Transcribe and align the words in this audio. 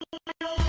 you 0.00 0.56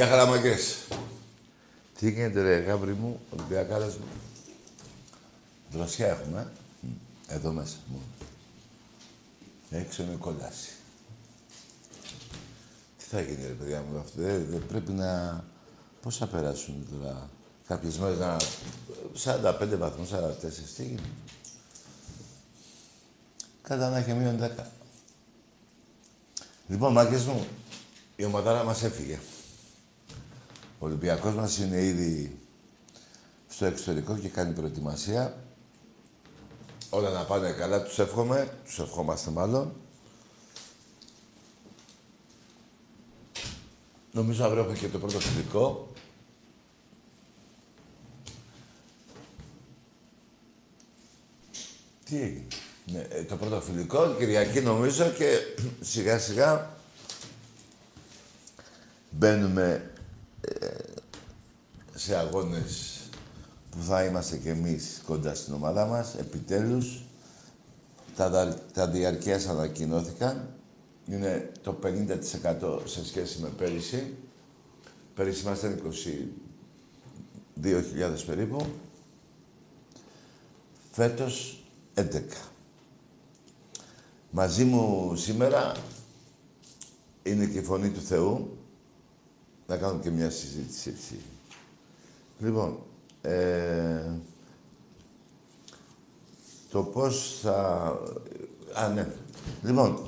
Γεια 0.00 0.08
χαραμακές. 0.08 0.76
Τι 1.98 2.10
γίνεται 2.10 2.42
ρε 2.42 2.58
γάβρι 2.58 2.92
μου, 2.92 3.20
Ολυμπιακάδες 3.30 3.96
μου. 3.96 4.04
Δροσιά 5.70 6.06
έχουμε, 6.06 6.52
ε. 7.28 7.34
Εδώ 7.34 7.52
μέσα 7.52 7.76
μου. 7.86 8.02
Έξω 9.70 10.02
είναι 10.02 10.16
κόλαση. 10.18 10.70
Τι 12.98 13.04
θα 13.04 13.20
γίνει 13.20 13.46
ρε 13.46 13.52
παιδιά 13.52 13.82
μου 13.82 13.98
αυτό, 13.98 14.22
ε, 14.22 14.38
δεν 14.38 14.66
πρέπει 14.66 14.92
να... 14.92 15.44
Πώς 16.02 16.16
θα 16.16 16.26
περάσουν 16.26 16.86
τώρα 16.92 17.30
κάποιες 17.66 17.98
μέρες 17.98 18.18
να... 18.18 18.36
45 19.24 19.76
βαθμούς, 19.78 20.08
44, 20.10 20.12
τι 20.76 20.82
γίνεται. 20.82 21.02
Κατά 23.62 23.90
να 23.90 23.96
έχει 23.96 24.12
μείον 24.12 24.38
10. 24.58 24.64
Λοιπόν, 26.68 26.92
μάκες 26.92 27.24
μου, 27.24 27.46
η 28.16 28.24
ομαδάρα 28.24 28.64
μας 28.64 28.82
έφυγε. 28.82 29.18
Ο 30.82 30.86
Ολυμπιακός 30.86 31.34
μας 31.34 31.58
είναι 31.58 31.82
ήδη 31.82 32.38
στο 33.48 33.64
εξωτερικό 33.64 34.16
και 34.16 34.28
κάνει 34.28 34.52
προετοιμασία. 34.52 35.44
Όλα 36.90 37.10
να 37.10 37.24
πάνε 37.24 37.50
καλά, 37.50 37.82
τους 37.82 37.98
εύχομαι, 37.98 38.54
τους 38.64 38.78
ευχόμαστε 38.78 39.30
μάλλον. 39.30 39.72
Νομίζω 44.12 44.44
αύριο 44.44 44.62
έχουμε 44.62 44.76
και 44.78 44.88
το 44.88 44.98
πρώτο 44.98 45.20
φιλικό. 45.20 45.92
Τι 52.04 52.16
έγινε; 52.16 52.46
Ναι, 52.84 52.98
ε, 52.98 53.24
το 53.24 53.36
πρώτο 53.36 53.60
φιλικό, 53.60 54.14
Κυριακή 54.18 54.60
νομίζω 54.60 55.08
και 55.10 55.38
σιγά 55.90 56.18
σιγά 56.18 56.76
μπαίνουμε 59.10 59.72
ε, 59.72 59.99
σε 61.94 62.16
αγώνες 62.16 63.00
που 63.70 63.82
θα 63.82 64.04
είμαστε 64.04 64.36
κι 64.36 64.48
εμείς 64.48 65.02
κοντά 65.06 65.34
στην 65.34 65.54
ομάδα 65.54 65.86
μας, 65.86 66.14
επιτέλους. 66.14 67.02
Τα, 68.16 68.58
τα 68.72 68.88
διαρκείας 68.88 69.46
ανακοινώθηκαν. 69.46 70.48
Είναι 71.06 71.52
το 71.62 71.78
50% 71.82 72.80
σε 72.84 73.06
σχέση 73.06 73.40
με 73.40 73.48
πέρυσι. 73.48 74.14
Πέρυσι 75.14 75.42
ήμασταν 75.42 75.82
22.000 77.62 78.24
περίπου. 78.26 78.66
Φέτος 80.90 81.64
11. 81.94 82.20
Μαζί 84.30 84.64
μου 84.64 85.14
σήμερα 85.16 85.72
είναι 87.22 87.46
και 87.46 87.58
η 87.58 87.62
Φωνή 87.62 87.90
του 87.90 88.00
Θεού, 88.00 88.58
να 89.70 89.76
κάνουμε 89.76 90.02
και 90.02 90.10
μια 90.10 90.30
συζήτηση 90.30 90.90
έτσι. 90.96 91.20
Λοιπόν, 92.38 92.78
ε, 93.22 94.10
το 96.70 96.82
πώς 96.82 97.38
θα... 97.42 97.54
Α, 98.72 98.88
ναι. 98.88 99.06
Λοιπόν, 99.62 99.98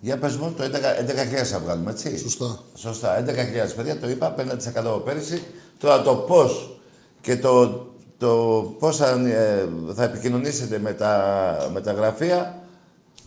για 0.00 0.18
πες 0.18 0.36
μου, 0.36 0.52
το 0.56 0.64
11.000 0.64 1.44
θα 1.44 1.58
βγάλουμε, 1.58 1.90
έτσι. 1.90 2.18
Σωστά. 2.18 2.62
Σωστά. 2.74 3.24
11.000 3.24 3.74
παιδιά, 3.76 3.98
το 3.98 4.08
είπα, 4.08 4.34
50% 4.38 5.04
πέρυσι. 5.04 5.42
Τώρα 5.78 6.02
το 6.02 6.14
πώς 6.14 6.80
και 7.20 7.36
το, 7.36 7.86
το 8.18 8.36
πώς 8.78 8.96
θα, 8.96 9.08
ε, 9.08 9.68
θα 9.94 10.04
επικοινωνήσετε 10.04 10.78
με 10.78 10.92
τα, 10.92 11.70
με 11.72 11.80
τα 11.80 11.92
γραφεία 11.92 12.62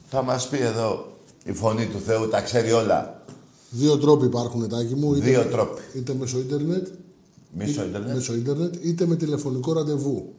θα 0.09 0.21
μας 0.21 0.47
πει 0.47 0.57
εδώ 0.57 1.05
η 1.43 1.53
Φωνή 1.53 1.87
του 1.87 1.99
Θεού, 1.99 2.27
τα 2.27 2.41
ξέρει 2.41 2.71
όλα. 2.71 3.21
Δύο 3.77 3.97
τρόποι 3.97 4.25
υπάρχουν, 4.25 4.69
Τάκη 4.69 4.95
μου. 4.95 5.13
Είτε, 5.13 5.25
Δύο 5.29 5.43
τρόποι. 5.45 5.81
Είτε 5.95 6.13
μέσω 6.19 6.37
ίντερνετ, 6.39 6.87
Μέσω 7.57 7.83
ίντερνετ. 7.83 8.13
μέσω 8.13 8.33
ίντερνετ, 8.35 8.75
είτε 8.81 9.05
με 9.05 9.15
τηλεφωνικό 9.15 9.73
ραντεβού. 9.73 10.33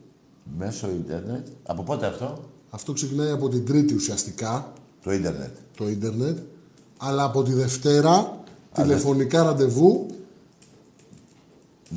Μέσω 0.57 0.87
ίντερνετ. 0.89 1.47
Από 1.63 1.83
πότε 1.83 2.05
αυτό; 2.05 2.39
Αυτό 2.69 2.93
ξεκινάει 2.93 3.31
από 3.31 3.49
την 3.49 3.65
Τρίτη 3.65 3.93
ουσιαστικά, 3.95 4.73
Το 5.03 5.11
ίντερνετ. 5.11 5.49
το 5.77 5.89
ίντερνετ, 5.89 6.37
αλλά 6.97 7.23
από 7.23 7.43
τη 7.43 7.53
Δευτέρα 7.53 8.43
τηλεφωνικά 8.73 9.43
ραντεβού 9.43 10.05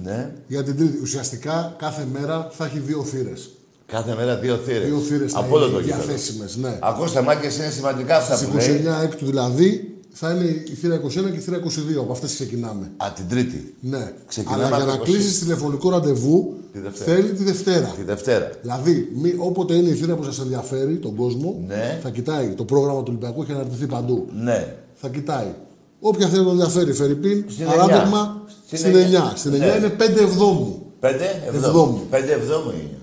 Ναι. 0.02 0.34
για 0.46 0.62
την 0.62 0.76
Τρίτη. 0.76 0.98
Ουσιαστικά 1.02 1.74
κάθε 1.78 2.06
μέρα 2.12 2.48
θα 2.52 2.64
έχει 2.64 2.78
δύο 2.78 3.02
θύρες. 3.04 3.50
Κάθε 3.86 4.14
μέρα 4.14 4.36
δύο 4.38 4.56
θύρες. 4.56 4.86
Δύο 4.88 4.98
θύρες 4.98 5.32
θα 5.32 5.38
Από 5.38 5.54
όλο 5.56 5.64
είναι 5.64 5.74
το 5.74 5.80
γήπεδο. 5.80 6.02
διαθέσιμες. 6.02 6.56
Ναι. 6.56 6.78
Ακούστε, 6.82 7.20
μάκες, 7.22 7.56
είναι 7.56 7.70
σημαντικά 7.70 8.16
αυτά 8.16 8.36
Στις 8.36 8.48
που 8.48 8.56
λέει. 8.56 8.66
29 8.68 9.02
έκτου 9.02 9.24
δηλαδή 9.26 9.98
θα 10.12 10.30
είναι 10.30 10.44
η 10.70 10.74
θύρα 10.74 11.00
21 11.04 11.08
και 11.10 11.36
η 11.36 11.40
θύρα 11.40 11.56
22. 11.58 12.00
Από 12.00 12.12
αυτές 12.12 12.34
ξεκινάμε. 12.34 12.90
Α, 12.96 13.12
την 13.14 13.28
Τρίτη. 13.28 13.74
Ναι. 13.80 14.12
Ξεκινάμε 14.26 14.64
Αλλά 14.64 14.76
για 14.76 14.84
από 14.84 14.92
να 14.92 14.98
το 14.98 15.04
κλείσει 15.04 15.40
τηλεφωνικό 15.40 15.90
ραντεβού 15.90 16.54
Τη 16.72 16.78
Δευτέρα. 16.78 17.14
θέλει 17.16 17.32
τη 17.32 17.42
Δευτέρα. 17.44 17.86
Τη 17.96 18.02
Δευτέρα. 18.02 18.50
Δηλαδή, 18.62 19.08
μη, 19.14 19.34
όποτε 19.38 19.74
είναι 19.74 19.88
η 19.88 19.94
θύρα 19.94 20.14
που 20.14 20.22
σας 20.22 20.38
ενδιαφέρει, 20.38 20.96
τον 20.96 21.14
κόσμο, 21.14 21.62
Ναι. 21.66 21.98
θα 22.02 22.10
κοιτάει 22.10 22.48
το 22.48 22.64
πρόγραμμα 22.64 22.98
του 22.98 23.06
Ολυμπιακού, 23.08 23.42
έχει 23.42 23.52
αναρτηθεί 23.52 23.86
παντού. 23.86 24.26
Ναι. 24.42 24.74
Θα 24.94 25.08
κοιτάει. 25.08 25.54
Όποια 26.00 26.28
θέλει 26.28 26.42
τον 26.42 26.52
ενδιαφέρει, 26.52 26.92
Φερρυπίν, 26.92 27.44
Στην 27.48 27.66
παράδειγμα, 27.66 28.42
Στην 28.66 28.78
στην 28.78 28.96
εννιά. 28.96 29.32
9. 29.34 29.36
Στην 29.36 29.52
9 29.54 29.58
Ναι. 29.58 29.66
είναι 29.78 29.88
5 29.88 30.20
εβδόμου 30.22 30.82
Πέντε 31.00 31.42
Εβδόμου. 31.46 31.66
εβδόμου. 31.66 32.00
Πέντε 32.10 32.32
εβδόμου 32.32 32.70
είναι. 32.70 32.98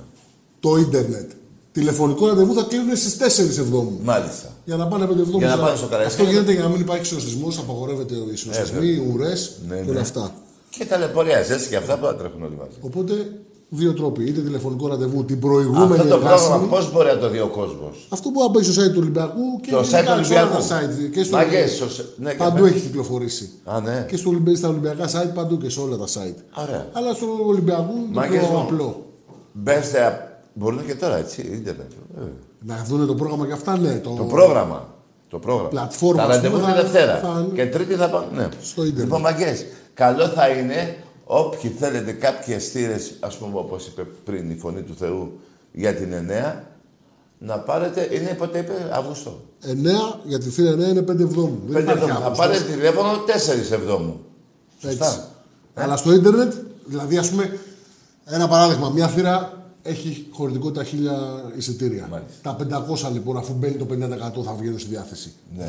το 0.59 0.77
ίντερνετ. 0.77 1.31
Τηλεφωνικό 1.71 2.27
ραντεβού 2.27 2.53
θα 2.53 2.65
κλείνουν 2.69 2.95
στις 2.95 3.17
4 3.17 3.57
εβδόμου. 3.59 3.99
Μάλιστα. 4.03 4.49
Για 4.67 4.75
να 4.75 4.87
πάνε 4.87 5.05
5 5.05 5.09
εβδόμου. 5.09 5.37
Για 5.37 5.47
να 5.47 5.57
πάνε 5.63 5.75
στο 5.75 5.87
Καραϊσκάκι. 5.87 6.21
Αυτό 6.21 6.33
γίνεται 6.33 6.51
για 6.51 6.63
να 6.63 6.69
μην 6.69 6.79
υπάρχει 6.81 7.05
συνοστισμό, 7.05 7.47
απαγορεύεται 7.63 8.15
οι 8.33 8.35
συνοστισμοί, 8.35 8.87
οι 8.87 9.11
ουρές 9.13 9.57
Ναι, 9.67 9.75
και 9.75 9.81
ναι. 9.83 9.91
όλα 9.91 9.99
αυτά. 10.01 10.31
Και 10.69 10.85
ταλαιπωρία 10.85 11.43
ζέστη 11.43 11.69
και 11.69 11.75
αυτά 11.75 11.97
που 11.97 12.05
θα 12.05 12.15
τρέχουν 12.15 12.41
όλοι 12.43 12.55
μαζί. 12.55 12.77
Οπότε, 12.81 13.13
δύο 13.69 13.93
τρόποι. 13.93 14.23
Είτε 14.23 14.41
τηλεφωνικό 14.41 14.87
ραντεβού 14.87 15.25
την 15.25 15.39
προηγούμενη 15.39 15.91
Αυτό 15.93 16.07
το 16.07 16.15
εργάσιμη. 16.15 16.49
πρόγραμμα 16.49 16.67
πώς 16.75 16.91
μπορεί 16.91 17.07
να 17.07 17.17
το 17.17 17.29
δει 17.29 17.39
ο 17.39 17.47
κόσμος; 17.47 18.07
Αυτό 18.09 18.29
που 18.29 18.49
μπει 18.51 18.63
στο 18.63 18.81
site 18.81 18.87
του 18.91 18.99
Ολυμπιακού 18.99 19.45
και 19.61 19.71
Το 19.71 19.81
γενικά 19.81 20.15
site 20.15 20.17
του 20.19 20.25
σε 20.25 20.33
όλα 20.33 20.41
Ολυμπιακού. 20.43 20.67
τα 20.67 20.81
site. 20.81 21.09
Και 21.13 21.23
στο 21.23 21.35
Μάγκες, 21.37 21.71
στο- 21.75 22.03
ναι, 22.17 22.31
και 22.31 22.37
παντού 22.37 22.61
πες. 22.63 22.71
έχει 22.71 22.79
κυκλοφορήσει. 22.79 23.49
Α, 23.65 23.79
ναι. 23.81 24.05
Και 24.09 24.17
στο 24.17 24.29
Ολυμπιακό, 24.29 24.57
στα 24.57 24.67
Ολυμπιακά 24.69 25.05
site 25.15 25.31
παντού 25.33 25.57
και 25.57 25.69
σε 25.69 25.79
όλα 25.79 25.97
τα 25.97 26.05
site. 26.05 26.39
Ωραία. 26.63 26.85
Αλλά 26.93 27.13
στο 27.13 27.25
Ολυμπιακού 27.45 27.93
το 27.93 28.19
Μάγκες 28.19 28.39
πιο 28.39 28.47
μου. 28.47 28.59
απλό. 28.59 29.05
Μπέστε, 29.51 30.27
μπορούν 30.53 30.85
και 30.85 30.95
τώρα 30.95 31.17
έτσι, 31.17 31.41
ίντερνετ. 31.41 31.91
Ε. 32.61 32.71
Να 32.73 32.83
δουν 32.87 33.07
το 33.07 33.15
πρόγραμμα 33.15 33.45
και 33.47 33.53
αυτά, 33.53 33.77
ναι. 33.77 33.93
Το, 33.99 34.09
Το 34.17 34.23
πρόγραμμα. 34.23 34.87
Το 35.29 35.39
πρόγραμμα. 35.39 35.69
Πλατφόρμα, 35.69 36.21
Τα 36.21 36.27
ας 36.29 36.35
ραντεβού 36.35 36.55
πούμε, 36.59 36.71
τη 36.71 36.77
θα- 36.77 36.81
Δευτέρα. 36.83 37.17
θα- 37.17 37.47
Και 37.53 37.65
Τρίτη 37.65 37.93
θα 37.93 38.09
πάμε. 38.09 38.25
Ναι. 38.35 38.47
Στο 38.61 38.81
ίντερνετ. 38.81 39.03
Λοιπόν, 39.03 39.21
μαγκές, 39.21 39.65
καλό 39.93 40.27
θα 40.27 40.47
είναι 40.47 40.97
όποιοι 41.23 41.69
θέλετε 41.69 42.11
κάποιες 42.11 42.63
στήρες, 42.63 43.13
ας 43.19 43.37
πούμε, 43.37 43.57
όπως 43.59 43.87
είπε 43.87 44.03
πριν 44.25 44.49
η 44.51 44.55
Φωνή 44.55 44.81
του 44.81 44.95
Θεού 44.99 45.39
για 45.71 45.93
την 45.95 46.13
9, 46.13 46.63
να 47.37 47.59
πάρετε, 47.59 48.07
είναι 48.11 48.35
πότε 48.37 48.57
είπε, 48.59 48.73
Αύγουστο. 48.91 49.39
9 49.65 50.19
για 50.23 50.39
τη 50.39 50.49
θύρα 50.49 50.71
9 50.71 50.87
είναι 50.89 51.01
5 51.01 51.19
εβδόμου. 51.23 51.59
Δεν 51.65 51.73
Πέντε 51.73 51.79
υπάρχει 51.79 51.91
εβδόμου. 52.03 52.19
Θα 52.19 52.25
Αύγουστος. 52.25 52.47
πάρετε 52.47 52.71
τηλέφωνο 52.73 53.09
4 53.25 53.71
εβδόμου. 53.73 54.19
Έτσι. 54.81 54.97
Σωστά. 54.97 55.27
Αλλά 55.73 55.97
στο 55.97 56.13
ίντερνετ, 56.13 56.53
δηλαδή, 56.85 57.17
ας 57.17 57.29
πούμε, 57.29 57.59
ένα 58.25 58.47
παράδειγμα, 58.47 58.89
μια 58.89 59.07
θύρα 59.07 59.56
έχει 59.87 60.27
χωρητικότητα 60.31 60.83
1000 60.83 61.57
εισιτήρια. 61.57 62.07
Μάλιστα. 62.11 62.55
Τα 62.55 62.85
500 63.09 63.11
λοιπόν, 63.13 63.37
αφού 63.37 63.53
μπαίνει 63.53 63.75
το 63.75 63.85
50% 64.39 64.43
θα 64.43 64.53
βγαίνουν 64.59 64.79
στη 64.79 64.89
διάθεση. 64.89 65.33
Ναι. 65.57 65.67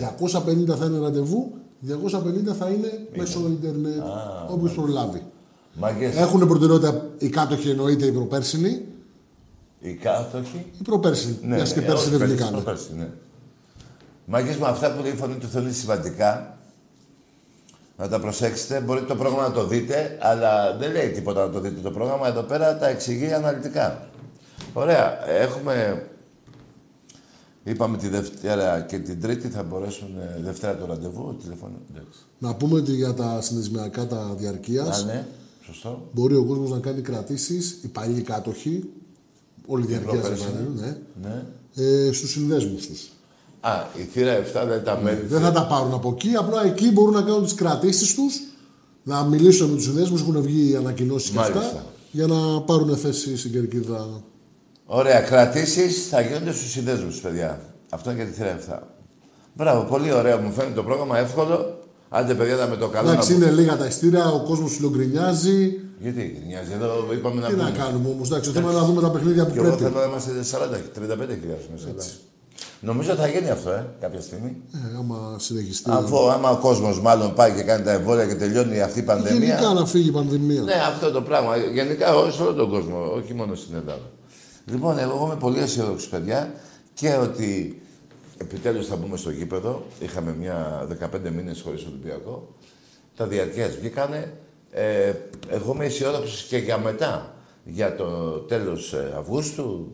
250 0.73 0.76
θα 0.79 0.85
είναι 0.85 0.99
ραντεβού, 0.99 1.53
250 1.87 2.55
θα 2.59 2.69
είναι 2.69 3.06
μέσω 3.17 3.41
ίντερνετ. 3.49 4.03
Όποιος 4.49 4.73
προλάβει. 4.75 5.23
Μαγκές, 5.81 6.17
Έχουν 6.17 6.47
προτεραιότητα 6.47 7.06
οι 7.19 7.29
κάτοχοι 7.29 7.70
εννοείται 7.70 8.06
οι 8.06 8.12
προπέρσινοι. 8.12 8.82
οι 9.81 9.93
κάτοχοι; 9.93 10.67
Οι 10.81 10.82
προπέρσινοι. 10.82 11.38
Ναι, 11.43 11.55
Μιας 11.55 11.73
και 11.73 11.81
ναι, 11.81 11.87
πέρσι 11.87 12.00
όχι, 12.03 12.11
δεν 12.11 12.19
πέρσι, 12.19 12.35
βγήκανε. 12.35 12.56
προπέρσι, 12.56 12.88
ναι. 12.99 13.09
Μάγκες 14.25 14.56
με 14.56 14.67
αυτά 14.67 14.93
που 14.93 15.03
λέει 15.03 15.12
η 15.12 15.17
Φωνή 15.17 15.35
του 15.35 15.47
Θεού 15.49 15.62
είναι 15.62 15.73
σημαντικά. 15.73 16.56
Να 17.97 18.09
τα 18.09 18.20
προσέξετε. 18.20 18.81
Μπορείτε 18.81 19.06
το 19.06 19.15
πρόγραμμα 19.17 19.43
να 19.49 19.53
το 19.55 19.67
δείτε, 19.67 20.19
αλλά 20.20 20.76
δεν 20.76 20.93
λέει 20.93 21.09
τίποτα 21.09 21.47
να 21.47 21.53
το 21.53 21.61
δείτε 21.61 21.81
το 21.81 21.91
πρόγραμμα. 21.91 22.29
Εδώ 22.29 22.43
πέρα 22.43 22.79
τα 22.79 22.88
εξηγεί 22.88 23.32
αναλυτικά. 23.32 24.07
Ωραία. 24.79 25.29
Έχουμε... 25.31 26.07
Είπαμε 27.65 27.97
τη 27.97 28.09
Δευτέρα 28.09 28.81
και 28.81 28.99
την 28.99 29.21
Τρίτη 29.21 29.49
θα 29.49 29.63
μπορέσουν... 29.63 30.09
ε, 30.19 30.41
Δευτέρα 30.43 30.77
το 30.77 30.87
ραντεβού, 30.87 31.37
τηλεφώνο. 31.43 31.75
Εντάξει. 31.91 32.19
Να 32.39 32.55
πούμε 32.55 32.79
ότι 32.81 32.93
για 32.93 33.15
τα 33.15 33.41
συνδεσμιακά 33.43 34.07
τα 34.07 34.35
διαρκείας 34.39 35.03
Α, 35.03 35.05
ναι. 35.05 35.27
Σωστό. 35.67 36.09
μπορεί 36.13 36.35
ο 36.37 36.45
κόσμος 36.45 36.71
να 36.71 36.79
κάνει 36.79 37.01
κρατήσεις, 37.01 37.79
οι 37.83 37.89
παλιοί 37.89 38.21
κάτοχοι, 38.21 38.91
όλοι 39.67 39.85
οι 39.85 39.87
διαρκεία 39.87 40.11
δεν 40.13 40.21
προπέρσινοι. 40.21 40.51
πάνε, 40.53 40.97
ναι, 41.23 41.33
Ναι. 41.75 42.07
ε, 42.07 42.13
στους 42.13 42.31
συνδέσμους 42.31 42.87
του. 42.87 42.93
Α, 43.61 43.73
η 43.99 44.03
θύρα 44.03 44.33
7 44.37 44.67
δεν 44.69 44.85
τα 44.85 45.01
μέλη. 45.03 45.21
Δεν 45.27 45.41
θα 45.41 45.53
τα 45.53 45.67
πάρουν 45.67 45.93
από 45.93 46.09
εκεί, 46.09 46.35
απλά 46.35 46.65
εκεί 46.65 46.91
μπορούν 46.93 47.15
να 47.15 47.23
κάνουν 47.23 47.43
τις 47.45 47.55
κρατήσεις 47.55 48.15
τους, 48.15 48.41
να 49.03 49.25
μιλήσουν 49.25 49.69
με 49.71 49.75
τους 49.77 49.85
συνδέσμους, 49.85 50.21
έχουν 50.21 50.43
βγει 50.43 50.77
ανακοινώσεις 50.77 51.31
και 51.31 51.39
αυτά, 51.39 51.55
Μάλιστα. 51.59 51.85
για 52.11 52.27
να 52.27 52.61
πάρουν 52.61 52.97
θέση 52.97 53.37
στην 53.37 53.53
κερκίδα. 53.53 54.23
Ωραία, 54.90 55.20
κρατήσεις 55.20 56.08
θα 56.08 56.20
γίνονται 56.20 56.52
στους 56.52 56.70
συνδέσμους, 56.70 57.20
παιδιά. 57.20 57.61
Αυτό 57.90 58.11
είναι 58.11 58.23
για 58.23 58.32
τη 58.32 58.37
θύρα 58.38 58.58
7. 58.70 58.79
Μπράβο, 59.55 59.82
πολύ 59.82 60.12
ωραίο. 60.12 60.38
Μου 60.38 60.52
φαίνεται 60.52 60.75
το 60.75 60.82
πρόγραμμα 60.82 61.19
εύκολο. 61.19 61.79
Άντε, 62.08 62.35
παιδιά, 62.35 62.55
να 62.56 62.67
με 62.67 62.76
το 62.76 62.88
καλό. 62.88 63.11
Εντάξει, 63.11 63.38
να... 63.38 63.46
είναι 63.46 63.55
λίγα 63.61 63.76
τα 63.76 63.87
ειστήρια, 63.87 64.26
ο 64.26 64.43
κόσμος 64.44 64.73
φιλογκρινιάζει. 64.76 65.81
Γιατί 66.00 66.43
νοιάζει, 66.46 66.73
εδώ 66.73 67.12
είπαμε 67.12 67.40
να 67.40 67.46
Τι 67.49 67.55
να 67.55 67.64
πούμε. 67.64 67.79
κάνουμε 67.79 68.08
όμως, 68.08 68.29
εντάξει, 68.31 68.50
θέλουμε 68.50 68.73
να 68.73 68.85
δούμε 68.85 69.00
τα 69.00 69.11
παιχνίδια 69.11 69.46
που 69.46 69.52
Και 69.52 69.58
εγώ 69.58 69.67
πρέπει. 69.69 69.82
θέλω 69.82 69.96
να 70.00 70.05
είμαστε 70.05 70.31
40, 70.52 70.76
35 70.76 71.37
χιλιάδες 71.41 71.67
μέσα. 71.73 71.88
εδώ. 71.88 72.05
Νομίζω 72.81 73.14
θα 73.14 73.26
γίνει 73.29 73.50
αυτό, 73.50 73.70
ε, 73.70 73.87
κάποια 74.00 74.20
στιγμή. 74.20 74.56
Ε, 74.75 74.99
άμα 74.99 75.37
συνεχιστεί. 75.38 75.91
Αφού 75.93 76.31
άμα 76.31 76.50
ο 76.50 76.56
κόσμος 76.56 77.00
μάλλον 77.00 77.34
πάει 77.34 77.52
και 77.52 77.62
κάνει 77.62 77.84
τα 77.84 77.93
εμβόλια 77.93 78.26
και 78.26 78.34
τελειώνει 78.34 78.81
αυτή 78.81 78.99
η 78.99 79.02
πανδημία. 79.02 79.46
Γενικά 79.49 79.73
να 79.73 79.87
φύγει 79.87 80.08
η 80.08 80.12
πανδημία. 80.12 80.62
Ναι, 80.62 80.75
αυτό 80.88 81.11
το 81.11 81.20
πράγμα. 81.23 81.56
Γενικά 81.56 82.14
ό- 82.17 82.31
σε 82.31 82.43
όλο 82.43 82.55
τον 82.55 82.70
κόσμο, 82.70 83.12
όχι 83.17 83.34
μόνο 83.34 83.55
στην 83.55 83.75
Ελλάδα. 83.75 84.00
Λοιπόν, 84.70 84.99
εγώ 84.99 85.25
είμαι 85.26 85.37
πολύ 85.37 85.59
αισιόδοξος, 85.59 86.09
παιδιά, 86.09 86.55
και 86.94 87.15
ότι 87.15 87.82
επιτέλους 88.38 88.87
θα 88.87 88.97
μπούμε 88.97 89.17
στο 89.17 89.31
γήπεδο. 89.31 89.87
Είχαμε 90.00 90.35
μια 90.35 90.87
15 90.88 91.31
μήνες 91.31 91.61
χωρίς 91.61 91.85
Ολυμπιακό. 91.87 92.55
Τα 93.17 93.26
διαρκείας 93.26 93.76
βγήκανε. 93.76 94.32
Ε, 94.70 95.12
εγώ 95.49 95.73
είμαι 95.73 95.85
αισιόδοξος 95.85 96.43
και 96.43 96.56
για 96.56 96.79
μετά. 96.79 97.35
Για 97.65 97.97
το 97.97 98.38
τέλος 98.38 98.94
Αυγούστου, 99.17 99.93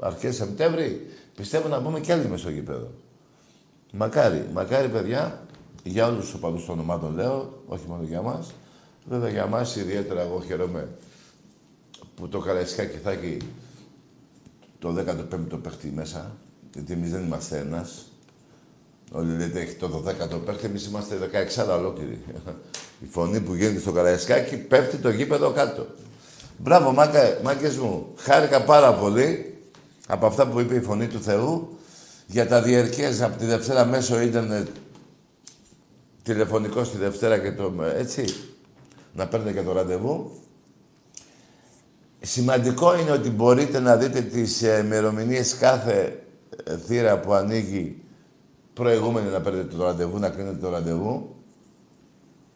αρχές 0.00 0.36
Σεπτέμβρη, 0.36 1.06
πιστεύω 1.36 1.68
να 1.68 1.80
μπούμε 1.80 2.00
κι 2.00 2.12
άλλοι 2.12 2.28
μες 2.28 2.40
στο 2.40 2.50
γήπεδο. 2.50 2.90
Μακάρι, 3.92 4.48
μακάρι 4.52 4.88
παιδιά, 4.88 5.46
για 5.82 6.06
όλους 6.06 6.24
τους 6.24 6.34
οπαδούς 6.34 6.64
των 6.64 6.80
ομάδων 6.80 7.14
λέω, 7.14 7.62
όχι 7.66 7.84
μόνο 7.88 8.02
για 8.02 8.22
μας. 8.22 8.52
Βέβαια 9.08 9.30
για 9.30 9.46
μας 9.46 9.76
ιδιαίτερα 9.76 10.20
εγώ 10.20 10.42
χαίρομαι 10.46 10.88
που 12.14 12.28
το 12.28 12.38
Καραϊσκάκι 12.38 12.96
θα 12.96 13.10
έχει 13.10 13.36
το 14.82 14.94
15ο 14.98 15.58
παίχτη 15.62 15.92
μέσα, 15.94 16.36
γιατί 16.74 16.92
εμείς 16.92 17.10
δεν 17.10 17.22
είμαστε 17.24 17.58
ένας. 17.58 18.06
Όλοι 19.12 19.36
λέτε 19.36 19.60
έχει 19.60 19.74
το 19.74 20.04
12ο 20.06 20.40
παίχτη, 20.44 20.66
εμείς 20.66 20.86
είμαστε 20.86 21.30
16 21.66 21.78
ολόκληροι. 21.78 22.20
Η 23.00 23.06
φωνή 23.06 23.40
που 23.40 23.54
γίνεται 23.54 23.80
στο 23.80 23.92
Καραϊσκάκι 23.92 24.56
πέφτει 24.56 24.96
το 24.96 25.10
γήπεδο 25.10 25.50
κάτω. 25.50 25.86
Μπράβο, 26.58 26.92
μάκα, 26.92 27.38
μάκες 27.42 27.76
μου. 27.76 28.06
Χάρηκα 28.16 28.64
πάρα 28.64 28.94
πολύ 28.94 29.58
από 30.06 30.26
αυτά 30.26 30.48
που 30.48 30.60
είπε 30.60 30.74
η 30.74 30.80
Φωνή 30.80 31.06
του 31.06 31.22
Θεού 31.22 31.78
για 32.26 32.48
τα 32.48 32.62
διαρκές 32.62 33.22
από 33.22 33.38
τη 33.38 33.44
Δευτέρα 33.44 33.84
μέσω 33.84 34.20
ίντερνετ 34.20 34.68
τηλεφωνικό 36.22 36.84
στη 36.84 36.96
Δευτέρα 36.96 37.38
και 37.38 37.52
το 37.52 37.74
έτσι 37.96 38.24
να 39.12 39.26
παίρνετε 39.26 39.52
και 39.52 39.66
το 39.66 39.72
ραντεβού. 39.72 40.41
Σημαντικό 42.24 42.98
είναι 42.98 43.10
ότι 43.10 43.30
μπορείτε 43.30 43.78
να 43.80 43.96
δείτε 43.96 44.20
τις 44.20 44.62
ε, 44.62 44.82
ημερομηνίες 44.84 45.54
κάθε 45.56 46.22
ε, 46.64 46.76
θύρα 46.78 47.20
που 47.20 47.32
ανοίγει 47.32 48.02
προηγούμενη 48.74 49.28
να 49.30 49.40
παίρνετε 49.40 49.76
το 49.76 49.84
ραντεβού, 49.84 50.18
να 50.18 50.28
κρίνετε 50.28 50.56
το 50.56 50.68
ραντεβού. 50.70 51.34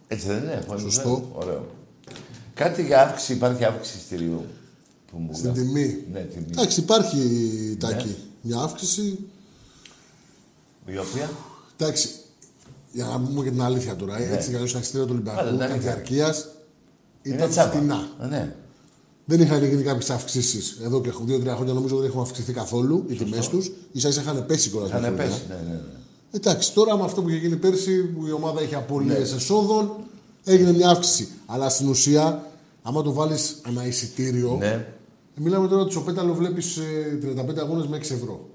Έτσι 0.08 0.26
δεν 0.26 0.42
είναι, 0.42 0.64
Φωνή 0.66 0.82
του 0.82 0.90
Σωστό. 0.92 1.08
Θεού; 1.08 1.28
Ωραίο. 1.34 1.66
Κάτι 2.54 2.82
για 2.84 3.02
αύξηση, 3.02 3.32
υπάρχει 3.32 3.64
αύξηση 3.64 3.98
στηρίου. 3.98 4.44
Που 5.10 5.18
μου 5.18 5.30
Στην 5.32 5.44
γράφει. 5.44 5.60
τιμή. 5.62 6.04
Ναι, 6.12 6.20
τιμή. 6.20 6.46
Εντάξει, 6.50 6.80
υπάρχει 6.80 7.16
Ναι. 7.70 7.76
τάκη. 7.76 8.16
Μια 8.40 8.58
αύξηση. 8.58 9.18
Η 10.86 10.98
οποία; 10.98 11.30
Εντάξει, 11.80 12.08
για 12.92 13.04
να 13.04 13.20
πούμε 13.20 13.44
και 13.44 13.50
την 13.50 13.62
αλήθεια 13.62 13.96
τώρα. 13.96 14.18
Έτσι, 14.18 14.50
για 14.50 14.58
τα 14.58 14.64
εισιτήρια 14.78 15.06
του 15.06 15.14
Ναι. 15.14 15.30
Άρα, 15.30 15.40
Ολυμπιακού, 15.42 15.58
δεν 15.58 15.68
τα 15.68 15.74
είναι 15.74 15.82
διαρκείας 15.82 16.48
Είναι 17.22 17.34
ήταν 17.36 17.50
τσάπα. 17.50 17.68
φτηνά. 17.76 18.08
Ε, 18.22 18.26
Ναι. 18.26 18.54
Δεν 19.28 19.40
είχαν 19.40 19.64
γίνει 19.64 19.82
κάποιες 19.82 20.10
αυξήσεις. 20.10 20.78
Εδώ 20.84 21.00
και 21.00 21.10
δύο-τρία 21.24 21.54
χρόνια 21.54 21.72
νομίζω 21.72 21.96
δεν 21.96 22.08
έχουν 22.08 22.20
αυξηθεί 22.20 22.52
καθόλου 22.52 23.04
οι 23.08 23.14
τιμές 23.14 23.48
τους. 23.48 23.70
σα 23.96 24.08
ίσα 24.08 24.20
είχαν 24.20 24.46
πέσει 24.46 24.70
κιόλας. 24.70 24.90
Θα 24.90 24.98
πέσει. 24.98 25.42
Ναι, 25.48 25.54
ναι, 25.54 25.72
ναι. 25.72 25.80
Εντάξει, 26.30 26.72
τώρα 26.74 26.96
με 26.96 27.02
αυτό 27.04 27.22
που 27.22 27.28
είχε 27.28 27.38
γίνει 27.38 27.56
πέρσι, 27.56 28.02
που 28.04 28.26
η 28.26 28.32
ομάδα 28.32 28.62
είχε 28.62 28.74
απώλειες 28.74 29.30
Ναι. 29.30 29.36
εσόδων, 29.36 29.90
έγινε 30.44 30.72
μια 30.72 30.88
αύξηση. 30.88 31.28
Αλλά 31.46 31.68
στην 31.68 31.88
ουσία, 31.88 32.50
άμα 32.82 33.02
το 33.02 33.12
βάλεις 33.12 33.56
ανά 33.62 33.86
εισιτήριο, 33.86 34.56
Ναι. 34.60 34.86
μιλάμε 35.34 35.68
τώρα 35.68 35.82
ότι 35.82 35.90
στο 35.90 36.00
πέταλο 36.00 36.34
βλέπεις 36.34 36.78
35 37.20 37.60
αγώνες 37.60 37.86
με 37.86 37.96
6 37.96 38.14
ευρώ. 38.14 38.48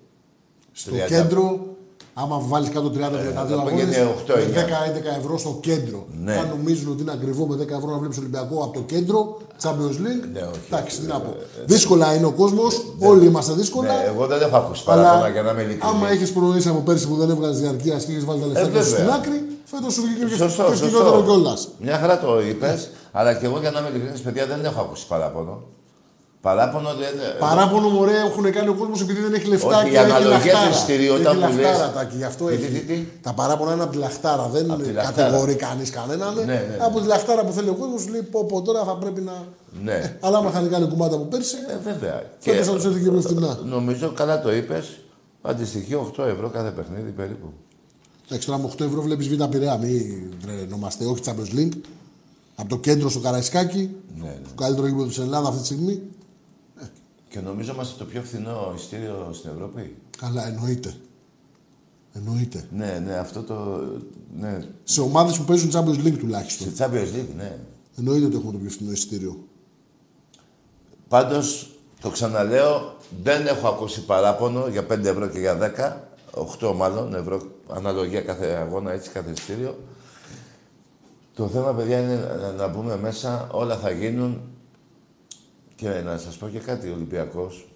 Στο 0.71 0.91
30. 0.91 1.05
κέντρο, 1.07 1.75
άμα 2.13 2.37
βάλεις 2.47 2.69
κάτω 2.69 2.87
30-32 2.87 2.91
θα 3.35 3.41
αγώνες, 3.41 3.71
πηγαίνει 3.71 3.95
8, 4.27 4.33
με 4.35 4.43
9. 4.43 5.15
10-11 5.15 5.19
ευρώ 5.19 5.37
στο 5.37 5.57
κέντρο. 5.61 6.05
Ναι. 6.23 6.33
Αν 6.37 6.47
νομίζουν 6.49 6.91
ότι 6.91 7.01
είναι 7.01 7.11
ακριβό 7.11 7.45
με 7.47 7.55
10 7.55 7.59
ευρώ 7.77 7.89
να 7.91 7.97
βλέπεις 7.97 8.17
Ολυμπιακό 8.17 8.63
από 8.63 8.73
το 8.73 8.79
κέντρο, 8.79 9.37
Champions 9.63 9.97
League. 10.05 10.25
Ναι, 10.33 10.39
όχι. 10.41 10.59
Εντάξει, 10.69 10.99
τι 10.99 11.07
να 11.07 11.19
πω. 11.19 11.35
Δύσκολα 11.65 12.15
είναι 12.15 12.25
ο 12.25 12.31
κόσμος, 12.31 12.81
όλοι 12.99 13.25
είμαστε 13.25 13.53
δύσκολα. 13.53 13.87
Ναι, 13.87 14.03
εγώ 14.13 14.25
δεν 14.27 14.41
έχω 14.41 14.55
ακούσει 14.57 14.83
παράπονα 14.83 15.29
για 15.29 15.41
να 15.41 15.51
είμαι 15.51 15.61
ειλικρινής. 15.61 15.95
άμα 15.95 16.09
έχεις 16.09 16.31
προνοήσει 16.31 16.69
από 16.69 16.79
πέρσι 16.79 17.07
που 17.07 17.15
δεν 17.15 17.29
έβγαλες 17.29 17.59
διαρκεία 17.59 17.95
και 17.97 18.11
έχεις 18.11 18.25
βάλει 18.25 18.39
τα 18.41 18.45
λεφτά 18.47 18.59
Ε, 18.61 18.65
σου 18.65 18.71
βέβαια. 18.71 18.87
στην 18.97 19.09
άκρη, 19.09 19.37
φέτος 19.65 19.93
σου 19.93 20.01
βγήκε 20.01 20.25
και 20.25 20.35
Σωστό, 20.35 20.63
και 20.69 20.75
σκηνότερο 20.75 21.09
σωστό. 21.09 21.23
κιόλας. 21.23 21.67
Μια 21.79 21.97
χαρά 21.97 22.19
το 22.19 22.41
είπες, 22.41 22.89
αλλά 23.11 23.33
και 23.33 23.45
εγώ 23.45 23.59
για 23.59 23.71
να 23.71 23.79
είμαι 23.79 23.89
ειλικρινής, 23.89 24.21
παιδιά, 24.21 24.45
δεν 24.45 24.65
έχω 24.65 24.79
ακούσει 24.81 25.07
παράπονο. 25.07 25.61
Παράπονο 26.41 26.89
δεν. 26.93 27.13
Παράπονο 27.39 27.89
μωρέ 27.89 28.17
έχουν 28.27 28.51
κάνει 28.51 28.67
ο 28.69 28.73
κόσμος 28.73 29.01
επειδή 29.01 29.21
δεν 29.21 29.33
έχει 29.33 29.47
λεφτά 29.47 29.77
Όχι, 29.77 29.89
και 29.89 29.93
η 29.95 29.97
αναλογία 29.97 30.35
έχει 30.35 30.47
λαχτάρα. 30.47 30.65
του 30.69 30.73
εισιτηρίου, 30.75 31.13
Έχει 31.13 31.21
όταν 31.21 31.37
μου 31.37 31.47
λες- 31.55 31.65
λαχτάρα, 31.65 31.91
Τάκη, 31.91 32.15
γι' 32.17 32.23
αυτό 32.23 32.45
Τι, 32.45 32.53
έχει. 32.53 32.65
τι, 32.65 32.79
τι, 32.79 32.93
τι; 32.93 33.05
Τα 33.21 33.33
παράπονα 33.33 33.73
είναι 33.73 33.83
από 33.83 33.91
τη 33.91 33.97
λαχτάρα. 33.97 34.47
Δεν 34.47 34.71
Από 34.71 34.81
τη 34.81 34.91
λαχτάρα. 34.91 35.29
κατηγορεί 35.29 35.55
κανείς 35.55 35.89
κανέναν. 35.89 36.33
Ναι, 36.33 36.41
ναι, 36.43 36.53
ναι. 36.53 36.77
Από 36.79 36.99
τη 37.01 37.07
λαχτάρα 37.07 37.43
που 37.45 37.51
θέλει 37.51 37.69
ο 37.69 37.73
κόσμος 37.75 38.07
λέει 38.09 38.21
πω, 38.21 38.45
πω 38.45 38.61
τώρα 38.61 38.83
θα 38.83 38.95
πρέπει 38.95 39.21
να. 39.21 39.33
Ναι. 39.83 40.17
Αλλά 40.19 40.37
άμα 40.37 40.49
είχαν 40.49 40.69
κάνει 40.69 40.87
κουμάτα 40.87 41.15
από 41.15 41.23
πέρσι, 41.23 41.55
Ε, 41.69 41.77
βέβαια. 41.91 42.23
φέτο 42.39 42.63
θα 42.63 42.71
του 42.75 42.87
έρθει 42.87 43.01
και 43.03 43.09
πιο 43.09 43.21
φθηνά. 43.21 43.59
νομίζω 43.65 44.11
καλά 44.11 44.41
το 44.41 44.53
είπες. 44.53 44.99
Αντιστοιχεί 45.41 45.93
8 45.95 46.23
ευρώ 46.25 46.49
κάθε 46.49 46.69
παιχνίδι 46.69 47.09
περίπου. 47.09 47.47
Εντάξει, 48.27 48.47
τώρα 48.47 48.59
με 48.59 48.65
8 48.65 48.83
ευρώ 48.85 49.01
βλέπεις 49.01 49.27
β' 49.29 49.43
πειραιά. 49.43 49.77
Μην 49.77 50.33
τρελαινόμαστε. 50.45 51.05
Όχι 51.05 51.21
Champions 51.25 51.57
League. 51.59 51.77
Από 52.55 52.69
το 52.69 52.77
κέντρο 52.77 53.09
στο 53.09 53.19
Καραϊσκάκι. 53.19 53.89
Ναι, 54.17 54.23
ναι. 54.25 54.33
Το 54.43 54.49
καλύτερο 54.63 54.87
γήπεδο 54.87 55.05
της 55.07 55.17
Ελλάδας 55.19 55.47
αυτή 55.49 55.59
τη 55.59 55.65
στιγμή. 55.65 56.01
Και 57.31 57.39
νομίζω 57.39 57.73
είμαστε 57.73 57.95
το 57.97 58.05
πιο 58.05 58.21
φθηνό 58.21 58.73
ειστήριο 58.75 59.29
στην 59.33 59.49
Ευρώπη. 59.49 59.97
Καλά, 60.17 60.47
εννοείται. 60.47 60.93
Εννοείται. 62.13 62.67
Ναι, 62.71 63.01
ναι, 63.05 63.13
αυτό 63.13 63.43
το. 63.43 63.81
Ναι. 64.39 64.65
Σε 64.83 65.01
ομάδες 65.01 65.37
που 65.37 65.43
παίζουν 65.43 65.71
Champions 65.73 66.07
League 66.07 66.17
τουλάχιστον. 66.17 66.67
Στη 66.67 66.83
Champions 66.83 67.15
League, 67.15 67.35
ναι. 67.35 67.57
Εννοείται 67.97 68.25
ότι 68.25 68.35
έχουμε 68.35 68.51
το 68.51 68.57
πιο 68.57 68.69
φθηνό 68.69 68.91
εισιτήριο. 68.91 69.43
Πάντως, 71.07 71.75
το 72.01 72.09
ξαναλέω, 72.09 72.95
δεν 73.23 73.47
έχω 73.47 73.67
ακούσει 73.67 74.05
παράπονο 74.05 74.67
για 74.67 74.85
5 74.91 75.05
ευρώ 75.05 75.27
και 75.27 75.39
για 75.39 75.57
10, 76.61 76.69
8 76.69 76.73
μάλλον 76.75 77.15
ευρώ, 77.15 77.41
αναλογία 77.69 78.21
κάθε 78.21 78.45
αγώνα, 78.45 78.91
έτσι, 78.91 79.09
κάθε 79.09 79.31
ειστήριο. 79.31 79.77
Το 81.35 81.47
θέμα, 81.47 81.73
παιδιά, 81.73 81.99
είναι 81.99 82.37
να, 82.41 82.51
να 82.51 82.67
μπούμε 82.67 82.97
μέσα, 82.97 83.47
όλα 83.51 83.77
θα 83.77 83.91
γίνουν 83.91 84.41
και 85.81 85.89
να 85.89 86.17
σας 86.17 86.37
πω 86.37 86.47
και 86.47 86.59
κάτι, 86.59 86.89
ο 86.89 86.93
Ολυμπιακός. 86.93 87.67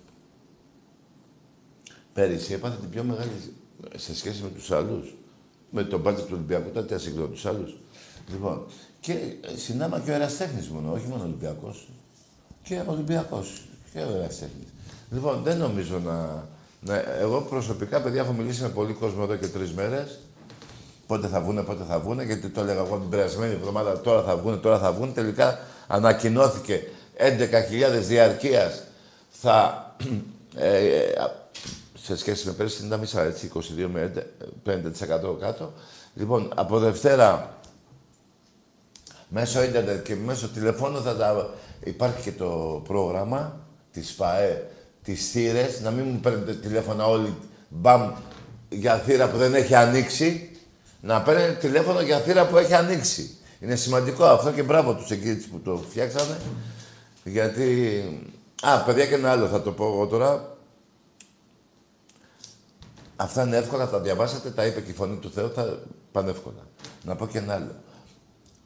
Πέρυσι 2.14 2.54
έπαθε 2.54 2.76
την 2.80 2.90
πιο 2.90 3.04
μεγάλη 3.04 3.32
σε 3.96 4.16
σχέση 4.16 4.42
με 4.42 4.50
τους 4.50 4.72
άλλους. 4.72 5.16
Με 5.70 5.84
τον 5.84 6.00
μπάτζετ 6.00 6.26
του 6.26 6.32
Ολυμπιακού, 6.34 6.70
τότε 6.70 6.96
ασύγκροτο 6.96 7.28
τους 7.28 7.46
άλλους. 7.46 7.78
Λοιπόν, 8.32 8.66
και 9.00 9.18
συνάμα 9.56 10.00
και 10.00 10.12
ο 10.12 10.14
Εραστέχνης 10.14 10.68
μόνο, 10.68 10.92
όχι 10.92 11.08
μόνο 11.08 11.22
ο 11.22 11.26
Ολυμπιακός. 11.26 11.88
Και 12.64 12.76
ο 12.88 12.92
Ολυμπιακός 12.92 13.62
και 13.94 14.00
ο 14.00 14.16
Εραστέχνης. 14.16 14.68
Λοιπόν, 15.12 15.42
δεν 15.44 15.58
νομίζω 15.58 16.00
να... 16.00 16.48
να... 16.82 16.96
Εγώ 17.20 17.42
προσωπικά, 17.42 18.02
παιδιά, 18.02 18.22
έχω 18.22 18.34
μιλήσει 18.34 18.62
με 18.62 18.70
πολύ 18.70 18.94
κόσμο 18.94 19.22
εδώ 19.24 19.36
και 19.36 19.48
τρεις 19.48 19.74
μέρες. 19.74 20.20
Πότε 21.08 21.28
θα 21.28 21.42
βγουν, 21.42 21.66
πότε 21.66 21.84
θα 21.84 22.00
βγουν, 22.00 22.22
γιατί 22.22 22.50
το 22.50 22.62
έλεγα 22.62 22.80
εγώ 22.80 22.98
την 22.98 23.10
περασμένη 23.10 23.54
εβδομάδα, 23.54 24.02
τώρα 24.02 24.24
θα 24.24 24.38
βγουν, 24.38 24.62
τώρα 24.62 24.80
θα 24.80 24.92
βγουν. 24.92 25.14
Τελικά 25.14 25.60
ανακοινώθηκε 25.88 26.88
11.000 27.18 28.00
διαρκείας 28.00 28.84
θα... 29.30 29.84
Ε, 30.58 30.78
ε, 30.78 31.14
σε 32.02 32.18
σχέση 32.18 32.48
με 32.48 32.54
πέρσι 32.54 32.86
ήταν 32.86 33.00
μισά, 33.00 33.24
έτσι, 33.24 33.52
22 33.54 33.88
με 33.92 34.14
50% 34.66 35.40
κάτω. 35.40 35.74
Λοιπόν, 36.14 36.52
από 36.56 36.80
Δευτέρα 36.80 37.58
μέσω 39.28 39.64
ίντερνετ 39.64 40.06
και 40.06 40.16
μέσω 40.16 40.48
τηλεφώνου 40.48 41.02
θα 41.02 41.16
τα... 41.16 41.50
Υπάρχει 41.84 42.22
και 42.22 42.32
το 42.32 42.82
πρόγραμμα 42.88 43.60
της 43.92 44.14
ΠΑΕ, 44.14 44.70
τις 45.04 45.30
θύρες, 45.32 45.82
να 45.82 45.92
μην 45.92 46.06
μου 46.06 46.20
παίρνετε 46.20 46.54
τηλέφωνα 46.54 47.06
όλοι, 47.08 47.34
μπαμ, 47.70 48.12
για 48.70 48.98
θύρα 48.98 49.28
που 49.28 49.38
δεν 49.38 49.54
έχει 49.54 49.76
ανοίξει, 49.76 50.50
να 51.02 51.22
παίρνετε 51.22 51.54
τηλέφωνο 51.54 52.02
για 52.02 52.20
θύρα 52.20 52.46
που 52.48 52.58
έχει 52.58 52.74
ανοίξει. 52.74 53.38
Είναι 53.60 53.76
σημαντικό 53.76 54.26
αυτό 54.26 54.52
και 54.52 54.64
μπράβο 54.64 54.94
τους 54.94 55.12
εκεί 55.12 55.36
που 55.36 55.60
το 55.60 55.84
φτιάξανε. 55.90 56.38
Γιατί... 57.28 58.04
Α, 58.62 58.84
παιδιά 58.84 59.06
και 59.06 59.14
ένα 59.14 59.32
άλλο 59.32 59.48
θα 59.48 59.62
το 59.62 59.72
πω 59.72 59.86
εγώ 59.86 60.08
τώρα. 60.08 60.58
Αυτά 63.16 63.44
είναι 63.44 63.58
εύκολα, 63.58 63.86
θα 63.86 63.92
τα 63.92 64.00
διαβάσετε, 64.00 64.52
τα 64.52 64.66
είπε 64.66 64.82
και 64.82 64.92
η 64.92 64.94
φωνή 64.94 65.18
του 65.18 65.32
Θεού, 65.32 65.50
θα 65.50 65.80
πάνε 66.12 66.30
εύκολα. 66.30 66.68
Να 67.04 67.16
πω 67.16 67.28
και 67.28 67.38
ένα 67.38 67.54
άλλο. 67.54 67.76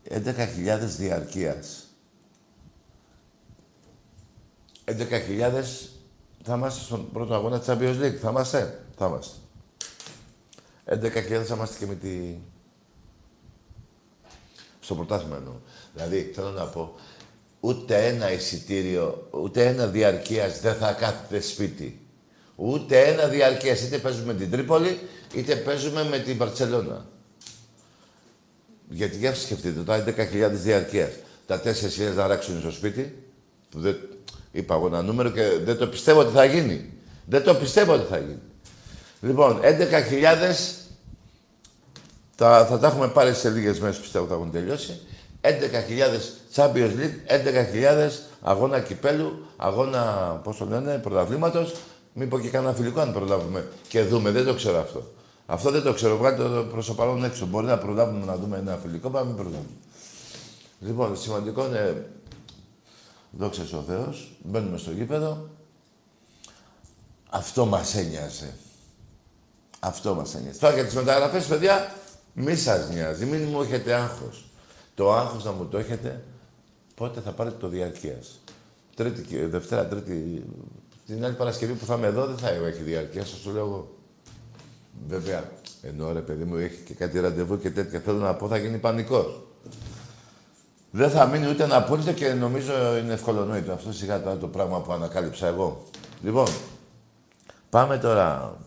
11.000 0.10 0.80
διαρκείας. 0.80 1.88
11.000 4.86 5.64
θα 6.44 6.56
είμαστε 6.56 6.84
στον 6.84 7.12
πρώτο 7.12 7.34
αγώνα 7.34 7.60
της 7.60 7.68
Champions 7.70 8.02
League. 8.02 8.16
Θα 8.22 8.30
είμαστε. 8.30 8.86
Θα 8.98 9.06
είμαστε. 9.06 9.36
11.000 10.86 11.44
θα 11.44 11.56
είμαστε 11.56 11.78
και 11.78 11.86
με 11.86 11.96
τη... 11.96 12.36
Στο 14.80 14.96
πρωτάθλημα 14.96 15.36
εννοώ. 15.36 15.54
Δηλαδή, 15.94 16.32
θέλω 16.36 16.50
να 16.50 16.66
πω, 16.66 16.96
ούτε 17.60 18.08
ένα 18.08 18.32
εισιτήριο, 18.32 19.28
ούτε 19.32 19.66
ένα 19.66 19.88
διαρκείας 19.88 20.60
δεν 20.60 20.76
θα 20.76 20.92
κάθεται 20.92 21.42
σπίτι. 21.42 22.00
Ούτε 22.56 23.00
ένα 23.00 23.28
διαρκείας. 23.28 23.82
Είτε 23.82 23.98
παίζουμε 23.98 24.34
την 24.34 24.52
Τρίπολη, 24.52 25.00
είτε 25.34 25.56
παίζουμε 25.56 26.04
με 26.04 26.20
την 26.20 26.38
Παρσελώνα. 26.38 27.06
Γιατί 28.90 29.18
για 29.18 29.36
σκεφτείτε, 29.36 29.80
τώρα 29.82 30.04
10.000 30.04 30.50
διαρκείας. 30.52 31.12
Τα 31.46 31.62
4.000 31.64 31.72
να 32.16 32.28
ράξουν 32.28 32.60
στο 32.60 32.72
σπίτι, 32.72 33.24
που 33.70 33.80
δεν... 33.80 33.98
είπα 34.52 34.76
εγώ 34.76 34.88
ένα 34.88 35.02
νούμερο 35.02 35.30
και 35.30 35.44
δεν 35.64 35.78
το 35.78 35.88
πιστεύω 35.88 36.20
ότι 36.20 36.34
θα 36.34 36.46
γίνει. 36.46 36.94
Δεν 37.26 37.44
το 37.44 37.56
πιστεύω 37.56 37.94
ότι 37.94 38.06
θα 38.10 38.18
γίνει. 38.18 38.40
Λοιπόν, 39.22 39.60
11.000 39.64 39.68
θα, 42.36 42.66
θα 42.66 42.80
τα 42.80 42.88
έχουμε 42.88 43.08
πάρει 43.08 43.34
σε 43.34 43.50
λίγες 43.50 43.80
μέρες, 43.80 43.98
πιστεύω 44.00 44.26
θα 44.28 44.34
έχουν 44.34 44.52
τελειώσει. 44.52 45.00
11.000 45.42 45.52
Champions 46.56 46.94
League, 47.00 47.16
11.000 47.28 48.10
αγώνα 48.42 48.80
κυπέλου, 48.80 49.46
αγώνα, 49.58 50.32
πώς 50.44 50.58
το 50.58 50.66
λένε, 50.66 50.98
πρωταθλήματος. 50.98 51.74
Μήπω 52.14 52.40
και 52.40 52.50
κανένα 52.50 52.74
φιλικό 52.74 53.00
αν 53.00 53.14
προλάβουμε 53.14 53.68
και 53.88 54.04
δούμε, 54.04 54.32
δεν 54.32 54.46
το 54.46 54.54
ξέρω 54.54 54.80
αυτό. 54.80 55.04
Αυτό 55.46 55.72
δεν 55.72 55.84
το 55.84 55.94
ξέρω. 55.94 56.18
Βγάλτε 56.18 56.44
το 56.44 56.64
προς 56.72 56.86
το 56.86 56.94
παρόν 56.94 57.24
έξω. 57.24 57.46
Μπορεί 57.46 57.66
να 57.66 57.78
προλάβουμε 57.78 58.26
να 58.26 58.36
δούμε 58.36 58.58
ένα 58.58 58.78
φιλικό, 58.82 59.10
πάμε 59.10 59.26
μην 59.26 59.36
προλάβουμε. 59.36 59.70
Λοιπόν, 60.80 61.18
σημαντικό 61.18 61.66
είναι. 61.66 62.10
Δόξα 63.32 63.64
ο 63.78 63.82
Θεός. 63.88 64.32
Μπαίνουμε 64.44 64.78
στο 64.78 64.92
γήπεδο. 64.92 65.50
Αυτό 67.30 67.66
μας 67.66 67.96
ένοιαζε. 67.96 68.54
Αυτό 69.80 70.16
μας 70.16 70.36
ένοιαζε. 70.36 70.60
Τώρα 70.60 70.74
για 70.74 70.86
τις 70.86 70.94
μεταγραφές, 70.94 71.46
παιδιά, 71.46 71.94
μη 72.34 72.56
σας 72.56 72.90
νοιάζει. 72.90 73.26
Μην 73.26 73.44
μου 73.44 73.62
έχετε 73.62 73.94
άγχος. 73.94 74.49
Το 75.00 75.14
άγχος 75.14 75.44
να 75.44 75.52
μου 75.52 75.66
το 75.66 75.78
έχετε, 75.78 76.24
πότε 76.96 77.20
θα 77.20 77.32
πάρετε 77.32 77.56
το 77.60 77.68
διαρκείας. 77.68 78.40
Τρίτη, 78.96 79.46
Δευτέρα, 79.46 79.88
Τρίτη. 79.88 80.46
Την 81.06 81.26
άλλη 81.26 81.34
Παρασκευή 81.34 81.74
που 81.74 81.86
θα 81.86 81.96
είμαι 81.96 82.08
εδώ 82.08 82.26
δεν 82.26 82.38
θα 82.38 82.50
έχει 82.50 82.82
διαρκεία, 82.82 83.26
σας 83.26 83.42
το 83.42 83.52
λέω 83.52 83.66
εγώ. 83.66 83.96
Βέβαια, 85.08 85.52
ενώ 85.82 86.12
ρε 86.12 86.20
παιδί 86.20 86.44
μου 86.44 86.56
έχει 86.56 86.84
και 86.84 86.94
κάτι 86.94 87.20
ραντεβού 87.20 87.60
και 87.60 87.72
τέτοια, 87.72 88.00
θέλω 88.00 88.18
να 88.18 88.36
πω, 88.36 88.48
θα 88.48 88.58
γίνει 88.58 88.78
πανικός. 88.78 89.42
Δεν 90.92 91.10
θα 91.10 91.26
μείνει 91.26 91.50
ούτε 91.50 91.68
να 91.68 91.84
πούνε 91.84 92.14
και 92.14 92.34
νομίζω 92.34 92.98
είναι 92.98 93.14
ευκολονόητο 93.14 93.72
αυτό 93.72 93.94
σιγά 93.94 94.22
τώρα 94.24 94.38
το 94.38 94.48
πράγμα 94.48 94.82
που 94.82 94.92
ανακάλυψα 94.92 95.48
εγώ. 95.48 95.86
Λοιπόν, 96.24 96.48
πάμε 97.70 97.98
τώρα 97.98 98.58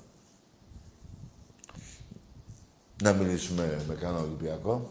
να 3.03 3.13
μιλήσουμε 3.13 3.85
με 3.89 3.95
κανένα 3.95 4.23
Ολυμπιακό. 4.23 4.91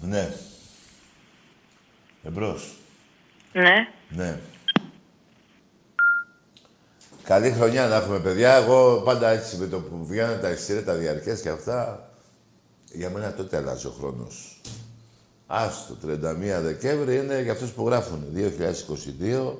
Ναι. 0.00 0.32
Εμπρός. 2.22 2.76
Ναι. 3.52 3.88
Ναι. 4.08 4.38
Καλή 7.22 7.50
χρονιά 7.50 7.86
να 7.86 7.96
έχουμε, 7.96 8.18
παιδιά. 8.18 8.54
Εγώ 8.54 9.02
πάντα 9.04 9.28
έτσι 9.28 9.56
με 9.56 9.66
το 9.66 9.80
που 9.80 10.06
βγαίνουν 10.06 10.40
τα 10.40 10.50
εισιτήρια, 10.50 10.84
τα 10.84 10.94
διαρκές 10.94 11.40
και 11.40 11.48
αυτά, 11.48 12.10
για 12.92 13.10
μένα 13.10 13.32
τότε 13.32 13.56
αλλάζει 13.56 13.86
ο 13.86 13.90
χρόνος. 13.90 14.60
Άστο, 15.46 15.96
31 16.06 16.60
Δεκέμβρη 16.62 17.16
είναι 17.16 17.42
για 17.42 17.52
αυτούς 17.52 17.70
που 17.70 17.86
γράφουν. 17.86 18.24
2022, 18.34 19.52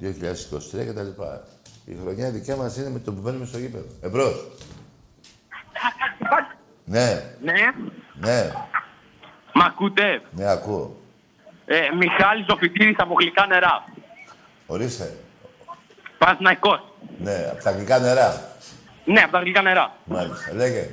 2023 0.00 0.84
κτλ. 0.86 1.22
Η 1.84 1.96
χρονιά 2.02 2.30
δικιά 2.30 2.56
μας 2.56 2.76
είναι 2.76 2.90
με 2.90 2.98
το 2.98 3.12
που 3.12 3.20
μπαίνουμε 3.20 3.46
στο 3.46 3.58
γήπεδο. 3.58 3.86
Εμπρός. 4.00 4.50
ναι. 6.84 7.34
Ναι. 7.42 7.52
Ναι. 8.20 8.52
Μ' 9.54 9.62
ακούτε; 9.62 10.22
Ναι, 10.30 10.50
ακούω. 10.50 10.96
Ε, 11.66 11.80
Μιχάλης 11.98 12.46
Ζωφητήρης 12.48 12.96
από 12.98 13.14
γλυκά 13.18 13.46
νερά. 13.46 13.84
Ορίστε. 14.66 15.16
Παναθηναϊκός. 16.18 16.80
Ναι, 17.18 17.48
από 17.52 17.62
τα 17.62 17.70
αγγλικά 17.70 17.98
νερά. 17.98 18.50
Ναι, 19.04 19.20
από 19.20 19.32
τα 19.32 19.38
γλυκά 19.40 19.62
νερά. 19.62 19.96
Μάλιστα. 20.04 20.54
Λέγε. 20.54 20.90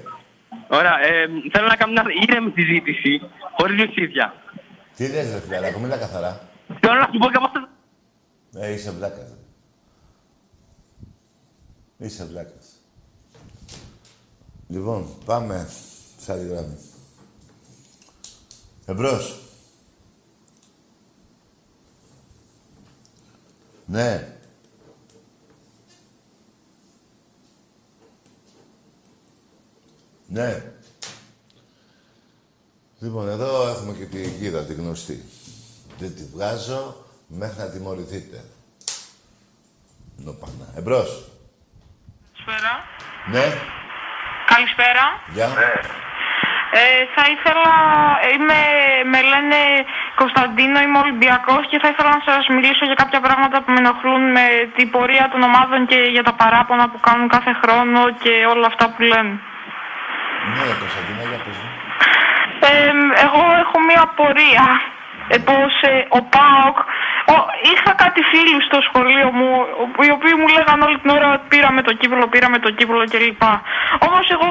Ωραία. 0.68 1.00
Ε, 1.02 1.28
θέλω 1.52 1.68
να 1.68 1.76
κάνω 1.76 1.92
μια 1.92 2.04
ήρεμη 2.28 2.52
συζήτηση, 2.56 3.22
χωρίς 3.58 3.76
διευθύντια. 3.76 4.34
Τι 4.96 5.08
λες 5.08 5.32
ρε 5.34 5.40
φιλαράκο, 5.40 5.80
μίλα 5.80 5.98
καθαρά. 5.98 6.42
Θέλω 6.80 6.94
να 6.94 7.10
σου 7.12 7.18
πω 7.20 7.30
και 7.30 7.36
από 7.38 7.46
αυτό. 7.46 7.68
Ε, 8.60 8.72
είσαι 8.74 8.92
βλάκας. 8.92 9.38
Είσαι 11.98 12.26
βλάκας. 12.26 12.68
Λοιπόν, 14.68 15.08
πάμε 15.26 15.70
σε 16.18 16.32
άλλη 16.32 16.48
γραμμή. 16.48 16.78
Εμπρός. 18.90 19.40
Ναι. 23.86 24.38
Ναι. 30.28 30.64
Λοιπόν, 33.00 33.30
εδώ 33.30 33.68
έχουμε 33.68 33.94
και 33.94 34.06
τη 34.06 34.30
γύρα, 34.30 34.64
τη 34.64 34.74
γνωστή. 34.74 35.26
Δεν 36.00 36.16
τη 36.16 36.24
βγάζω 36.24 37.06
μέχρι 37.28 37.60
να 37.60 37.70
τιμωρηθείτε. 37.70 38.44
Νοπανά. 40.18 40.74
Εμπρός. 40.76 41.30
Καλησπέρα. 42.34 42.84
Ναι. 43.32 43.54
Καλησπέρα. 44.46 45.04
Γεια. 45.34 45.48
Ε, 46.72 46.82
θα 47.16 47.24
ήθελα, 47.34 47.76
είμαι, 48.34 48.60
με 49.12 49.20
λένε 49.32 49.60
Κωνσταντίνο, 50.22 50.80
είμαι 50.82 50.98
Ολυμπιακός 51.06 51.64
και 51.70 51.80
θα 51.82 51.88
ήθελα 51.92 52.10
να 52.18 52.22
σας 52.34 52.48
μιλήσω 52.48 52.86
για 52.90 52.98
κάποια 53.02 53.20
πράγματα 53.28 53.58
που 53.62 53.72
με 53.72 53.80
ενοχλούν 53.84 54.24
με 54.38 54.46
την 54.76 54.90
πορεία 54.94 55.26
των 55.32 55.42
ομάδων 55.50 55.80
και 55.86 55.96
για 56.16 56.24
τα 56.24 56.34
παράπονα 56.42 56.90
που 56.90 57.00
κάνουν 57.08 57.28
κάθε 57.36 57.54
χρόνο 57.62 58.00
και 58.24 58.34
όλα 58.54 58.68
αυτά 58.72 58.86
που 58.94 59.02
λένε. 59.12 59.34
Ναι, 60.56 60.74
Κωνσταντίνα, 60.84 61.24
για 61.32 61.40
πες 61.46 61.56
μου. 61.62 61.70
Ε, 62.70 62.92
εγώ 63.26 63.42
έχω 63.64 63.78
μία 63.90 64.04
πορεία. 64.20 64.66
Ε, 65.34 65.38
πως 65.50 65.74
ε, 65.82 66.06
ο 66.18 66.20
ΠΑΟΚ... 66.36 66.78
Ο, 67.34 67.36
είχα 67.72 67.92
κάτι 68.04 68.22
φίλους 68.32 68.64
στο 68.70 68.80
σχολείο 68.88 69.28
μου, 69.38 69.50
ο- 69.82 70.04
οι 70.08 70.12
οποίοι 70.18 70.34
μου 70.40 70.48
λέγανε 70.56 70.84
όλη 70.88 70.98
την 71.00 71.10
ώρα 71.18 71.30
πήραμε 71.52 71.82
το 71.82 71.94
κύπελο, 72.00 72.28
πήραμε 72.34 72.58
το 72.66 72.70
κύπελο 72.78 73.04
κλπ. 73.14 73.44
Όμως 74.08 74.26
εγώ 74.36 74.50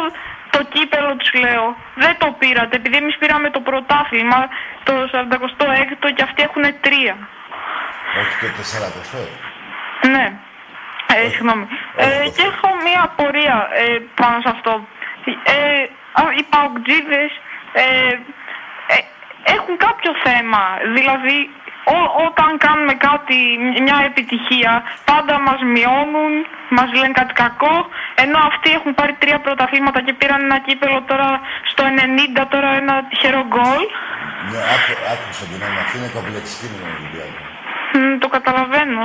το 0.51 0.61
κύπελο 0.73 1.17
τους 1.17 1.33
λέω, 1.45 1.77
δεν 1.95 2.15
το 2.19 2.29
πήρατε, 2.39 2.77
επειδή 2.77 2.97
εμείς 2.97 3.17
πήραμε 3.19 3.51
το 3.51 3.61
πρωτάθλημα, 3.61 4.49
το 4.85 4.93
46ο 5.13 6.07
και 6.15 6.23
αυτοί 6.23 6.43
έχουν 6.43 6.65
τρία. 6.81 7.15
Όχι 8.21 8.35
το 8.41 8.49
400. 10.07 10.11
Ναι. 10.15 10.27
Ε, 11.15 11.29
συγγνώμη. 11.29 11.67
Ε, 11.97 12.29
και 12.37 12.43
έχω 12.53 12.69
μία 12.87 13.03
απορία 13.03 13.69
ε, 13.73 13.99
πάνω 14.21 14.41
σε 14.41 14.49
αυτό. 14.57 14.87
Ε, 15.45 15.83
α, 16.21 16.23
οι 16.39 16.43
παοκτζίδες 16.53 17.31
ε, 17.73 18.13
ε, 18.95 18.99
έχουν 19.57 19.77
κάποιο 19.87 20.13
θέμα. 20.27 20.63
Δηλαδή, 20.97 21.37
ό- 21.97 22.11
όταν 22.27 22.51
κάνουμε 22.67 22.95
κάτι, 23.09 23.37
μια 23.87 23.99
επιτυχία, 24.11 24.73
πάντα 25.11 25.35
μας 25.47 25.61
μειώνουν, 25.75 26.33
μας 26.77 26.89
λένε 26.99 27.15
κάτι 27.21 27.35
κακό, 27.43 27.75
ενώ 28.25 28.39
αυτοί 28.51 28.69
έχουν 28.79 28.93
πάρει 28.99 29.15
τρία 29.23 29.39
πρωταθλήματα 29.45 29.99
και 30.07 30.13
πήραν 30.19 30.41
ένα 30.49 30.59
κύπελο 30.67 30.99
τώρα 31.11 31.29
στο 31.71 31.83
90, 31.99 32.43
τώρα 32.53 32.71
ένα 32.83 32.95
τυχερό 33.09 33.43
γκολ. 33.53 33.83
Ναι, 34.51 34.61
άκου, 34.75 34.93
άκουσα 35.13 35.45
την 35.51 35.61
άμα. 35.67 35.81
Αυτή 35.85 35.95
είναι 35.99 36.11
κομπλεξική 36.17 36.67
με 36.73 36.77
τον 36.81 36.89
Ολυμπιακό. 36.97 37.43
Μ, 37.99 38.13
το 38.23 38.29
καταλαβαίνω. 38.37 39.03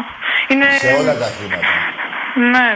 Είναι... 0.51 0.67
Σε 0.85 0.91
όλα 1.01 1.13
τα 1.23 1.29
χρήματα. 1.35 1.73
Ναι. 2.53 2.67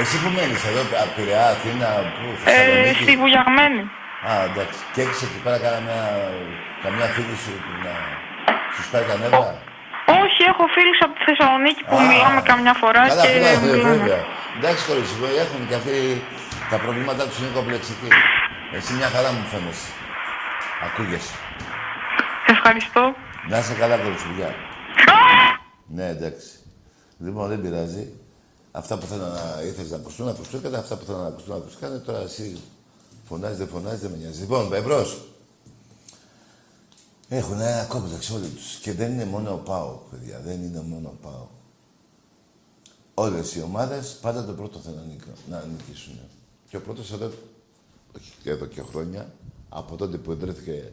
Εσύ 0.00 0.16
που 0.22 0.28
μένεις 0.36 0.62
εδώ, 0.70 0.82
από 1.02 1.12
Πειραιά, 1.16 1.44
Αθήνα, 1.54 1.88
πού, 2.16 2.24
Ε, 2.32 2.36
Θεσσαλονίκη; 2.42 3.02
στη 3.02 3.12
Βουλιαγμένη. 3.22 3.82
Α, 4.28 4.32
εντάξει. 4.48 4.80
Και 4.92 5.00
έχεις 5.04 5.20
εκεί 5.26 5.38
πέρα 5.44 5.58
καμιά, 5.66 6.00
καμιά 6.84 7.06
φίλη 7.14 7.36
σου 7.42 7.52
που 7.64 7.72
να 7.86 7.94
σου 8.74 8.82
σπάει 8.86 9.04
τα 9.10 9.16
νεύρα. 9.22 9.50
Όχι, 10.22 10.40
έχω 10.52 10.64
φίλους 10.76 10.98
από 11.04 11.12
τη 11.18 11.22
Θεσσαλονίκη 11.28 11.82
που 11.88 11.96
Α, 12.00 12.06
μιλάμε 12.10 12.40
καμιά 12.50 12.74
φορά 12.82 13.02
Καλά, 13.08 13.22
και 13.24 13.28
φίλα, 13.34 13.50
μιλάμε. 13.60 13.90
βέβαια. 13.92 14.20
Εντάξει, 14.58 14.80
κορίτσι 14.88 15.14
μου, 15.18 15.26
έχουν 15.44 15.60
και 15.68 15.76
αυτοί 15.80 15.96
τα 16.70 16.76
προβλήματά 16.84 17.22
τους 17.28 17.38
είναι 17.40 17.52
κομπλεξικοί. 17.58 18.08
Εσύ 18.76 18.90
μια 18.98 19.08
χαρά 19.14 19.30
μου 19.36 19.44
φαίνεσαι. 19.52 19.90
Ακούγεσαι. 20.86 21.34
Ευχαριστώ. 22.54 23.02
Να 23.50 23.56
είσαι 23.58 23.74
καλά, 23.80 23.96
κοριτσουλιά. 24.04 24.50
Ναι, 25.96 26.06
εντάξει. 26.16 26.48
Λοιπόν, 27.24 27.48
δεν 27.48 27.60
πειράζει. 27.62 28.04
Αυτά 28.72 28.98
που 28.98 29.06
θέλω 29.06 29.26
να 29.38 29.62
ήθελες 29.68 29.90
να 29.90 29.96
ακουστούν, 29.96 30.24
να 30.26 30.30
ακουστούν 30.36 30.60
και 30.60 30.68
αυτά 30.84 30.94
που 30.96 31.04
θέλω 31.04 31.18
να 31.18 31.26
ακουστούν, 31.32 31.52
να 31.54 31.60
ακουστούν. 31.60 32.04
Τώρα 32.06 32.20
εσύ 32.28 32.62
φωνάζεις, 33.28 33.58
δεν 33.58 33.68
φωνάζεις, 33.68 34.00
δεν 34.00 34.10
με 34.10 34.16
νοιάζει. 34.16 34.40
Λοιπόν, 34.40 34.74
εμπρός. 34.74 35.10
Έχουν 37.28 37.60
ένα 37.60 37.84
κόμπλεξ 37.84 38.30
όλοι 38.30 38.46
τους. 38.48 38.74
Και 38.76 38.92
δεν 38.92 39.12
είναι 39.12 39.24
μόνο 39.24 39.52
ο 39.52 39.56
ΠΑΟ, 39.56 39.98
παιδιά. 40.10 40.40
Δεν 40.40 40.62
είναι 40.62 40.80
μόνο 40.80 41.08
ο 41.08 41.16
ΠΑΟ. 41.22 41.46
Όλες 43.14 43.54
οι 43.54 43.62
ομάδες 43.62 44.18
πάντα 44.20 44.44
το 44.44 44.52
πρώτο 44.52 44.78
θέλουν 44.78 44.98
να 44.98 45.04
νικ- 45.04 45.48
να 45.50 45.64
νικήσουν. 45.64 46.18
Και 46.68 46.76
ο 46.76 46.80
πρώτος 46.80 47.12
εδώ, 47.12 47.26
όχι 48.16 48.32
και 48.42 48.50
εδώ 48.50 48.66
και 48.66 48.82
χρόνια, 48.82 49.32
από 49.68 49.96
τότε 49.96 50.16
που 50.16 50.32
ιδρύθηκε 50.32 50.88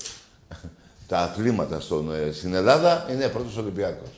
τα 1.07 1.19
αθλήματα 1.19 1.79
στον, 1.79 2.13
ε, 2.13 2.31
στην 2.31 2.53
Ελλάδα, 2.53 3.11
είναι 3.11 3.27
πρώτος 3.29 3.57
Ολυμπιάκος. 3.57 4.09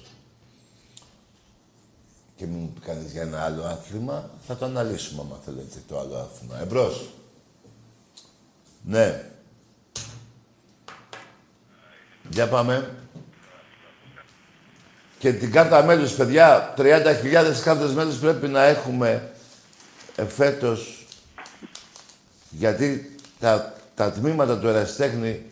Και 2.35 2.45
μην 2.45 2.57
μου 2.59 2.71
πει 2.73 2.79
κανείς 2.79 3.11
για 3.11 3.21
ένα 3.21 3.41
άλλο 3.43 3.63
άθλημα, 3.63 4.29
θα 4.47 4.55
το 4.57 4.65
αναλύσουμε 4.65 5.21
άμα 5.21 5.39
θέλετε 5.45 5.83
το 5.87 5.99
άλλο 5.99 6.15
άθλημα. 6.17 6.59
Εμπρός. 6.61 7.09
Ναι. 8.85 9.31
Για 12.29 12.47
πάμε. 12.47 12.91
Και 15.19 15.33
την 15.33 15.51
κάρτα 15.51 15.83
μέλους, 15.83 16.13
παιδιά, 16.13 16.73
30.000 16.77 17.61
κάρτες 17.63 17.91
μέλους 17.93 18.17
πρέπει 18.17 18.47
να 18.47 18.63
έχουμε 18.63 19.31
εφέτος. 20.15 21.05
Γιατί 22.49 23.15
τα, 23.39 23.73
τα 23.95 24.11
τμήματα 24.11 24.59
του 24.59 24.67
ερασιτέχνη 24.67 25.45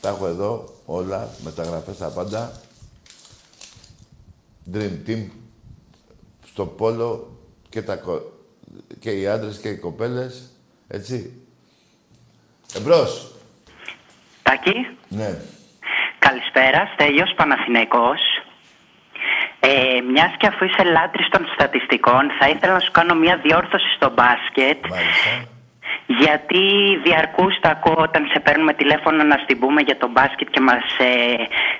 τα 0.00 0.08
έχω 0.08 0.26
εδώ 0.26 0.74
όλα, 0.86 1.28
μεταγραφές 1.44 1.96
τα 1.96 2.08
πάντα. 2.08 2.60
Dream 4.72 4.92
Team, 5.06 5.26
στο 6.52 6.66
πόλο 6.66 7.36
και, 7.68 7.82
τα, 7.82 7.96
κο- 7.96 8.32
και 8.98 9.10
οι 9.10 9.26
άντρες 9.28 9.56
και 9.56 9.68
οι 9.68 9.76
κοπέλες, 9.76 10.42
έτσι. 10.88 11.32
Εμπρός. 12.74 13.32
Τάκη, 14.42 14.72
Ναι. 15.08 15.40
Καλησπέρα. 16.18 16.90
Στέλιος 16.94 17.30
Παναθηναϊκός. 17.36 18.20
Ε, 19.60 20.00
μιας 20.12 20.32
και 20.38 20.46
αφού 20.46 20.64
είσαι 20.64 20.82
λάτρης 20.96 21.28
των 21.34 21.42
στατιστικών, 21.54 22.22
θα 22.38 22.46
ήθελα 22.48 22.72
να 22.72 22.80
σου 22.86 22.90
κάνω 22.98 23.14
μια 23.14 23.36
διόρθωση 23.44 23.88
στο 23.96 24.08
μπάσκετ. 24.16 24.80
Μάλιστα. 24.94 25.30
Γιατί 26.22 26.62
διαρκούς 27.06 27.54
τα 27.60 27.68
ακούω 27.76 28.00
όταν 28.08 28.22
σε 28.32 28.38
παίρνουμε 28.40 28.72
τηλέφωνο 28.80 29.22
να 29.24 29.36
στην 29.44 29.58
πούμε 29.58 29.80
για 29.88 29.96
το 30.02 30.08
μπάσκετ 30.14 30.48
και 30.50 30.60
μας 30.60 30.84
ε, 30.98 31.08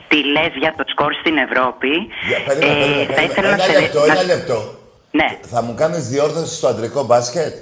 τι 0.09 0.19
λες 0.35 0.53
για 0.63 0.73
το 0.77 0.85
σκορ 0.93 1.15
στην 1.23 1.37
Ευρώπη. 1.47 1.93
Για, 2.29 2.39
περίμενε, 2.47 2.75
περίμενε, 2.75 3.05
θα 3.05 3.15
περίμενε. 3.15 3.33
ήθελα 3.33 3.49
Ένα 3.53 3.63
σε- 3.63 3.81
λεπτό, 3.81 4.01
να- 4.07 4.13
ένα 4.13 4.23
λεπτό. 4.23 4.59
Ναι, 5.11 5.29
Θα 5.53 5.63
μου 5.63 5.75
κάνεις 5.75 6.09
διόρθωση 6.09 6.55
στο 6.55 6.67
αντρικό 6.69 7.05
μπάσκετ; 7.05 7.55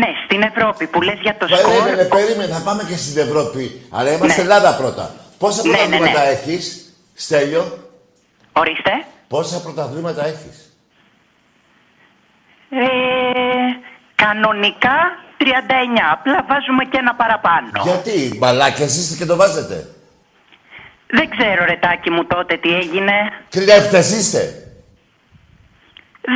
ναι, 0.00 0.10
στην 0.24 0.42
Ευρώπη 0.42 0.86
που 0.86 1.02
λες 1.02 1.18
για 1.26 1.36
το 1.40 1.46
σκορ. 1.48 1.72
Περίμενε, 1.72 2.04
περίμενε, 2.16 2.52
θα 2.52 2.62
πάμε 2.68 2.82
και 2.88 2.96
στην 2.96 3.18
Ευρώπη. 3.26 3.62
Αλλά 3.96 4.10
είμαστε 4.12 4.42
Ναι. 4.42 4.48
Ελλάδα 4.48 4.76
πρώτα. 4.76 5.14
Πόσα 5.38 5.62
Ναι, 5.62 5.70
ναι, 5.70 5.76
πρωταθλήματα 5.78 6.22
ναι. 6.24 6.28
έχεις, 6.30 6.94
Στέλιο, 7.14 7.78
Ορίστε. 8.52 8.90
πόσα 9.28 9.60
πρωταθλήματα 9.60 10.26
έχεις; 10.26 10.76
Ε, 12.70 12.84
κανονικά 14.14 14.96
39, 15.38 15.44
απλά 16.12 16.44
βάζουμε 16.48 16.84
και 16.84 16.96
ένα 16.98 17.14
παραπάνω. 17.14 17.70
Γιατί, 17.82 18.34
μπαλάκες 18.38 18.96
είστε 18.96 19.16
και 19.16 19.24
το 19.24 19.36
βάζετε. 19.36 19.86
Δεν 21.10 21.30
ξέρω 21.30 21.64
ρε 21.64 21.76
τάκι 21.76 22.10
μου 22.10 22.24
τότε 22.26 22.56
τι 22.56 22.74
έγινε. 22.74 23.12
Κλέφτες 23.50 24.10
είστε. 24.10 24.65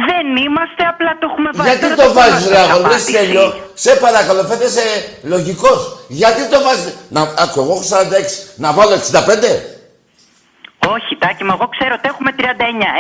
Δεν 0.09 0.27
είμαστε, 0.45 0.83
απλά 0.93 1.11
το 1.21 1.27
έχουμε 1.31 1.51
βάλει. 1.55 1.69
Γιατί 1.69 1.83
Τώρα 1.83 1.95
το 1.95 2.03
δεν 2.03 2.13
βάζεις 2.13 2.33
είμαστε 2.33 2.51
ρε 2.55 2.59
αγόρι, 2.59 2.83
ρε 2.83 2.87
απάντηση. 2.87 3.11
Στέλιο. 3.11 3.47
Σε 3.75 3.93
παρακαλώ, 4.05 4.43
φαίνεσαι 4.51 4.87
λογικός. 5.23 5.81
Γιατί 6.09 6.43
το 6.53 6.59
βάζεις. 6.67 6.93
Να, 7.09 7.21
άκου, 7.21 7.61
εγώ 7.61 7.73
έχω 7.73 7.83
46. 7.83 8.53
Να 8.57 8.73
βάλω 8.73 8.95
65. 8.95 9.80
Όχι, 10.97 11.13
τάκι 11.23 11.43
μου, 11.45 11.53
εγώ 11.57 11.67
ξέρω 11.77 11.93
ότι 11.99 12.07
έχουμε 12.13 12.31
39. 12.39 12.43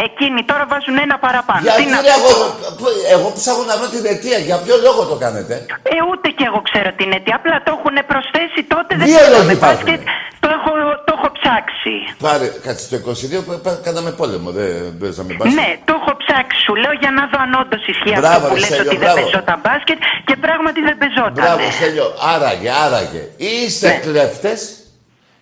Εκείνοι 0.08 0.40
τώρα 0.50 0.64
βάζουν 0.72 0.96
ένα 1.06 1.16
παραπάνω. 1.26 1.60
Γιατί 1.66 1.82
Τι 1.82 1.90
να 1.94 1.98
ρε 2.00 2.14
πω; 2.24 2.30
αγόρι, 2.30 2.98
εγώ 3.14 3.28
ψάχνω 3.38 3.64
να 3.70 3.74
βρω 3.78 3.88
την 3.96 4.04
αιτία. 4.10 4.38
Για 4.48 4.56
ποιο 4.64 4.76
λόγο 4.86 5.00
το 5.10 5.16
κάνετε; 5.24 5.54
Ε, 5.94 5.96
ούτε 6.10 6.26
και 6.38 6.44
εγώ 6.50 6.60
ξέρω 6.68 6.90
την 7.00 7.08
αιτία. 7.14 7.34
Απλά 7.40 7.56
το 7.66 7.70
έχουν 7.76 7.96
προσθέσει 8.12 8.60
τότε. 8.74 8.90
Δεν 9.00 9.06
Δύο 9.08 9.16
ξέρω 9.18 9.30
λόγοι 9.36 9.46
με 9.50 9.54
υπάρχουν. 9.60 9.84
μπάσκετ. 9.84 10.00
Το 10.44 10.48
έχω, 10.56 10.70
το 11.06 11.12
έχω 11.16 11.28
ψάξει. 11.38 11.94
Πάρε, 12.26 12.46
κάτσε 12.66 12.84
το 12.92 12.96
22 13.04 13.38
που 13.46 13.52
πα- 13.64 13.80
κάναμε 13.86 14.10
πόλεμο, 14.20 14.48
δεν 14.58 14.72
παίζαμε 15.00 15.32
μπάσκετ. 15.36 15.56
Ναι, 15.60 15.68
το 15.88 15.92
έχω 16.00 16.12
ψάξει. 16.22 16.56
Σου 16.66 16.74
λέω 16.82 16.94
για 17.02 17.10
να 17.18 17.22
δω 17.30 17.36
αν 17.44 17.52
όντως 17.62 17.82
ισχύει 17.92 18.14
Μπράβο, 18.20 18.36
αυτό 18.36 18.48
που 18.48 18.54
ρε, 18.54 18.60
λες 18.60 18.68
Στέλιο, 18.70 18.90
ότι 18.90 18.96
μπράβο. 19.00 19.14
δεν 19.14 19.22
παίζονταν 19.24 19.58
μπάσκετ 19.64 19.98
και 20.28 20.34
πράγματι 20.44 20.80
δεν 20.88 20.96
παίζονταν. 21.02 21.40
Μπράβο, 21.44 21.64
Στέλιο. 21.78 22.06
Άραγε, 22.34 22.70
άραγε. 22.84 23.22
Ή 23.48 23.50
είστε 23.64 23.88
Ναι. 23.88 23.94
κλέφτες 24.04 24.60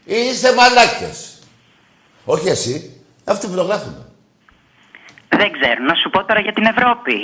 ή 0.04 0.16
είστε 0.30 0.48
μαλάκες. 0.58 1.16
Όχι 2.34 2.48
εσύ, 2.48 2.74
αυτοί 3.24 3.46
που 3.46 3.54
το 3.54 3.62
γράφουν. 3.62 3.94
Δεν 5.40 5.50
ξέρω, 5.56 5.80
να 5.90 5.94
σου 6.00 6.08
πω 6.10 6.20
τώρα 6.28 6.40
για 6.46 6.54
την 6.58 6.64
Ευρώπη. 6.74 7.14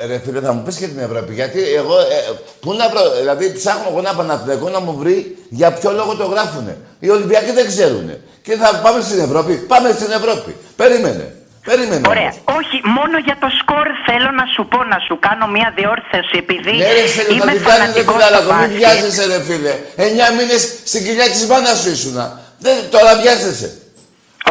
Ε, 0.00 0.06
Ρε 0.06 0.18
φίλε, 0.24 0.40
θα 0.46 0.52
μου 0.52 0.62
πεις 0.62 0.76
και 0.80 0.88
την 0.94 0.98
Ευρώπη. 1.08 1.32
Γιατί 1.40 1.60
εγώ, 1.80 1.96
ε, 1.98 2.18
πού 2.60 2.68
να 2.80 2.88
βρω, 2.92 3.02
δηλαδή 3.20 3.44
ψάχνω 3.58 3.86
εγώ 3.90 3.98
ένα 3.98 4.14
Παναθηναϊκό 4.14 4.68
να 4.68 4.80
μου 4.86 4.92
βρει 5.00 5.16
για 5.60 5.68
ποιο 5.72 5.90
λόγο 5.92 6.12
το 6.20 6.26
γράφουνε. 6.34 6.74
Οι 7.04 7.08
Ολυμπιακοί 7.16 7.50
δεν 7.58 7.66
ξέρουνε. 7.66 8.14
Και 8.42 8.54
θα 8.62 8.68
πάμε 8.84 9.00
στην 9.08 9.20
Ευρώπη. 9.26 9.52
Πάμε 9.72 9.88
στην 9.98 10.10
Ευρώπη. 10.18 10.56
Περίμενε. 10.76 11.26
Περίμενε. 11.64 12.02
Ωραία. 12.08 12.32
όμως. 12.32 12.58
Όχι, 12.58 12.76
μόνο 12.96 13.16
για 13.26 13.36
το 13.42 13.48
σκορ 13.60 13.86
θέλω 14.08 14.30
να 14.40 14.44
σου 14.54 14.62
πω, 14.72 14.78
να 14.92 14.98
σου 15.06 15.14
κάνω 15.26 15.46
μια 15.56 15.68
διόρθωση 15.78 16.34
επειδή 16.44 16.72
Ναι, 16.82 16.92
ρε 16.98 17.06
Στέλιο, 17.14 17.44
θα 17.44 17.52
είμαι 17.52 17.52
την 17.52 17.62
κάνεις 17.62 17.62
ρε 17.62 17.68
φανατικός 17.70 18.14
φίλε, 18.14 18.26
αλλά 18.28 18.40
στο 18.44 18.52
μην 18.52 18.58
μπάσκετ. 18.60 18.78
βιάζεσαι 18.78 19.24
ρε 19.32 19.40
φίλε. 19.48 19.72
Εννιά 20.04 20.28
μήνες 20.36 20.62
στην 20.90 21.00
κοιλιά 21.04 21.26
της 21.34 21.42
μάνας 21.50 21.76
σου 21.82 21.90
ήσουνα. 21.96 22.26
Δεν, 22.64 22.76
τώρα 22.94 23.12
βιάζεσαι. 23.22 23.70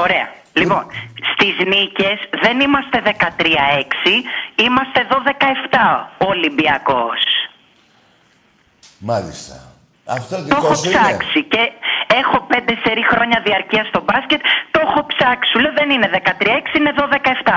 Ωραία. 0.03 0.27
Λοιπόν, 0.53 0.83
στις 1.33 1.55
νίκες 1.73 2.17
δεν 2.43 2.59
είμαστε 2.59 2.97
13-6, 3.05 4.23
είμαστε 4.65 4.99
12-7 5.09 6.09
ο 6.17 6.25
Ολυμπιακός. 6.27 7.21
Μάλιστα. 8.97 9.55
Αυτό 10.05 10.35
Το 10.35 10.41
δικό 10.43 10.55
έχω 10.65 10.75
σου 10.75 10.89
είναι. 10.89 10.99
ψάξει 10.99 11.43
και 11.43 11.61
έχω 12.21 12.37
πέντε 12.51 12.73
σερή 12.85 13.03
χρόνια 13.11 13.41
διαρκείας 13.45 13.87
στο 13.87 14.01
μπάσκετ. 14.05 14.41
Το 14.71 14.79
έχω 14.87 15.05
ψάξει. 15.13 15.49
Σου 15.51 15.59
λέω 15.59 15.73
δεν 15.79 15.89
είναι 15.89 16.09
13-6, 16.13 16.77
είναι 16.77 16.91
12-7. 16.97 17.51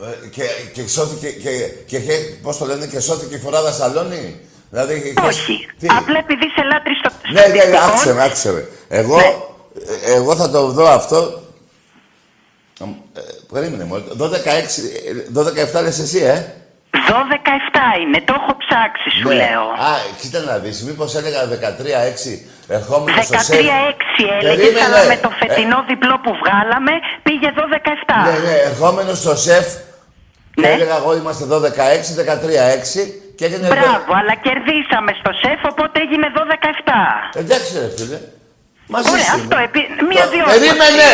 Ε, 0.00 0.28
και, 0.34 0.42
και 0.74 0.88
σώθηκε 0.88 1.28
και, 1.30 1.50
και, 1.86 1.98
και 1.98 2.14
πώς 2.42 2.56
το 2.58 2.64
λένε 2.64 2.86
και 2.86 3.00
σώθηκε 3.00 3.34
η 3.34 3.38
φοράδα 3.38 3.72
σαλόνι. 3.72 4.40
Δηλαδή, 4.70 4.94
είχες- 4.94 5.24
Όχι. 5.24 5.68
Τι; 5.78 5.86
Απλά 5.98 6.18
επειδή 6.18 6.46
σε 6.56 6.62
λάτρεις 6.64 7.00
το 7.00 7.10
Ναι, 7.32 7.40
ναι, 7.40 7.46
ναι, 7.46 7.54
στατιστικό, 7.54 7.84
άκουσε 7.86 8.12
με, 8.14 8.22
άκουσε 8.24 8.52
με. 8.52 8.68
Εγώ, 8.88 9.16
Ναι. 9.16 9.34
Ε, 10.04 10.12
εγώ 10.14 10.36
θα 10.36 10.50
το 10.50 10.66
δω 10.66 10.88
αυτό. 10.88 11.42
Ε, 12.80 13.20
περίμενε 13.52 13.84
μου. 13.84 13.94
12-6, 14.18 14.28
ε, 14.28 15.78
12-7 15.78 15.82
λες 15.82 15.98
εσύ, 15.98 16.18
ε; 16.18 16.36
12-7 16.90 18.00
είναι, 18.02 18.20
το 18.28 18.34
έχω 18.40 18.52
ψάξει 18.64 19.08
σου 19.20 19.28
Ναι. 19.28 19.34
λέω. 19.34 19.62
Α, 19.88 19.92
κοίτα 20.20 20.40
να 20.40 20.58
δεις, 20.58 20.82
μήπως 20.82 21.14
έλεγα 21.14 21.40
13-6 21.46 22.46
ερχόμενο 22.68 23.22
στο 23.22 23.36
13-6 23.36 23.44
σεφ. 23.44 23.58
έλεγες, 23.58 24.56
Περίμενε. 24.56 24.84
αλλά 24.86 25.00
με 25.12 25.16
το 25.24 25.30
Ε, 25.34 25.36
φετινό 25.40 25.78
διπλό 25.90 26.14
που 26.24 26.32
βγάλαμε 26.42 26.92
πήγε 27.22 27.48
12-7. 27.60 28.16
Ναι, 28.28 28.36
ναι, 28.48 28.56
ερχόμενος 28.70 29.18
στο 29.18 29.34
σεφ 29.36 29.66
και 30.54 30.60
Ναι. 30.60 30.68
έλεγα 30.76 30.96
εγώ 30.96 31.10
είμαστε 31.16 31.44
12-6, 31.44 32.14
13-6 32.14 33.02
και 33.36 33.44
έγινε... 33.44 33.66
Μπράβο, 33.74 34.10
αλλά 34.20 34.34
κερδίσαμε 34.46 35.12
στο 35.20 35.30
σεφ, 35.42 35.58
οπότε 35.72 35.96
έγινε 36.04 36.26
12-7. 36.38 37.38
Εντάξει 37.42 37.70
ρε 37.78 37.90
φίλε. 37.96 38.18
Μαζί 38.94 39.10
Ωραία, 39.10 39.24
σου 39.24 39.34
είμαι. 39.38 39.42
αυτό, 39.44 39.56
επί- 39.68 39.90
μία 40.10 40.24
Το- 40.24 40.30
διόρθωση. 40.30 40.58
Περίμενε! 40.58 41.10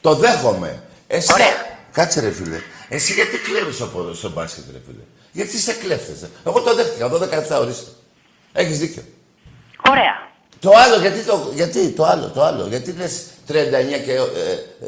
Το 0.00 0.14
δέχομαι. 0.14 0.82
Εσύ, 1.06 1.32
Ωραία. 1.32 1.54
κάτσε 1.92 2.20
ρε 2.20 2.30
φίλε. 2.30 2.58
Εσύ 2.88 3.12
γιατί 3.12 3.36
κλέβεις 3.38 3.74
στο 3.74 3.86
πόδο 3.86 4.14
στο 4.14 4.30
μπάσκετ 4.30 4.64
ρε 4.72 4.80
φίλε; 4.86 5.04
Γιατί 5.32 5.56
είστε 5.56 5.72
κλέφτες. 5.72 6.22
ε; 6.22 6.28
Εγώ 6.46 6.60
το 6.60 6.74
δέχτηκα, 6.74 7.08
12-7 7.08 7.60
ορίστε. 7.60 7.90
Έχεις 8.52 8.78
δίκιο. 8.78 9.02
Ωραία. 9.90 10.14
Το 10.60 10.70
άλλο, 10.84 10.96
γιατί 11.00 11.20
το, 11.20 11.50
γιατί, 11.54 11.88
το 11.88 12.04
άλλο, 12.04 12.26
το 12.34 12.42
άλλο; 12.44 12.66
Γιατί 12.66 12.92
λες 12.92 13.22
39 13.48 13.98
και, 14.04 14.12
ε, 14.12 14.16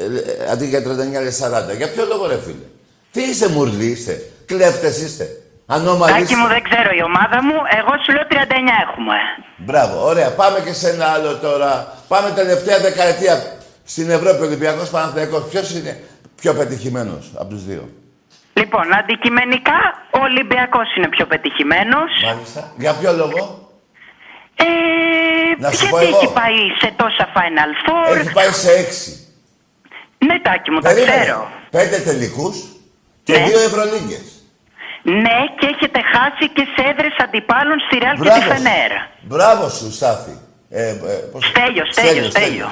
ε, 0.03 0.05
ε, 0.43 0.51
αντί 0.51 0.65
για 0.65 0.81
39 0.83 1.21
λες 1.23 1.35
40. 1.37 1.73
Για 1.77 1.89
ποιο 1.91 2.05
λόγο 2.05 2.25
ρε 2.27 2.39
φίλε; 2.45 2.65
Τι 3.11 3.21
είστε 3.21 3.47
μουρλοί 3.47 3.85
είστε. 3.85 4.31
Κλέφτες 4.45 4.97
είστε. 5.01 5.38
Ανώμαλοι 5.75 6.11
Τάκη 6.11 6.23
είστε. 6.23 6.35
μου 6.35 6.47
δεν 6.47 6.61
ξέρω 6.69 6.89
η 6.99 7.01
ομάδα 7.03 7.43
μου, 7.43 7.55
εγώ 7.79 7.91
σου 8.03 8.11
λέω 8.15 8.25
39 8.29 8.33
έχουμε. 8.89 9.15
Μπράβο, 9.57 10.05
ωραία. 10.05 10.29
Πάμε 10.41 10.59
και 10.65 10.73
σε 10.73 10.89
ένα 10.89 11.05
άλλο 11.05 11.35
τώρα. 11.35 11.93
Πάμε 12.07 12.29
τελευταία 12.31 12.77
δεκαετία 12.79 13.33
στην 13.85 14.09
Ευρώπη. 14.09 14.41
Ο 14.41 14.45
Ολυμπιακός 14.45 14.89
Παναθηναϊκός. 14.89 15.43
Ποιος 15.49 15.71
είναι 15.75 16.03
πιο 16.41 16.53
πετυχημένος 16.53 17.31
από 17.35 17.49
τους 17.49 17.63
δύο; 17.65 17.89
Λοιπόν, 18.53 18.93
αντικειμενικά 18.93 19.77
ο 20.11 20.19
Ολυμπιακός 20.19 20.95
είναι 20.95 21.07
πιο 21.07 21.25
πετυχημένος. 21.25 22.09
Μάλιστα. 22.25 22.71
Για 22.77 22.93
ποιο 22.93 23.11
λόγο; 23.13 23.69
Ε, 24.55 24.63
Να 25.59 25.71
σου 25.71 25.75
γιατί 25.75 25.89
πω 25.89 25.97
εγώ. 25.99 26.17
έχει 26.17 26.33
πάει 26.33 26.57
σε 26.81 26.93
τόσα 26.95 27.25
Final 27.35 27.71
Four; 27.89 28.17
Έχει 28.17 28.31
πάει 28.33 28.47
σε 28.51 28.71
έξι. 28.71 29.27
Ναι, 30.25 30.39
Τάκη 30.39 30.71
μου, 30.71 30.79
τα 30.79 30.89
Περίμενε. 30.89 31.21
ξέρω. 31.21 31.47
Πέντε 31.69 31.97
τελικούς 31.97 32.57
και 33.23 33.37
Ναι. 33.37 33.43
δύο 33.45 33.59
Ευρωλίγκες. 33.59 34.38
Ναι, 35.03 35.37
και 35.59 35.65
έχετε 35.73 35.99
χάσει 36.13 36.45
και 36.55 36.63
σε 36.73 36.81
έδρες 36.91 37.15
αντιπάλων 37.25 37.77
στη 37.85 37.95
Ρεάλ 38.03 38.15
και 38.15 38.21
τη 38.21 38.27
Μπράβο 38.27 38.41
σου. 38.43 38.51
Φενέρ. 38.53 38.91
Μπράβο 39.29 39.63
σου, 39.77 39.87
Στάθη. 39.97 40.35
Ε, 40.69 40.89
ε, 40.89 40.93
πώς- 41.31 41.45
Στέλιο, 41.51 41.85
Στέλιο, 41.91 42.23
Στέλιο. 42.33 42.67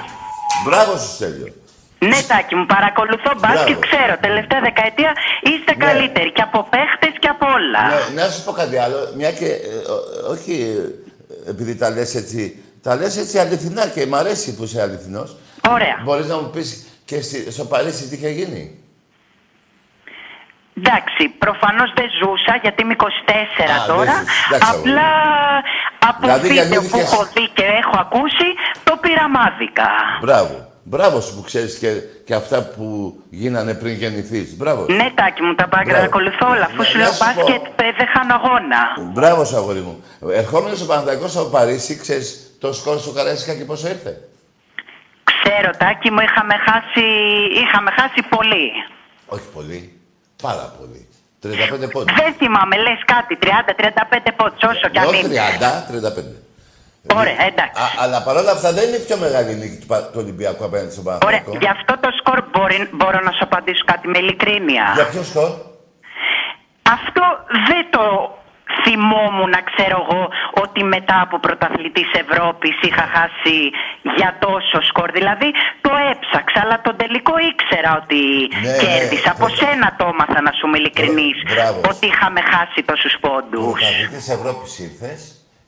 Μπράβο 0.66 0.92
σου, 1.02 1.10
Στέλιο. 1.18 1.48
Ναι, 2.00 2.20
Τάκη 2.32 2.56
μου, 2.56 2.66
παρακολουθώ 2.66 3.32
μπάσκετ, 3.42 3.78
Μπράβο. 3.78 3.80
ξέρω. 3.88 4.14
Τελευταία 4.28 4.62
δεκαετία 4.70 5.12
είστε 5.50 5.74
Ναι. 5.76 5.86
καλύτεροι 5.86 6.32
και 6.32 6.42
από 6.42 6.60
παίχτες 6.74 7.14
και 7.22 7.28
από 7.28 7.46
όλα. 7.58 7.82
Ναι, 7.92 8.22
να 8.22 8.30
σου 8.30 8.44
πω 8.44 8.52
κάτι 8.52 8.78
άλλο. 8.78 8.98
Μια 9.18 9.32
και, 9.32 9.46
ε, 9.46 9.92
ό- 9.96 10.32
όχι 10.34 10.54
ε, 11.46 11.50
επειδή 11.50 11.76
τα 11.76 11.90
λες 11.90 12.16
έτσι, 12.16 12.64
τα 12.84 12.96
λες 12.96 13.18
έτσι 13.18 13.38
αληθινά 13.40 13.88
και 13.88 14.06
μ' 14.06 14.16
αρέσει 14.16 14.56
που 14.56 14.64
είσαι 14.64 14.82
αληθινός. 14.82 15.38
Ωραία. 15.70 15.98
Μπορείς 16.04 16.28
να 16.28 16.36
μου 16.42 16.50
πεις 16.50 16.86
και 17.06 17.22
στη- 17.22 17.52
στο 17.52 17.64
Παρίσι 17.66 18.08
τι 18.08 18.16
είχε 18.16 18.30
γίνει; 18.30 18.64
Εντάξει, 20.80 21.24
προφανώς 21.44 21.90
δεν 21.98 22.08
ζούσα 22.20 22.54
γιατί 22.62 22.82
είμαι 22.84 22.96
24 22.98 23.04
Α, 23.04 23.86
δεν 23.86 23.96
τώρα. 23.96 24.12
ζεις. 24.12 24.28
Εντάξει, 24.48 24.72
Απλά 24.78 25.10
από 26.10 26.20
Δηλαδή, 26.22 26.48
βίντεο 26.48 26.64
που 26.66 26.70
γεννήθηκες- 26.74 27.12
έχω 27.12 27.24
δει 27.34 27.46
και 27.58 27.64
έχω 27.82 27.96
ακούσει, 28.06 28.48
το 28.84 28.94
πειραμάδικα. 29.02 29.90
Μπράβο. 30.22 30.56
Μπράβο 30.90 31.22
σου 31.22 31.36
που 31.36 31.42
ξέρεις 31.42 31.78
και, 31.78 31.92
και 32.26 32.34
αυτά 32.34 32.58
που 32.76 32.86
γίνανε 33.30 33.74
πριν 33.74 33.94
γεννηθείς. 33.94 34.58
Μπράβο. 34.58 34.86
σου. 34.90 34.96
Ναι, 34.96 35.12
τάκι 35.16 35.42
μου, 35.42 35.56
τα 35.56 35.68
Μπράβο. 35.70 35.92
παρακολουθώ 35.92 36.50
όλα. 36.50 36.66
Αφού 36.66 36.78
Ναι, 36.82 36.84
σου 36.86 36.98
να 36.98 37.04
λέω 37.04 37.12
σου 37.14 37.18
πω. 37.18 37.26
μπάσκετ, 37.26 37.64
ε, 37.82 37.92
δεν 37.98 38.08
χάνω 38.14 38.34
αγώνα. 38.36 38.82
Μπράβο 39.14 39.46
σου, 39.46 39.56
αγόρι 39.58 39.80
μου. 39.80 40.04
Ερχόμενος 40.32 40.78
στο 40.78 40.86
Παναθηναϊκός 40.88 41.32
στο 41.32 41.44
Παρίσι, 41.46 41.98
ξέρεις 42.00 42.58
το 42.60 42.74
σκορ 42.74 42.98
στο 43.00 43.12
Καρέσικα 43.12 43.54
και 43.54 43.64
πόσο 43.64 43.88
ήρθε; 43.88 44.18
Ξέρω, 45.24 45.70
τάκι 45.78 46.12
μου, 46.12 46.20
είχαμε 46.20 46.56
χάσει, 46.68 47.06
είχαμε 47.64 47.92
χάσει 47.92 48.22
πολύ. 48.30 48.72
Όχι 49.28 49.48
πολύ. 49.54 49.97
Πάρα 50.44 50.74
πολύ. 50.78 51.02
35 51.44 51.90
πόντους. 51.92 52.16
Δεν 52.16 52.34
θυμάμαι, 52.34 52.76
λες 52.78 53.02
κάτι, 53.06 53.38
30-35 53.42 54.32
πόντους, 54.36 54.62
όσο 54.72 54.88
κι 54.92 54.98
αν 55.00 55.06
Όχι 55.08 55.20
είναι. 55.26 55.36
30, 55.60 55.84
35. 55.88 56.36
Ωραία, 57.20 57.42
εντάξει. 57.52 57.82
Α, 57.84 57.88
αλλά 58.04 58.22
παρόλα 58.28 58.52
αυτά 58.52 58.72
δεν 58.74 58.88
είναι 58.88 58.96
η 58.98 59.06
πιο 59.08 59.18
μεγάλη 59.18 59.54
νίκη 59.56 59.78
του, 59.82 59.86
Πα- 59.86 60.04
του 60.12 60.20
Ολυμπιακού 60.24 60.64
απέναντι 60.66 60.92
στον 60.92 61.04
Ωραία, 61.06 61.18
Παναθηναϊκό. 61.20 61.58
γι' 61.64 61.72
αυτό 61.78 61.94
το 62.04 62.10
σκορ 62.20 62.40
μπορεί, 62.52 62.90
μπορώ 62.98 63.20
να 63.28 63.32
σου 63.32 63.44
απαντήσω 63.50 63.84
κάτι 63.92 64.08
με 64.08 64.18
ειλικρίνεια. 64.18 64.86
Για 64.96 65.08
ποιο 65.12 65.24
σκορ; 65.24 65.50
Αυτό 66.98 67.24
δεν 67.70 67.84
το 67.96 68.04
θυμόμουν, 68.84 69.50
να 69.50 69.62
ξέρω 69.70 69.98
εγώ, 70.06 70.22
ότι 70.78 70.86
μετά 70.96 71.18
από 71.26 71.40
πρωταθλητής 71.40 72.10
Ευρώπης 72.24 72.76
είχα 72.88 73.06
χάσει 73.16 73.58
για 74.18 74.30
τόσο 74.46 74.78
σκορ. 74.90 75.10
Δηλαδή 75.20 75.50
το 75.86 75.92
έψαξα, 76.12 76.60
αλλά 76.64 76.78
τον 76.88 76.96
τελικό 77.02 77.34
ήξερα 77.52 77.92
ότι 78.02 78.22
Ναι, 78.48 78.70
ναι, 78.70 78.78
κέρδισα. 78.84 79.32
Από 79.36 79.46
πρώτα. 79.46 79.56
σένα 79.62 79.88
το 80.00 80.06
έμαθα 80.14 80.40
να 80.48 80.52
σου 80.58 80.64
είμαι 80.68 80.78
ειλικρινής, 80.82 81.38
Μπράβο. 81.54 81.80
ότι 81.92 82.06
είχαμε 82.12 82.42
χάσει 82.52 82.80
τόσους 82.90 83.14
πόντους. 83.24 83.72
Πρωταθλητής 83.80 84.28
Ευρώπης 84.38 84.72
ήρθες 84.88 85.20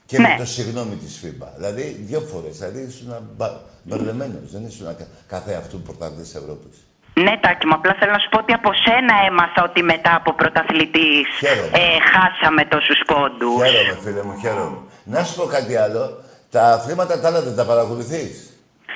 και 0.09 0.17
Ναι. 0.19 0.27
με 0.27 0.35
το 0.41 0.45
συγγνώμη 0.55 0.95
της 1.03 1.13
FIBA. 1.21 1.47
Δηλαδή 1.57 1.83
δύο 2.09 2.21
φορές. 2.31 2.53
Δηλαδή 2.57 2.79
ήσουν 2.89 3.09
μπα- 3.37 3.57
μπερδεμένος. 3.87 4.45
Δεν 4.55 4.63
ήσουν 4.69 4.85
κα- 4.99 5.09
κάθε 5.33 5.51
αυτού 5.61 5.75
πρωταθλητής 5.87 6.35
Ευρώπης. 6.41 6.75
Ναι, 7.25 7.33
Τάκη 7.43 7.65
μου, 7.67 7.73
απλά 7.79 7.95
θέλω 7.99 8.11
να 8.11 8.19
σου 8.19 8.29
πω 8.29 8.37
ότι 8.39 8.53
από 8.53 8.69
σένα 8.85 9.13
έμαθα 9.27 9.63
ότι 9.63 9.83
μετά 9.83 10.15
από 10.15 10.33
πρωταθλητής 10.33 11.27
Χαίρομαι. 11.39 11.69
ε, 11.81 11.85
χάσαμε 12.11 12.65
τόσους 12.65 12.99
πόντους. 13.07 13.55
Χαίρομαι 13.69 13.97
φίλε 14.03 14.23
μου, 14.23 14.35
χαίρομαι. 14.41 14.77
Να 15.03 15.23
σου 15.23 15.35
πω 15.39 15.45
κάτι 15.45 15.75
άλλο. 15.75 16.03
Τα 16.51 16.63
αθλήματα 16.75 17.19
τα 17.21 17.27
άλλα 17.27 17.41
δεν 17.41 17.55
τα 17.55 17.65
παρακολουθείς; 17.65 18.33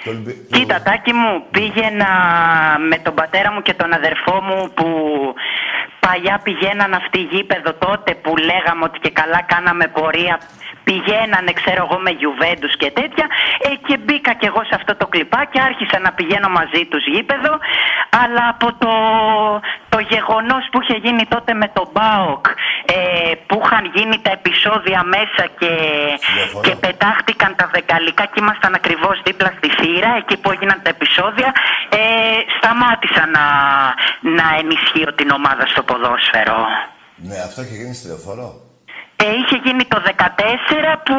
Το 0.03 0.09
Ολυμπι- 0.09 0.49
το- 0.51 0.57
Κοίτα, 0.57 0.81
Τάκη 0.81 1.13
μου, 1.13 1.43
πήγαινα 1.51 2.09
με 2.89 2.97
τον 2.97 3.13
πατέρα 3.13 3.51
μου 3.53 3.61
και 3.61 3.73
τον 3.73 3.93
αδερφό 3.93 4.41
μου 4.41 4.71
που 4.77 4.87
παλιά 5.99 6.39
πηγαίναν 6.43 6.93
αυτοί 6.93 7.19
γήπεδο 7.31 7.73
τότε 7.73 8.13
που 8.23 8.31
λέγαμε 8.37 8.83
ότι 8.83 8.99
και 8.99 9.11
καλά 9.11 9.41
κάναμε 9.53 9.87
πορεία. 9.87 10.39
Πηγαίνανε, 10.83 11.51
ξέρω 11.61 11.81
εγώ, 11.87 11.97
με 12.05 12.11
Γιουβέντους 12.19 12.73
και 12.81 12.91
τέτοια. 12.99 13.25
Ε, 13.67 13.69
και 13.87 13.95
μπήκα 13.97 14.33
κι 14.33 14.45
εγώ 14.45 14.61
σε 14.69 14.75
αυτό 14.79 14.95
το 14.95 15.05
κλιπάκι, 15.07 15.59
άρχισα 15.69 15.99
να 15.99 16.11
πηγαίνω 16.11 16.49
μαζί 16.49 16.81
τους 16.91 17.03
γήπεδο. 17.13 17.53
Αλλά 18.23 18.43
από 18.53 18.67
το, 18.83 18.93
το 19.89 19.99
γεγονός 20.13 20.63
που 20.71 20.77
είχε 20.81 20.97
γίνει 21.05 21.25
τότε 21.25 21.53
με 21.53 21.67
τον 21.77 21.87
Μπάοκ, 21.93 22.45
ε, 22.85 22.95
που 23.47 23.61
είχαν 23.63 23.91
γίνει 23.95 24.17
τα 24.25 24.31
επεισόδια 24.31 25.03
μέσα 25.03 25.43
και, 25.59 25.71
Διαφωνώ. 26.35 26.63
και 26.65 26.75
πετάχτηκαν 26.75 27.55
τα 27.55 27.69
δεκαλικά 27.73 28.23
και 28.25 28.39
ήμασταν 28.43 28.73
ακριβώς 28.73 29.21
δίπλα 29.25 29.53
στη 29.57 29.69
θύρα, 29.77 30.11
εκεί 30.21 30.35
που 30.37 30.51
έγιναν 30.51 30.79
τα 30.83 30.89
επεισόδια. 30.89 31.49
Ε, 31.89 31.99
σταμάτησα 32.57 33.23
να, 33.35 33.45
να 34.37 34.45
ενισχύω 34.61 35.13
την 35.13 35.29
ομάδα 35.29 35.65
στο 35.67 35.83
ποδόσφαιρο. 35.83 36.59
Ναι, 37.15 37.37
αυτό 37.47 37.61
έχει 37.61 37.75
γίνει 37.75 37.93
στη 37.93 38.07
λεωφόρο. 38.07 38.72
Ε, 39.25 39.35
είχε 39.35 39.57
γίνει 39.63 39.85
το 39.85 40.01
14 40.05 40.97
που, 41.03 41.15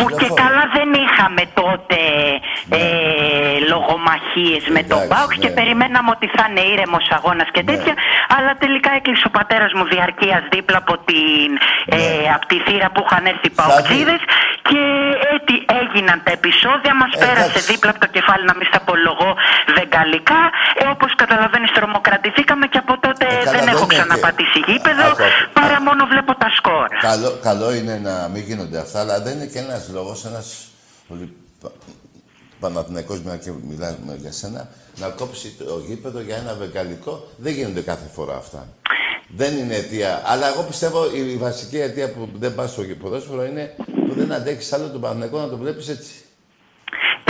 που 0.00 0.06
και 0.20 0.26
Λεωφόρο. 0.28 0.42
καλά 0.44 0.64
δεν 0.76 0.88
είχαμε 1.04 1.42
τότε 1.60 2.00
ε, 2.80 2.82
λογομαχίες 3.72 4.62
με 4.76 4.80
τον 4.90 4.98
Εντάξει, 5.02 5.08
Μπάουκ 5.10 5.32
και 5.42 5.50
ναι. 5.52 5.58
περιμέναμε 5.58 6.10
ότι 6.16 6.26
θα 6.36 6.44
είναι 6.48 6.62
ήρεμος 6.72 7.06
αγώνας 7.16 7.48
και 7.54 7.62
Ναι. 7.62 7.68
τέτοια 7.70 7.94
αλλά 8.36 8.52
τελικά 8.62 8.90
έκλεισε 8.98 9.24
ο 9.30 9.32
πατέρας 9.38 9.70
μου 9.76 9.84
διαρκείας 9.92 10.42
δίπλα 10.54 10.78
από, 10.84 10.94
την, 11.08 11.48
ε, 11.94 11.96
Ναι. 11.96 12.06
από 12.36 12.44
τη 12.50 12.56
θύρα 12.66 12.88
που 12.94 13.00
είχαν 13.06 13.22
έρθει 13.32 13.46
οι 13.50 13.54
Σάκη. 13.54 13.68
Παοξίδες 13.70 14.22
και 14.68 14.80
έτσι 15.36 15.54
έγιναν 15.80 16.18
τα 16.26 16.30
επεισόδια 16.38 16.92
μας 17.00 17.10
Ε, 17.14 17.18
πέρασε 17.22 17.50
εντάξει. 17.58 17.68
δίπλα 17.70 17.90
από 17.94 18.00
το 18.04 18.08
κεφάλι 18.16 18.44
να 18.50 18.54
μην 18.58 18.66
στα 18.70 18.78
απολογώ 18.84 19.30
βεγγαλικά 19.78 20.40
ε, 20.80 20.82
όπως 20.94 21.10
καταλαβαίνεις 21.22 21.70
τρομοκρατηθήκαμε 21.78 22.64
και 22.72 22.78
από 22.84 22.94
τότε 23.04 23.24
Ε, 23.26 23.34
καλά, 23.34 23.50
δεν 23.54 23.60
δεν 23.64 23.68
έχω 23.74 23.84
είναι 23.84 23.94
ξαναπατήσει 23.94 24.58
και- 24.60 24.66
γήπεδο 24.72 25.06
Άκου, 25.12 25.22
άκου. 25.28 25.52
παρά 25.58 25.78
μόνο 25.88 26.02
βλέπω 26.12 26.32
τα 26.42 26.48
σκορ. 26.58 26.88
Καλό, 27.10 27.30
καλό 27.48 27.68
είναι 27.78 27.94
να 28.08 28.14
μην 28.32 28.42
γίνονται 28.48 28.78
αυτά, 28.84 28.98
αλλά 29.02 29.16
δεν 29.24 29.32
είναι 29.36 29.48
και 29.52 29.60
ένας 29.66 29.82
λόγος, 29.92 30.24
ένας 30.24 30.66
πολύ 31.08 31.32
πα- 31.60 31.72
Παναθηναϊκός, 32.60 33.20
μια 33.22 33.36
και 33.36 33.50
μιλάμε 33.68 34.16
για 34.20 34.32
σένα, 34.32 34.68
να 34.98 35.08
κόψει 35.08 35.48
το 35.58 35.82
γήπεδο 35.86 36.20
για 36.20 36.36
ένα 36.36 36.54
βεγγαλικό. 36.54 37.28
Δεν 37.36 37.52
γίνονται 37.52 37.80
κάθε 37.80 38.08
φορά 38.12 38.36
αυτά. 38.36 38.68
Δεν 39.36 39.56
είναι 39.56 39.74
αιτία. 39.74 40.22
Αλλά 40.24 40.48
εγώ 40.48 40.62
πιστεύω 40.62 41.14
η 41.14 41.36
βασική 41.36 41.78
αιτία 41.78 42.12
που 42.12 42.28
δεν 42.38 42.54
πας 42.54 42.70
στο 42.70 42.82
ποδόσφαιρο 43.00 43.44
είναι 43.44 43.74
που 44.08 44.14
δεν 44.14 44.32
αντέχεις 44.32 44.72
άλλο 44.72 44.88
τον 44.90 45.00
Παναθηναϊκό 45.00 45.38
να 45.40 45.48
το 45.48 45.56
βλέπεις 45.56 45.88
έτσι. 45.88 46.10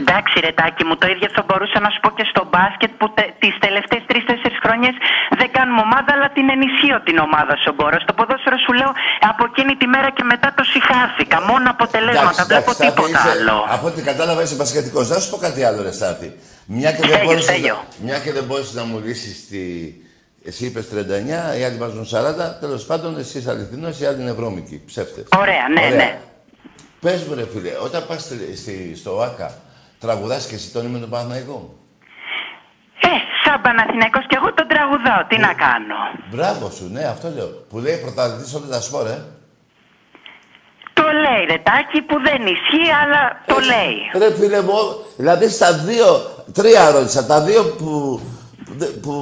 Εντάξει, 0.01 0.35
ρετάκι 0.47 0.83
μου, 0.89 0.95
το 1.03 1.07
ίδιο 1.15 1.29
θα 1.37 1.43
μπορούσα 1.47 1.79
να 1.85 1.89
σου 1.93 2.01
πω 2.05 2.11
και 2.19 2.27
στο 2.33 2.43
μπάσκετ 2.51 2.91
που 2.99 3.07
τε, 3.17 3.25
τις 3.43 3.55
τελευταίες 3.65 4.03
τρει-τέσσερι 4.11 4.57
χρονιέ 4.65 4.93
δεν 5.41 5.49
κάνουμε 5.57 5.81
ομάδα, 5.89 6.11
αλλά 6.17 6.29
την 6.37 6.47
ενισχύω 6.57 6.97
την 7.09 7.17
ομάδα 7.29 7.55
σου 7.63 7.71
μπορώ. 7.77 7.97
Στο 8.07 8.13
ποδόσφαιρο 8.19 8.57
σου 8.65 8.73
λέω 8.81 8.91
από 9.31 9.43
εκείνη 9.51 9.73
τη 9.81 9.87
μέρα 9.95 10.09
και 10.17 10.25
μετά 10.33 10.49
το 10.59 10.63
συχάθηκα. 10.73 11.37
Μόνο 11.51 11.67
αποτελέσματα, 11.77 12.43
βλέπω 12.51 12.71
Στάθη, 12.73 12.87
τίποτα 12.91 13.09
είσαι- 13.19 13.33
άλλο. 13.35 13.57
Από 13.77 13.85
ό,τι 13.91 14.01
κατάλαβα 14.11 14.41
είσαι 14.45 14.57
μπασκετικός. 14.61 15.05
Να 15.13 15.19
σου 15.23 15.29
πω 15.33 15.37
κάτι 15.47 15.61
άλλο, 15.69 15.79
ρε 15.87 15.93
Στάθη. 16.01 16.29
Μια 16.77 16.91
και 16.97 17.01
δεν 17.01 17.09
Στέλιο, 17.11 17.25
μπορείς, 17.29 17.45
Στέλιο. 17.45 17.77
μια 18.07 18.19
και 18.25 18.33
δεν 18.37 18.45
μπορείς 18.49 18.69
να 18.79 18.83
μου 18.89 18.97
λύσεις 19.07 19.37
τη... 19.51 19.63
Εσύ 20.45 20.65
είπες 20.67 20.87
39, 20.95 21.59
οι 21.59 21.65
άλλοι 21.65 21.77
βάζουν 21.77 22.05
40. 22.13 22.61
Τέλος 22.61 22.85
πάντων, 22.85 23.19
εσύ 23.19 23.39
είσαι 23.39 23.51
αληθινός, 23.51 24.01
οι 24.01 24.05
άλλοι 24.07 24.21
είναι 24.21 24.33
βρώμικοι, 24.33 24.83
ψεύτες. 24.87 25.25
Ωραία, 25.39 25.65
ναι, 25.75 25.95
ναι. 25.97 26.19
Πες 27.01 27.23
μου 27.25 27.35
ρε 27.35 27.47
φίλε, 27.53 27.71
όταν 27.85 28.07
πας 28.09 28.21
στη, 28.23 28.57
στη- 28.57 28.97
στο 28.97 29.21
ΆΚΑ, 29.23 29.55
τραγουδάς 30.01 30.47
και 30.47 30.55
εσύ 30.55 30.73
τον 30.73 30.85
ύμνο 30.87 30.99
του 30.99 31.09
Παναθηναϊκού. 31.09 31.75
Ε, 33.01 33.09
σαν 33.45 33.61
Παναθηναϊκός 33.63 34.25
και 34.29 34.37
εγώ 34.41 34.55
τον 34.55 34.67
τραγουδάω. 34.73 35.23
Τι 35.29 35.37
να 35.39 35.53
κάνω. 35.65 35.99
Μπράβο 36.31 36.71
σου, 36.71 36.89
ναι, 36.93 37.05
αυτό 37.05 37.29
λέω. 37.37 37.47
Που 37.71 37.79
λέει 37.79 37.97
πρωταθλητής 37.97 38.55
όλα 38.55 38.67
τα 38.67 38.81
σπορ, 38.81 39.07
ε. 39.07 39.25
Το 40.93 41.03
λέει 41.03 41.45
ρετάκι 41.51 42.01
που 42.09 42.17
δεν 42.29 42.41
ισχύει, 42.55 42.91
αλλά 43.03 43.23
το 43.47 43.57
λέει. 43.71 43.97
Ρε 44.29 44.35
φίλε 44.35 44.63
μου, 44.63 44.79
δηλαδή 45.17 45.49
στα 45.49 45.73
δύο, 45.73 46.07
τρία 46.53 46.91
ρώτησα, 46.91 47.27
τα 47.27 47.41
δύο 47.41 47.65
που, 47.65 48.21
που, 48.65 48.75
που, 49.03 49.13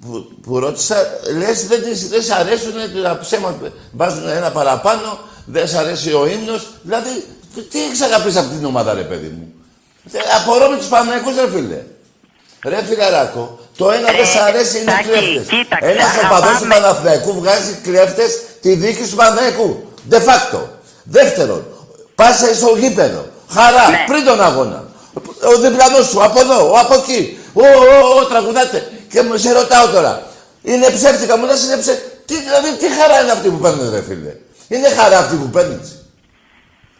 που, 0.00 0.28
που 0.42 0.58
ρώτησα, 0.58 0.96
λες 1.38 1.66
δεν, 1.66 1.82
τις- 1.82 2.08
δεν 2.08 2.22
σ' 2.22 2.30
αρέσουν 2.30 2.72
τα 3.02 3.18
ψέματα, 3.18 3.70
βάζουν 3.92 4.28
ένα 4.28 4.50
παραπάνω, 4.50 5.18
δεν 5.46 5.68
σ' 5.68 5.74
αρέσει 5.74 6.12
ο 6.12 6.26
ύμνος, 6.26 6.68
δηλαδή 6.82 7.24
τι 7.70 7.82
έχεις 7.84 8.00
αγαπήσει 8.02 8.38
από 8.38 8.48
την 8.48 8.64
ομάδα 8.64 8.94
ρε 8.94 9.02
παιδί 9.04 9.28
μου; 9.28 9.52
Ε, 10.12 10.18
Απορώ 10.36 10.68
με 10.70 10.76
τους 10.76 10.86
Παναγικούς 10.86 11.34
ρε 11.36 11.48
φίλε. 11.54 11.80
Ρε 12.64 12.82
φιλαράκο, 12.88 13.58
το 13.76 13.90
ένα 13.90 14.06
δεν 14.10 14.20
Ε, 14.20 14.24
σ' 14.24 14.36
αρέσει 14.48 14.76
είναι 14.80 14.90
Τάκη, 14.90 15.08
κλέφτες. 15.08 15.46
κοίταξε, 15.48 15.90
Ένας 15.90 16.04
αγαπάμε- 16.04 16.32
οπαδός 16.38 16.58
του 16.60 16.68
Παναθηναϊκού 16.68 17.32
βγάζει 17.40 17.72
κλέφτες 17.82 18.30
τη 18.60 18.70
δίκη 18.74 19.02
του 19.10 19.16
Παναθηναϊκού. 19.16 19.68
De 20.10 20.16
facto. 20.28 20.60
Δεύτερον, 21.02 21.62
πάσε 22.14 22.54
στο 22.54 22.74
γήπεδο. 22.76 23.26
Χαρά, 23.50 23.88
Ναι. 23.90 24.04
πριν 24.06 24.24
τον 24.24 24.40
αγώνα. 24.42 24.84
Ο 25.52 25.58
διπλανός 25.58 26.06
σου, 26.08 26.22
από 26.24 26.40
εδώ, 26.40 26.70
ο 26.72 26.78
από 26.78 26.94
εκεί. 26.94 27.38
Ο, 27.52 27.62
ο, 27.66 28.18
ο, 28.20 28.24
τραγουδάτε. 28.24 28.90
Και 29.12 29.22
μου 29.22 29.36
σε 29.36 29.52
ρωτάω 29.52 29.86
τώρα. 29.88 30.22
Είναι 30.62 30.90
ψεύτικα, 30.90 31.36
μου 31.36 31.44
λες 31.46 31.64
είναι 31.64 31.76
ψεύτικα. 31.76 32.08
Τι, 32.26 32.34
δηλαδή, 32.34 32.68
τι 32.80 32.86
χαρά 33.00 33.20
είναι 33.20 33.32
αυτή 33.32 33.48
που 33.48 33.58
παίρνεις, 33.58 33.90
ρε 33.90 34.02
φίλε; 34.02 34.32
Είναι 34.68 34.88
χαρά 34.88 35.18
αυτή 35.18 35.34
που 35.36 35.48
παίρνεις. 35.48 35.88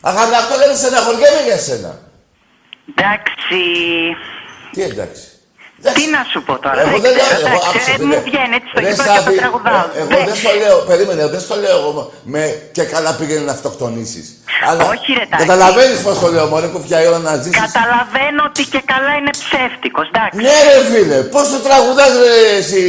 Αχ, 0.00 0.16
αλλά 0.22 0.36
αυτό 0.36 0.56
λένε 0.58 0.74
στεναχωριέμαι 0.74 1.42
για 1.46 1.58
σένα. 1.58 1.98
Εντάξει. 2.90 3.60
Τι 4.72 4.82
εντάξει. 4.82 5.22
Τι 5.98 6.04
να 6.16 6.22
σου 6.32 6.40
πω 6.46 6.54
τώρα. 6.64 6.80
Εγώ 6.80 6.90
δεν 6.90 7.00
δεν 7.06 7.12
λέω, 7.16 7.26
ξέρω, 7.28 7.40
εγώ 7.40 7.48
εντάξει, 7.48 7.68
άκουσε, 7.68 7.90
ε, 7.90 7.94
φίλε. 7.98 8.06
μου 8.10 8.18
βγαίνει 8.28 8.54
έτσι 8.58 8.68
στο 8.72 8.80
Ρε 8.80 8.88
γήπεδο 8.90 9.02
και 9.02 9.16
το 9.16 9.22
Στάθη, 9.22 9.36
τραγουδάω. 9.42 9.84
ε, 9.96 9.98
Εγώ 10.00 10.08
Δεν- 10.14 10.24
δεν 10.28 10.36
στο 10.42 10.52
λέω, 10.62 10.76
περίμενε, 10.90 11.22
δεν 11.34 11.40
στο 11.46 11.54
λέω 11.64 11.76
εγώ 11.82 12.02
με 12.34 12.42
και 12.76 12.84
καλά 12.94 13.10
πήγαινε 13.18 13.42
να 13.48 13.52
αυτοκτονήσεις. 13.56 14.26
Αλλά 14.68 14.82
Όχι, 14.94 15.08
ρε, 15.18 15.24
Τάκη. 15.30 15.40
καταλαβαίνεις 15.42 15.98
πώς 16.06 16.16
το 16.22 16.28
λέω, 16.34 16.46
μωρέ, 16.52 16.66
κουφιά 16.74 16.98
η 17.02 17.06
ώρα 17.10 17.20
να 17.28 17.32
ζήσεις. 17.42 17.60
Καταλαβαίνω 17.66 18.40
ότι 18.50 18.62
και 18.72 18.82
καλά 18.92 19.12
είναι 19.18 19.32
ψεύτικος, 19.44 20.06
εντάξει. 20.12 20.36
Ναι 20.44 20.56
ρε 20.68 20.78
φίλε, 20.90 21.18
πώς 21.34 21.44
το 21.52 21.58
τραγουδάς 21.66 22.12
ρε 22.24 22.34
εσύ, 22.60 22.82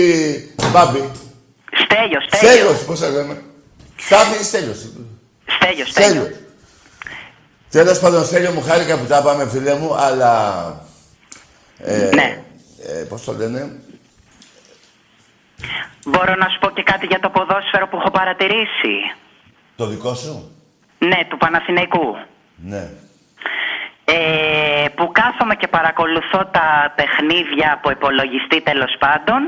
Μπάμπη; 0.71 1.01
Στέλιος, 1.83 2.23
Στέλιος. 2.29 2.51
Στέλιος, 2.53 2.77
πώς 2.87 2.97
σε 3.01 3.07
λέμε; 3.15 3.35
Στάθη 4.05 4.35
ή 4.41 4.45
Στέλιος. 4.51 4.79
Στέλιος, 5.55 5.89
Στέλιος. 5.89 5.89
Στέλιος. 5.89 6.29
Τέλος 7.71 7.99
πάντων, 7.99 8.25
Στέλιο 8.25 8.51
μου 8.51 8.61
χάρηκα 8.61 8.97
που 8.97 9.05
τα 9.05 9.21
πάμε 9.21 9.47
φίλε 9.49 9.75
μου, 9.75 9.93
αλλά... 9.95 10.31
Ε, 11.77 12.09
Ναι. 12.13 12.41
ε, 12.87 13.03
πώς 13.09 13.23
το 13.23 13.31
λένε; 13.33 13.71
Μπορώ 16.05 16.35
να 16.35 16.49
σου 16.49 16.59
πω 16.59 16.69
και 16.69 16.83
κάτι 16.83 17.05
για 17.05 17.19
το 17.19 17.29
ποδόσφαιρο 17.29 17.87
που 17.87 17.97
έχω 17.97 18.11
παρατηρήσει. 18.11 18.95
Το 19.75 19.85
δικό 19.85 20.13
σου; 20.15 20.51
Ναι, 20.99 21.19
του 21.29 21.37
Παναθηναϊκού. 21.37 22.17
Ναι. 22.55 22.89
Ε, 24.05 24.87
που 24.95 25.11
κάθομαι 25.11 25.55
και 25.55 25.67
παρακολουθώ 25.67 26.45
τα 26.51 26.93
παιχνίδια 26.95 27.73
από 27.73 27.89
υπολογιστή 27.91 28.61
τέλος 28.61 28.95
πάντων. 28.99 29.41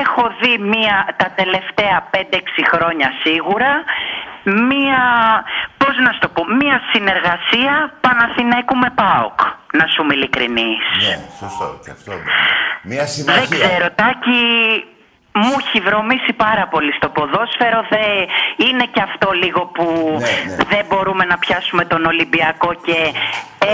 Έχω 0.00 0.24
δει 0.40 0.58
μία, 0.58 1.14
τα 1.16 1.28
τελευταία 1.40 2.08
5-6 2.10 2.16
χρόνια 2.72 3.08
σίγουρα 3.22 3.72
μία, 4.44 5.00
πώς 5.78 5.94
να 6.04 6.12
σου 6.12 6.18
το 6.18 6.28
πω, 6.28 6.44
μία 6.60 6.80
συνεργασία 6.92 7.92
Παναθηναϊκού 8.00 8.76
με 8.76 8.90
ΠΑΟΚ, 8.94 9.40
να 9.72 9.86
σου 9.86 10.02
είμαι 10.02 10.14
ειλικρινής. 10.14 10.84
Ναι, 11.08 11.16
σωστό 11.38 11.80
και 11.84 11.90
αυτό. 11.90 12.12
Μια 12.82 12.96
Δεν 13.04 13.06
συμμαχία. 13.08 13.66
ξέρω, 13.66 13.86
Τάκη, 13.90 14.40
μου 15.40 15.52
έχει 15.62 15.78
βρωμίσει 15.88 16.32
πάρα 16.46 16.64
πολύ 16.72 16.92
στο 16.98 17.08
ποδόσφαιρο. 17.16 17.80
Δε, 17.92 18.04
είναι 18.66 18.84
και 18.94 19.02
αυτό 19.08 19.28
λίγο 19.42 19.60
που 19.74 19.84
Ναι, 20.18 20.32
ναι. 20.56 20.64
δεν 20.72 20.82
μπορούμε 20.88 21.24
να 21.32 21.36
πιάσουμε 21.44 21.82
τον 21.92 22.02
Ολυμπιακό 22.12 22.70
και 22.86 22.98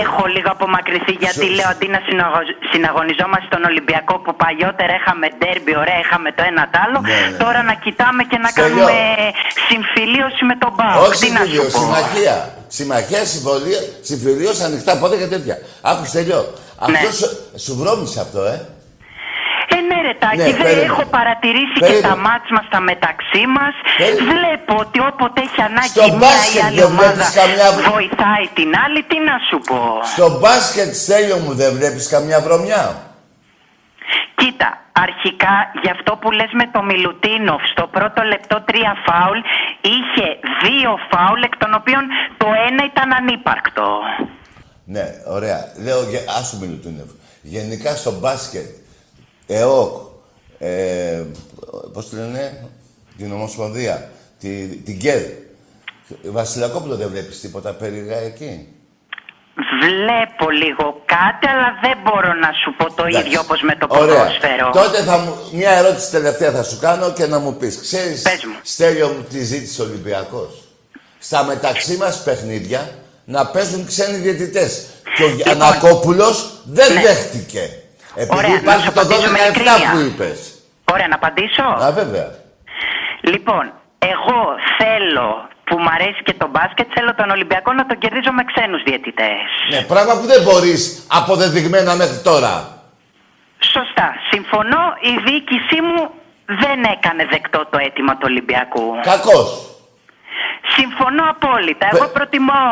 έχω 0.03 0.23
λίγο 0.35 0.49
απομακρυνθεί 0.57 1.11
γιατί 1.23 1.39
Σωστό. 1.45 1.55
λέω 1.57 1.67
αντί 1.73 1.87
να 1.95 1.99
συναγω- 2.07 2.55
συναγωνιζόμαστε 2.71 3.47
τον 3.55 3.63
Ολυμπιακό 3.71 4.15
που 4.23 4.31
παλιότερα 4.43 4.93
είχαμε 4.99 5.25
ντέρμπι, 5.37 5.73
ωραία, 5.83 5.99
είχαμε 6.03 6.29
το 6.37 6.43
ένα 6.51 6.63
τ' 6.73 6.77
άλλο. 6.85 6.97
Ναι, 7.01 7.17
ναι. 7.31 7.37
Τώρα 7.43 7.59
να 7.69 7.73
κοιτάμε 7.83 8.21
και 8.31 8.37
να 8.43 8.49
Στέλιο. 8.49 8.67
κάνουμε 8.67 8.95
συμφιλίωση 9.69 10.41
με 10.49 10.55
τον 10.63 10.71
Πάο. 10.79 10.95
Όχι 11.07 11.25
Τι 11.25 11.31
να 11.31 11.39
σου 11.39 11.45
συμφιλίω, 11.45 11.63
πω. 11.63 11.79
συμμαχία. 11.83 12.35
Συμμαχία, 12.77 13.21
συμφωνία, 13.33 13.79
συμφιλίω, 14.09 14.51
ανοιχτά 14.67 14.91
πόδια 15.01 15.17
και 15.21 15.29
τέτοια. 15.35 15.55
Άκουσε 15.91 16.11
τελειώ. 16.17 16.41
Αυτό 16.85 16.91
Ναι. 17.07 17.11
σου, 17.19 17.27
σου 17.63 17.71
βρώμισε 17.79 18.19
αυτό, 18.25 18.41
ε. 18.53 18.57
Ε, 19.75 19.79
ναι, 19.89 19.97
ρε 20.07 20.13
Τάκη, 20.23 20.37
Ναι, 20.37 20.43
δεν 20.43 20.57
περίμενε. 20.67 20.89
έχω 20.91 21.03
παρατηρήσει 21.17 21.73
και 21.73 21.85
Περίμενε. 21.85 22.07
τα 22.09 22.15
μάτς 22.25 22.49
μας 22.55 22.65
τα 22.73 22.79
μεταξύ 22.89 23.43
μας. 23.57 23.73
Περίμενε. 24.01 24.23
Βλέπω 24.31 24.73
ότι 24.85 24.97
όποτε 25.11 25.39
έχει 25.47 25.61
ανάγκη 25.69 25.93
Στο 25.95 26.03
η 26.09 26.11
μία 26.11 26.19
μπάσκετ 26.21 26.61
ή 26.61 26.65
άλλη 26.67 26.79
δεν 26.81 26.89
ομάδα 26.93 27.11
βλέπεις 27.13 27.33
καμιά- 27.41 27.71
βοηθάει 27.93 28.45
την 28.59 28.69
άλλη, 28.83 28.99
τι 29.09 29.17
να 29.29 29.35
σου 29.47 29.57
πω. 29.69 29.81
Στο 30.15 30.27
μπάσκετ, 30.39 30.89
Στέλιο 31.03 31.37
μου, 31.43 31.51
δεν 31.61 31.69
βλέπεις 31.77 32.05
καμιά 32.13 32.37
βρωμιά; 32.45 32.83
Κοίτα, 34.39 34.69
αρχικά 35.05 35.55
γι' 35.81 35.89
αυτό 35.95 36.11
που 36.21 36.31
λες 36.31 36.51
με 36.59 36.65
το 36.73 36.79
Μιλουτίνοφ 36.89 37.61
στο 37.73 37.87
πρώτο 37.95 38.21
λεπτό 38.23 38.57
τρία 38.69 38.93
φάουλ 39.07 39.39
είχε 39.95 40.27
δύο 40.65 40.91
φάουλ 41.11 41.41
εκ 41.49 41.55
των 41.57 41.71
οποίων 41.79 42.03
το 42.37 42.47
ένα 42.69 42.81
ήταν 42.91 43.09
ανύπαρκτο. 43.19 43.87
Ναι, 44.95 45.05
ωραία. 45.27 45.59
Λέω, 45.85 45.99
γε- 46.11 46.27
άσου 46.39 46.57
Μιλουτίνευ. 46.61 47.09
Γενικά 47.41 47.95
στο 47.95 48.11
μπάσκετ, 48.19 48.67
ΕΟΚ, 49.53 49.91
ε, 50.59 51.23
πώς 51.93 52.09
τη 52.09 52.15
λένε, 52.15 52.67
την 53.17 53.31
Ομοσπονδία, 53.33 54.09
τη, 54.39 54.65
την 54.67 54.99
ΚΕΔ. 54.99 55.23
Βασιλακόπουλο 56.23 56.95
δεν 56.95 57.09
βλέπεις 57.09 57.39
τίποτα 57.41 57.73
περίεργα 57.73 58.17
εκεί; 58.17 58.67
Βλέπω 59.81 60.49
λίγο 60.49 61.01
κάτι, 61.05 61.47
αλλά 61.47 61.69
δεν 61.81 61.97
μπορώ 62.03 62.33
να 62.33 62.51
σου 62.63 62.75
πω 62.77 62.93
το 62.93 63.05
Εντάξει. 63.05 63.27
ίδιο 63.27 63.39
όπως 63.39 63.61
με 63.61 63.75
το 63.75 63.87
Ωραία. 63.89 64.15
ποδόσφαιρο. 64.15 64.69
Τότε 64.73 65.03
θα 65.03 65.17
μου, 65.17 65.35
μια 65.51 65.71
ερώτηση 65.71 66.11
τελευταία 66.11 66.51
θα 66.51 66.63
σου 66.63 66.79
κάνω 66.79 67.11
και 67.11 67.25
να 67.25 67.39
μου 67.39 67.53
πεις. 67.57 67.79
Ξέρεις, 67.81 68.21
Πες 68.21 68.45
μου. 68.45 68.55
Στέλιο 68.63 69.07
μου, 69.07 69.23
τι 69.29 69.43
ζήτησε 69.43 69.81
ο 69.81 69.85
Ολυμπιακός; 69.85 70.63
Στα 71.19 71.43
μεταξύ 71.43 71.97
μας 71.97 72.23
παιχνίδια 72.23 72.89
να 73.25 73.45
παίζουν 73.47 73.85
ξένοι 73.85 74.17
διαιτητές. 74.17 74.85
Και 75.15 75.23
ο 75.23 75.29
Γιανακόπουλος 75.29 76.61
δεν 76.65 76.93
Ναι. 76.93 77.01
δέχτηκε. 77.01 77.83
Επειδή 78.15 78.37
Ωραία, 78.37 78.49
να 78.49 78.55
υπάρχει 78.55 78.85
σου 78.85 78.93
το 78.93 79.01
απαντήσω 79.01 79.29
με 79.31 79.37
12-7 79.39 79.43
ειλικρίνεια. 79.45 79.91
που 79.91 79.99
είπες. 79.99 80.37
Ωραία, 80.93 81.07
να 81.07 81.15
απαντήσω; 81.15 81.63
Α, 81.85 81.91
βέβαια. 81.91 82.27
Λοιπόν, 83.21 83.63
εγώ 84.13 84.39
θέλω 84.79 85.47
που 85.63 85.77
μ' 85.79 85.87
αρέσει 85.87 86.21
και 86.23 86.33
το 86.33 86.47
μπάσκετ, 86.47 86.87
θέλω 86.93 87.15
τον 87.15 87.29
Ολυμπιακό 87.29 87.73
να 87.73 87.85
τον 87.85 87.97
κερδίζω 87.97 88.31
με 88.31 88.43
ξένους 88.51 88.83
διαιτητές. 88.83 89.47
Ναι, 89.69 89.81
πράγμα 89.81 90.13
που 90.19 90.25
δεν 90.25 90.41
μπορείς 90.43 91.05
αποδεδειγμένα 91.19 91.95
μέχρι 91.95 92.19
τώρα. 92.29 92.53
Σωστά. 93.59 94.07
Συμφωνώ, 94.31 94.81
η 95.11 95.13
διοίκησή 95.25 95.81
μου 95.81 96.09
δεν 96.45 96.83
έκανε 96.95 97.25
δεκτό 97.25 97.65
το 97.71 97.77
αίτημα 97.77 98.13
του 98.13 98.25
Ολυμπιακού. 98.31 98.85
Κακός. 99.03 99.68
Συμφωνώ 100.77 101.23
απόλυτα. 101.35 101.85
Εγώ 101.93 102.07
προτιμώ 102.17 102.65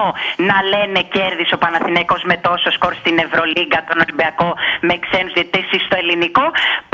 να 0.49 0.57
λένε 0.71 0.99
κέρδισε 1.15 1.53
ο 1.57 1.59
Παναθηναίκος 1.63 2.21
με 2.29 2.35
τόσο 2.47 2.69
σκορ 2.77 2.93
στην 3.01 3.15
Ευρωλίγκα, 3.25 3.79
τον 3.89 3.97
Ολυμπιακό 4.05 4.49
με 4.87 4.93
ξένους 5.05 5.33
διαιτητές 5.35 5.65
ή 5.77 5.79
στο 5.85 5.95
ελληνικό, 6.01 6.45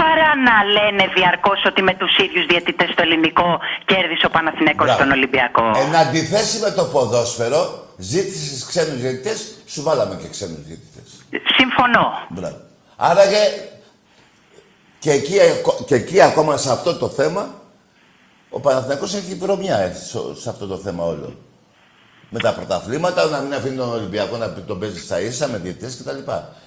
παρά 0.02 0.30
να 0.48 0.56
λένε 0.76 1.04
διαρκώς 1.18 1.60
ότι 1.70 1.82
με 1.90 1.94
τους 2.00 2.14
ίδιους 2.26 2.46
διαιτητές 2.52 2.90
στο 2.94 3.02
ελληνικό 3.08 3.48
κέρδισε 3.86 4.26
ο 4.30 4.32
Παναθηναίκος 4.36 4.86
Μπράβο. 4.86 5.02
τον 5.02 5.12
Ολυμπιακό. 5.18 5.66
Εν 5.84 5.96
αντιθέσει 6.04 6.56
με 6.66 6.72
το 6.78 6.84
ποδόσφαιρο, 6.94 7.62
ζήτησες 7.98 8.66
ξένους 8.70 9.00
διαιτητές, 9.04 9.38
σου 9.74 9.82
βάλαμε 9.88 10.16
και 10.22 10.28
ξένους 10.36 10.62
διαιτητές. 10.68 11.08
Συμφωνώ. 11.58 12.06
Μπράβο. 12.28 12.60
Άρα 12.98 13.24
και, 13.34 13.44
και, 15.00 15.12
εκεί, 15.12 15.36
και 15.86 15.96
εκεί 15.96 16.22
ακόμα 16.22 16.58
σε 16.58 16.72
αυτό 16.72 16.96
το 16.96 17.10
θέμα, 17.10 17.44
ο 18.56 18.60
Παναθηναϊκός 18.60 19.13
έχει 19.13 19.34
βρωμιά 19.44 19.78
ε, 19.78 19.92
σε, 19.94 20.20
σε 20.42 20.50
αυτό 20.50 20.66
το 20.68 20.78
θέμα 20.86 21.04
όλο. 21.04 21.30
με 22.36 22.39
τα 22.39 22.52
πρωταθλήματα, 22.58 23.22
να 23.34 23.39
μην 23.44 23.54
αφήνει 23.54 23.78
τον 23.84 23.92
Ολυμπιακό 24.00 24.36
να 24.38 24.48
τον 24.70 24.80
παίζει 24.80 25.00
στα 25.08 25.18
ίσα 25.28 25.46
με 25.52 25.58
διαιτητές 25.63 25.94
κτλ. 26.00 26.20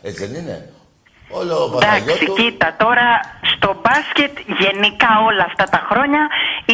Έτσι 0.08 0.26
δεν 0.26 0.34
είναι. 0.40 0.58
Όλο 1.40 1.54
ο 1.62 1.66
Εντάξει, 1.66 1.86
Παναγιώτου... 1.86 2.32
κοίτα, 2.38 2.68
τώρα 2.84 3.06
στο 3.54 3.68
μπάσκετ 3.82 4.34
γενικά 4.62 5.10
όλα 5.28 5.44
αυτά 5.50 5.64
τα 5.74 5.80
χρόνια 5.90 6.22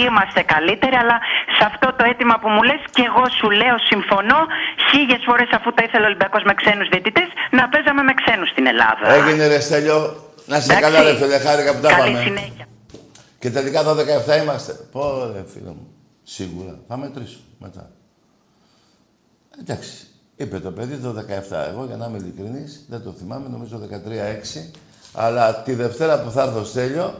είμαστε 0.02 0.40
καλύτεροι, 0.52 0.96
αλλά 1.02 1.16
σε 1.56 1.62
αυτό 1.70 1.86
το 1.96 2.02
αίτημα 2.08 2.34
που 2.40 2.48
μου 2.54 2.62
λες 2.68 2.82
και 2.96 3.02
εγώ 3.10 3.24
σου 3.38 3.48
λέω 3.60 3.76
συμφωνώ 3.90 4.38
χίλιες 4.88 5.22
φορές 5.28 5.48
αφού 5.58 5.68
τα 5.76 5.82
ήθελε 5.86 6.04
ο 6.06 6.10
Ολυμπιακός 6.10 6.42
με 6.48 6.54
ξένους 6.60 6.88
διαιτητές 6.92 7.28
να 7.58 7.62
παίζαμε 7.72 8.02
με 8.08 8.14
ξένους 8.20 8.48
στην 8.54 8.64
Ελλάδα. 8.72 9.04
Έγινε 9.18 9.44
ρε 9.52 9.60
Στέλιο. 9.66 9.98
Να 10.50 10.56
είσαι 10.56 10.66
Εντάξει. 10.72 10.84
καλά 10.84 10.98
ρε 11.06 11.12
φίλε, 11.20 11.38
χάρηκα 11.46 11.70
που 11.74 11.80
τα 11.84 11.88
Καλή 11.94 12.12
πάμε. 12.12 12.24
συνέχεια. 12.26 12.64
Και 13.42 13.50
τελικά 13.50 13.82
το 13.82 13.96
17 14.26 14.42
είμαστε. 14.42 14.72
Πω 14.72 15.30
ρε 15.32 15.44
φίλε 15.46 15.68
μου. 15.68 15.86
Σίγουρα. 16.22 16.78
Θα 16.88 16.96
μετρήσω 16.96 17.38
μετά. 17.58 17.90
Εντάξει. 19.60 20.06
Είπε 20.36 20.60
το 20.60 20.72
παιδί 20.72 20.96
το 20.96 21.14
17. 21.50 21.50
Εγώ 21.68 21.84
για 21.84 21.96
να 21.96 22.06
είμαι 22.06 22.18
ειλικρινής, 22.18 22.84
δεν 22.88 23.02
το 23.02 23.12
θυμάμαι, 23.12 23.48
νομίζω 23.48 23.80
13-6. 24.06 24.70
Αλλά 25.12 25.62
τη 25.62 25.74
Δευτέρα 25.74 26.22
που 26.22 26.30
θα 26.30 26.42
έρθω 26.42 26.64
Στέλιο, 26.64 27.14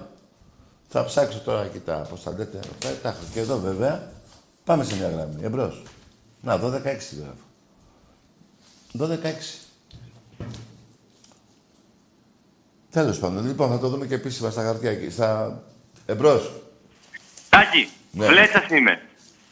θα 0.88 1.04
ψάξω 1.04 1.38
τώρα, 1.38 1.66
κοιτά, 1.66 2.06
πώς 2.11 2.22
τα 2.22 2.35
λέτε. 2.37 2.58
αυτά, 2.58 2.88
Τα 3.02 3.08
έχω 3.08 3.22
και 3.32 3.40
εδώ 3.40 3.58
βέβαια. 3.58 4.11
Πάμε 4.64 4.85
σε 4.85 4.96
μια 4.96 5.08
γραμμή. 5.08 5.42
Εμπρός. 5.42 5.82
Να, 6.40 6.56
12-6 6.56 6.61
γράφω. 7.18 7.46
12-6. 8.98 9.66
Τέλος 12.90 13.18
πάντων. 13.18 13.46
Λοιπόν, 13.46 13.70
θα 13.70 13.78
το 13.78 13.88
δούμε 13.88 14.06
και 14.06 14.14
επίσημα 14.14 14.50
στα 14.50 14.62
χαρτιά 14.62 14.90
εκεί. 14.90 15.11
Στα... 15.11 15.62
Εμπρός. 16.06 16.50
Τάκη, 17.48 17.88
Ναι. 18.10 18.26
Βλέτσας 18.26 18.68
είμαι. 18.68 19.00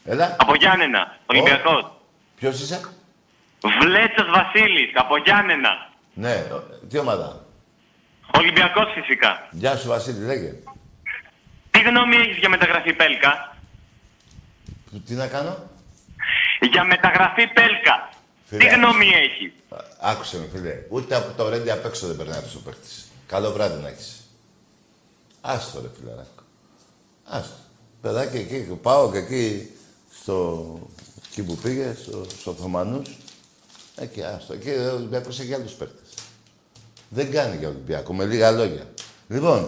Έλα. 0.05 0.35
Από 0.39 0.55
Γιάννενα, 0.55 1.17
Ολυμπιακός. 1.25 1.91
Ποιος 2.35 2.61
είσαι; 2.61 2.81
Βλέτσας 3.81 4.27
Βασίλης, 4.29 4.91
από 4.95 5.17
Γιάννενα. 5.17 5.89
Ναι. 6.13 6.45
Τι 6.89 6.97
ομάδα; 6.97 7.45
Ολυμπιακός 8.37 8.93
φυσικά. 8.95 9.47
Γεια 9.51 9.77
σου 9.77 9.87
Βασίλη, 9.87 10.25
λέγε. 10.25 10.53
Τι 11.71 11.81
γνώμη 11.81 12.15
έχεις 12.15 12.37
για 12.37 12.49
μεταγραφή 12.49 12.93
Πέλκα; 12.93 13.55
Τι 15.05 15.13
να 15.13 15.27
κάνω; 15.27 15.57
Για 16.71 16.83
μεταγραφή 16.83 17.47
Πέλκα. 17.47 18.09
Φίλε, 18.45 18.59
Τι 18.59 18.73
γνώμη 18.75 19.05
έχει; 19.07 19.53
Α, 19.69 19.77
Άκουσε 20.01 20.37
με 20.37 20.47
φίλε. 20.53 20.73
Ούτε 20.89 21.15
από 21.15 21.33
το 21.37 21.49
ρέντι 21.49 21.71
απ' 21.71 21.85
έξω 21.85 22.07
δεν 22.07 22.15
περνάει 22.17 22.37
αυτός 22.37 22.55
ο 22.55 22.61
παίχτης. 22.61 23.11
Καλό 23.27 23.51
βράδυ 23.51 23.81
να 23.81 23.87
έχεις. 23.87 24.25
Άστο 25.41 25.81
ρε 25.81 25.87
φιλαράκο. 25.99 26.40
Άστο. 27.33 27.55
Παιδάκι 28.01 28.37
εκεί, 28.37 28.79
πάω 28.81 29.11
και 29.11 29.17
εκεί 29.17 29.69
στο... 30.21 30.79
Εκεί 31.27 31.43
που 31.43 31.55
πήγε, 31.55 31.95
στο, 32.01 32.25
στο 32.39 32.53
Θωμανούς. 32.53 33.17
Εκεί, 33.95 34.21
άστο. 34.23 34.53
Εκεί 34.53 34.69
ο 34.69 34.93
Ολυμπιακός 34.93 35.39
έχει 35.39 35.53
άλλους 35.53 35.71
παίχτες. 35.71 36.13
Δεν 37.09 37.31
κάνει 37.31 37.57
για 37.57 37.67
Ολυμπιακό, 37.67 38.13
με 38.13 38.25
λίγα 38.25 38.51
λόγια. 38.51 38.83
Λοιπόν, 39.27 39.59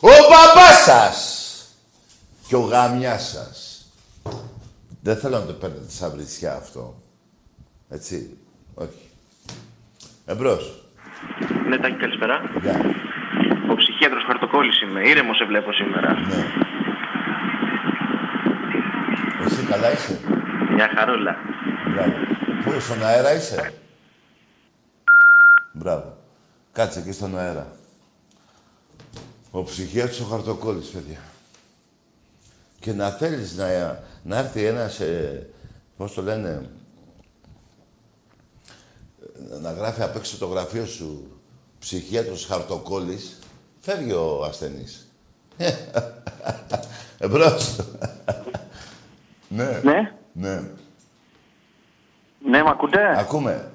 ο 0.00 0.08
μπαμπάς 0.08 0.82
σας 0.84 1.46
και 2.48 2.56
ο 2.56 2.60
γαμιάς 2.60 3.28
σας. 3.28 3.86
Δεν 5.02 5.16
θέλω 5.16 5.38
να 5.38 5.46
το 5.46 5.52
παίρνετε 5.52 5.90
σαν 5.90 6.10
βρισιά 6.10 6.54
αυτό. 6.54 7.02
Έτσι. 7.88 8.36
Όχι. 8.74 9.08
Εμπρός. 10.26 10.84
Ναι, 11.68 11.78
Τάκη, 11.78 11.96
καλησπέρα. 11.96 12.40
Γεια. 12.62 12.80
Ο 13.70 13.74
ψυχίατρος 13.74 14.24
Χαρτοκόλλης 14.26 14.80
είμαι. 14.80 15.08
Ήρεμος 15.08 15.36
σε 15.36 15.44
βλέπω 15.44 15.72
σήμερα. 15.72 16.14
Ναι. 16.14 16.46
Εσύ 19.44 19.61
καλά 19.72 19.92
είσαι; 19.92 20.20
Μια 20.74 20.90
χαρούλα. 20.96 21.36
Μπράβο. 21.94 22.12
Πού, 22.64 22.80
στον 22.80 23.04
αέρα 23.04 23.34
είσαι; 23.34 23.72
Μπράβο. 25.72 26.16
Κάτσε 26.72 26.98
εκεί 26.98 27.12
στον 27.12 27.38
αέρα. 27.38 27.66
Ο 29.50 29.62
ψυχίατρος 29.62 30.20
ο 30.20 30.24
χαρτοκόλλης, 30.24 30.88
παιδιά. 30.88 31.18
Και 32.80 32.92
να 32.92 33.10
θέλεις 33.10 33.56
να, 33.56 33.66
να 34.22 34.38
έρθει 34.38 34.64
ένας, 34.64 35.00
ε, 35.00 35.48
πώς 35.96 36.14
το 36.14 36.22
λένε, 36.22 36.70
ε, 39.52 39.58
να 39.58 39.72
γράφει 39.72 40.02
απ' 40.02 40.16
έξω 40.16 40.36
το 40.38 40.46
γραφείο 40.46 40.86
σου 40.86 41.40
ψυχίατρος 41.78 42.46
χαρτοκόλλης, 42.46 43.38
φεύγει 43.80 44.12
ο 44.12 44.44
ασθενής. 44.44 45.06
Εμπρός. 47.18 47.76
Ναι. 49.54 49.80
Ναι, 49.82 50.12
Ναι. 50.32 50.60
ναι, 52.50 52.62
μ' 52.62 52.66
ακούτε; 52.68 53.18
Ακούμε. 53.18 53.70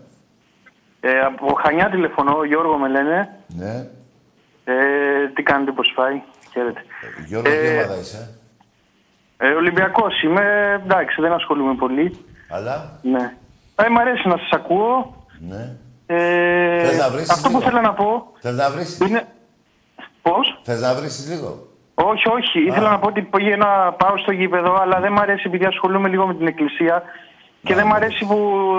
Ε, 0.99 1.19
από 1.19 1.53
Χανιά 1.53 1.89
τηλεφωνώ, 1.89 2.43
Γιώργο 2.43 2.77
με 2.77 2.87
λένε. 2.87 3.37
Ναι. 3.47 3.87
Ε, 4.65 5.27
τι 5.35 5.43
κάνετε, 5.43 5.71
πώς 5.71 5.91
πάει. 5.95 6.21
Χαίρετε. 6.51 6.81
Γιώργο, 7.25 7.49
τι 7.49 7.55
Ε, 7.57 7.73
ομάδα 7.83 7.99
είσαι; 7.99 8.29
Ε, 9.37 9.47
Ολυμπιακός 9.47 10.21
είμαι, 10.23 10.73
εντάξει, 10.83 11.21
δεν 11.21 11.31
ασχολούμαι 11.31 11.75
πολύ. 11.75 12.25
Αλλά, 12.49 12.99
Ναι. 13.01 13.33
Ε, 13.75 13.89
μ' 13.89 13.97
αρέσει 13.99 14.27
να 14.27 14.37
σας 14.37 14.49
ακούω. 14.51 15.15
ναι. 15.39 15.75
Ε, 16.09 16.85
Θες 16.87 16.97
να 16.97 17.09
βρήσεις 17.09 17.29
αυτό 17.29 17.49
που 17.49 17.57
λίγο; 17.57 17.69
θέλω 17.69 17.81
να 17.81 17.93
πω 17.93 18.31
Θες 18.39 18.55
να 18.55 18.71
βρεις. 18.71 18.97
είναι... 18.99 19.27
Πώς; 20.21 20.59
Θες 20.63 20.81
να 20.81 20.93
βρεις 20.95 21.27
λίγο; 21.29 21.67
Όχι, 21.99 22.27
όχι. 22.29 22.60
Ήθελα 22.69 22.89
να 22.89 22.99
πω 22.99 23.07
ότι 23.07 23.21
πήγα 23.21 23.57
να 23.57 23.91
πάω 24.01 24.17
στο 24.17 24.31
γήπεδο, 24.31 24.73
αλλά 24.81 24.99
δεν 24.99 25.12
μ' 25.12 25.19
αρέσει 25.19 25.43
επειδή 25.45 25.65
ασχολούμαι 25.65 26.10
λίγο 26.10 26.27
με 26.27 26.33
την 26.36 26.47
εκκλησία. 26.47 27.03
Και 27.63 27.75
δεν 27.75 27.86
μ' 27.88 27.93
αρέσει 27.93 28.25
που 28.25 28.38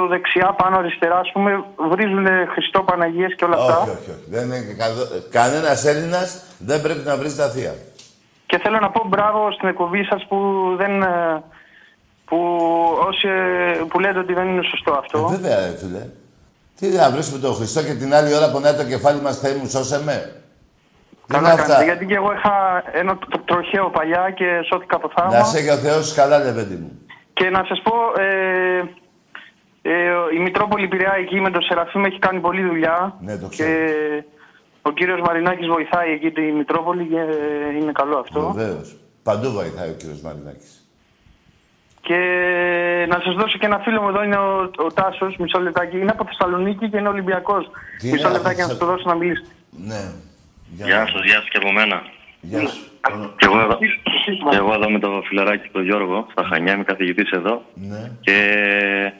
δεξιά, 0.09 0.55
πάνω, 0.63 0.77
αριστερά, 0.79 1.19
ας 1.19 1.31
πούμε, 1.33 1.65
βρίζουν 1.91 2.27
Χριστό, 2.53 2.83
Παναγίες 2.83 3.35
και 3.37 3.45
όλα 3.45 3.57
αυτά. 3.57 3.79
Όχι, 3.81 3.91
όχι, 3.91 4.11
όχι. 4.11 4.25
Δεν 4.29 4.45
είναι 4.45 4.75
καθο- 4.79 5.09
Κανένας 5.31 5.85
Έλληνας 5.85 6.43
δεν 6.59 6.83
πρέπει 6.83 7.03
να 7.05 7.17
βρει 7.17 7.35
τα 7.35 7.49
θεία. 7.49 7.75
Και 8.47 8.59
θέλω 8.59 8.79
να 8.79 8.91
πω 8.91 9.05
μπράβο 9.09 9.53
στην 9.53 9.69
εκπομπή 9.69 10.05
σας 10.05 10.27
που 10.29 10.39
δεν... 10.77 11.03
ε, 11.03 11.43
που 12.25 12.39
όσοι 13.09 13.29
ε, 13.29 13.83
που 13.89 13.99
λέτε 14.01 14.19
ότι 14.19 14.33
δεν 14.35 14.49
είναι 14.49 14.63
σωστό 14.63 14.93
αυτό. 14.93 15.19
Ε, 15.33 15.37
βέβαια, 15.37 15.57
ρε 15.67 15.77
φίλε. 15.77 16.03
Τι 16.79 16.87
να 16.89 17.11
βρίσκουμε 17.11 17.39
τον 17.41 17.55
Χριστό 17.55 17.83
και 17.83 17.95
την 17.95 18.15
άλλη 18.15 18.35
ώρα 18.35 18.51
πονάει 18.51 18.75
το 18.75 18.85
κεφάλι 18.85 19.21
μας, 19.21 19.39
Θεέ 19.39 19.55
μου, 19.55 19.67
σώσε 19.69 20.03
με. 20.05 20.38
Τι 21.29 21.35
είναι 21.37 21.43
Καλά 21.45 21.49
κάνετε, 21.57 21.73
αυτά. 21.73 21.85
γιατί 21.85 22.07
και 22.07 22.15
εγώ 22.15 22.33
είχα 22.33 22.83
ένα 22.93 23.17
τρο- 23.19 23.45
τροχαίο 23.45 23.91
παλιά 23.91 24.31
και 24.31 24.47
σώθηκα 24.71 24.97
από 24.97 25.11
θαύμα. 25.17 25.39
Να 25.39 25.45
σε 25.45 25.63
και 25.63 25.71
ο 25.71 25.77
Θεός 25.77 26.15
καλά, 26.15 26.39
λεβέντι 26.39 26.75
μου. 26.75 26.91
Και 27.33 27.51
να 27.51 27.65
σας 27.69 27.81
πω, 27.83 27.95
ε, 28.23 28.79
ε, 29.83 29.93
η 30.37 30.39
Μητρόπολη 30.39 30.89
Πειραιά 30.89 31.15
εκεί 31.19 31.41
με 31.41 31.51
τον 31.51 31.63
Σεραφείμ 31.63 32.05
έχει 32.05 32.19
κάνει 32.19 32.41
πολλή 32.41 32.63
δουλειά. 32.63 33.15
Ναι, 33.21 33.37
το 33.39 33.49
ξέρω. 33.49 33.69
Και 33.69 34.25
ο 34.83 34.91
κύριος 34.91 35.21
Μαρινάκης 35.21 35.67
βοηθάει 35.67 36.13
εκεί 36.13 36.31
τη 36.31 36.41
Μητρόπολη 36.41 37.05
και 37.05 37.23
είναι 37.81 37.93
καλό 37.93 38.17
αυτό. 38.19 38.53
Βεβαίως. 38.57 38.97
Παντού 39.23 39.51
βοηθάει 39.51 39.89
ο 39.89 39.93
κύριος 39.93 40.21
Μαρινάκης. 40.21 40.83
Και 42.01 42.19
να 43.09 43.21
σας 43.25 43.35
δώσω 43.35 43.59
και 43.59 43.67
ένα 43.67 43.79
φίλο 43.79 44.03
μου 44.03 44.09
εδώ 44.09 44.23
είναι 44.23 44.37
ο, 44.37 44.71
ο 44.77 44.93
Τάσος, 44.95 45.37
μισό 45.37 45.61
λεπτάκι. 45.61 45.99
Είναι 45.99 46.11
από 46.11 46.25
Θεσσαλονίκη 46.25 46.89
και 46.91 46.97
είναι 46.99 47.09
Ολυμπιακός. 47.09 47.71
Τι 47.99 48.11
μισό 48.11 48.27
είναι, 48.29 48.37
λεπτάκι 48.37 48.59
να 48.59 48.65
από 48.65 48.73
σας 48.73 48.81
το 48.81 48.87
δώσω 48.87 49.05
να 49.07 49.15
μιλήσετε. 49.15 49.49
Ναι. 49.71 50.03
Γεια 50.71 51.07
σας, 51.13 51.25
γεια 51.25 51.35
σας 51.35 51.49
και 51.49 51.57
από 51.57 51.73
μένα. 51.73 52.03
Γεια 52.41 52.61
σου. 52.67 52.83
Και 53.37 53.45
εγώ, 53.47 53.61
εδώ, 53.61 53.79
και 54.51 54.57
εγώ 54.57 54.73
εδώ 54.73 54.91
με 54.91 54.99
το 54.99 55.23
φιλαράκι 55.27 55.69
τον 55.73 55.85
Γιώργο, 55.85 56.27
στα 56.31 56.45
Χανιά, 56.45 56.73
είμαι 56.75 56.85
καθηγητής 56.85 57.31
εδώ. 57.31 57.63
Ναι. 57.75 58.11
Και 58.21 58.33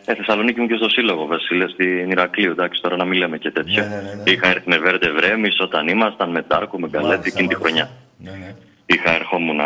ε, 0.05 0.15
Θεσσαλονίκη 0.15 0.61
μου 0.61 0.67
και 0.67 0.77
στο 0.77 0.89
Σύλλογο, 0.89 1.27
Βασίλε, 1.27 1.69
στην 1.69 2.11
Ηρακλείου. 2.11 2.51
Εντάξει, 2.51 2.83
τώρα 2.83 2.97
να 2.97 3.05
μην 3.05 3.19
λέμε 3.19 3.39
και 3.39 3.51
τέτοιο. 3.51 3.83
Ναι, 3.83 3.89
ναι, 3.89 3.95
ναι, 4.03 4.15
ναι. 4.15 4.31
Είχα 4.31 4.49
έρθει 4.49 4.69
με 4.69 4.79
Βέρντε 4.79 5.11
Βρέμι 5.11 5.49
όταν 5.61 5.89
ήμασταν, 5.89 6.31
με 6.31 6.43
Τάρκο, 6.43 6.79
με 6.79 6.89
Γκαλέτη 6.89 7.09
Μάλιστα, 7.09 7.29
εκείνη 7.39 7.49
τη 7.49 7.55
μάλιστα. 7.63 7.87
χρονιά. 7.87 7.91
Ναι, 8.19 8.31
ναι. 8.47 8.55
Είχα 8.87 9.15
ερχόμουν 9.15 9.61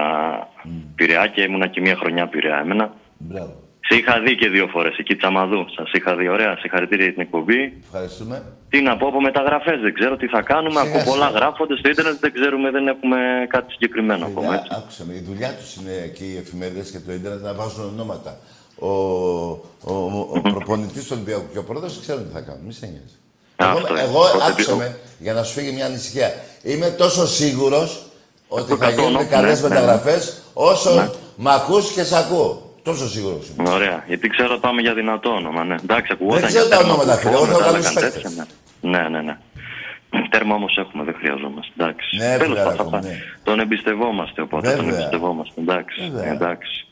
Πειραιά 0.95 1.27
και 1.27 1.43
ήμουνα 1.43 1.67
και 1.67 1.81
μία 1.81 1.97
χρονιά 1.97 2.27
Πειραιά 2.27 2.59
εμένα. 2.59 2.93
Μπράβο. 3.19 3.62
Σε 3.89 3.95
είχα 3.99 4.21
δει 4.21 4.35
και 4.37 4.49
δύο 4.49 4.67
φορές 4.67 4.97
εκεί 4.99 5.15
Τσαμαδού. 5.17 5.65
Σας 5.77 5.91
είχα 5.93 6.17
δει 6.17 6.29
ωραία. 6.29 6.57
Συγχαρητήρια 6.61 7.05
για 7.05 7.13
την 7.15 7.23
εκπομπή. 7.23 7.61
Ευχαριστούμε. 7.85 8.43
Τι 8.69 8.81
να 8.83 8.97
πω 8.97 9.07
από 9.09 9.21
μεταγραφές, 9.21 9.81
δεν 9.81 9.95
ξέρω 9.95 10.17
τι 10.17 10.27
θα 10.27 10.43
κάνουμε. 10.43 10.81
Σιγά, 10.81 11.01
Από 11.01 11.11
πολλά 11.11 11.27
σιγά. 11.27 11.39
γράφονται 11.39 11.77
στο 11.77 11.89
Ιντερνετ, 11.89 12.17
δεν 12.21 12.33
ξέρουμε, 12.33 12.71
δεν 12.71 12.87
έχουμε 12.89 13.17
κάτι 13.49 13.73
συγκεκριμένο 13.73 14.25
ακόμα. 14.27 14.49
Παιδιά, 14.49 14.63
Έτσι. 14.65 14.77
άκουσα 14.79 15.05
με, 15.09 15.15
η 15.15 15.23
δουλειά 15.29 15.51
τους 15.59 15.71
είναι 15.77 15.97
και 16.17 16.25
οι 16.25 16.37
εφημερίδες 16.37 16.91
και 16.91 16.99
το 17.07 17.13
ίντερνετ 17.13 17.43
να 17.43 17.55
βάζουν 17.55 17.85
ονόματα. 17.95 18.37
Ο, 18.79 18.89
ο, 18.89 19.61
ο, 19.85 20.29
ο 20.35 20.41
προπονητής 20.41 21.03
του 21.07 21.13
Ολυμπιακού 21.13 21.47
και 21.53 21.59
ο 21.59 21.65
πρόεδρος 21.65 22.01
ξέρουν 22.01 22.23
τι 22.27 22.33
θα 22.33 22.41
κάνουν. 22.41 22.63
Μη 22.67 22.73
σε 22.73 22.87
νοιάζει. 22.87 23.17
Εγώ, 23.57 23.71
Αυτό 23.79 23.89
είναι. 23.93 24.01
εγώ 24.01 24.21
Οπότε 24.21 24.45
άκουσα 24.49 24.71
τι- 24.73 24.79
με, 24.79 24.99
για 25.19 25.33
να 25.33 25.43
σου 25.43 25.53
φύγει 25.53 25.73
μια 25.73 25.87
ανησυχία. 25.87 26.35
Είμαι 26.63 26.89
τόσο 26.91 27.27
σίγουρος 27.27 28.03
ότι 28.49 28.73
θα 28.75 28.87
Εκατό, 28.87 29.03
γίνουν 29.03 29.23
ναι, 29.23 29.25
καλές 29.25 29.63
ναι, 29.63 29.69
ναι. 29.69 29.75
μεταγραφές 29.75 30.43
όσο 30.53 31.11
μ' 31.37 31.49
ακούς 31.49 31.93
και 31.93 32.03
σ' 32.05 32.13
ακούω. 32.13 32.72
Τόσο 32.83 33.09
σίγουρο 33.09 33.41
είμαι. 33.59 33.71
Ωραία, 33.71 34.05
γιατί 34.07 34.29
ξέρω 34.29 34.59
πάμε 34.59 34.81
για 34.81 34.95
δυνατό 34.95 35.31
όνομα, 35.31 35.65
ναι. 35.65 35.75
Εντάξει, 35.83 36.13
ακουγόταν 36.13 36.41
Δεν 36.41 36.49
ξέρω 36.49 36.67
για 36.67 36.77
τα 36.77 36.83
τέρμα 36.83 36.93
ονόματα, 36.95 37.15
κουφό, 37.17 37.29
φίλε. 37.29 37.37
Εγώ 37.37 37.45
θέλω 37.47 37.59
μετά 37.59 37.71
καλούς 37.71 37.85
λέγαν 37.87 38.03
παίκτες. 38.03 38.23
τέτοια, 38.23 38.47
Ναι, 38.81 38.99
ναι, 38.99 39.09
ναι. 39.09 39.21
ναι. 39.21 40.29
Τέρμα 40.31 40.55
όμως 40.55 40.77
έχουμε, 40.77 41.05
δεν 41.05 41.15
χρειαζόμαστε. 41.19 41.73
Εντάξει. 41.79 42.17
Ναι, 42.17 42.37
Τέλος 42.39 42.59
φιλαράκο 42.59 42.77
πάντων, 42.85 43.01
μου, 43.03 43.09
ναι. 43.09 43.19
Τον 43.43 43.61
εμπιστευόμαστε, 43.61 44.41
οπότε 44.43 44.69
τον 44.69 44.85
Βέβαια. 44.85 44.95
εμπιστευόμαστε. 44.99 45.61
Εντάξει. 45.61 46.11
Βέβαια. 46.13 46.33
εντάξει. 46.33 46.87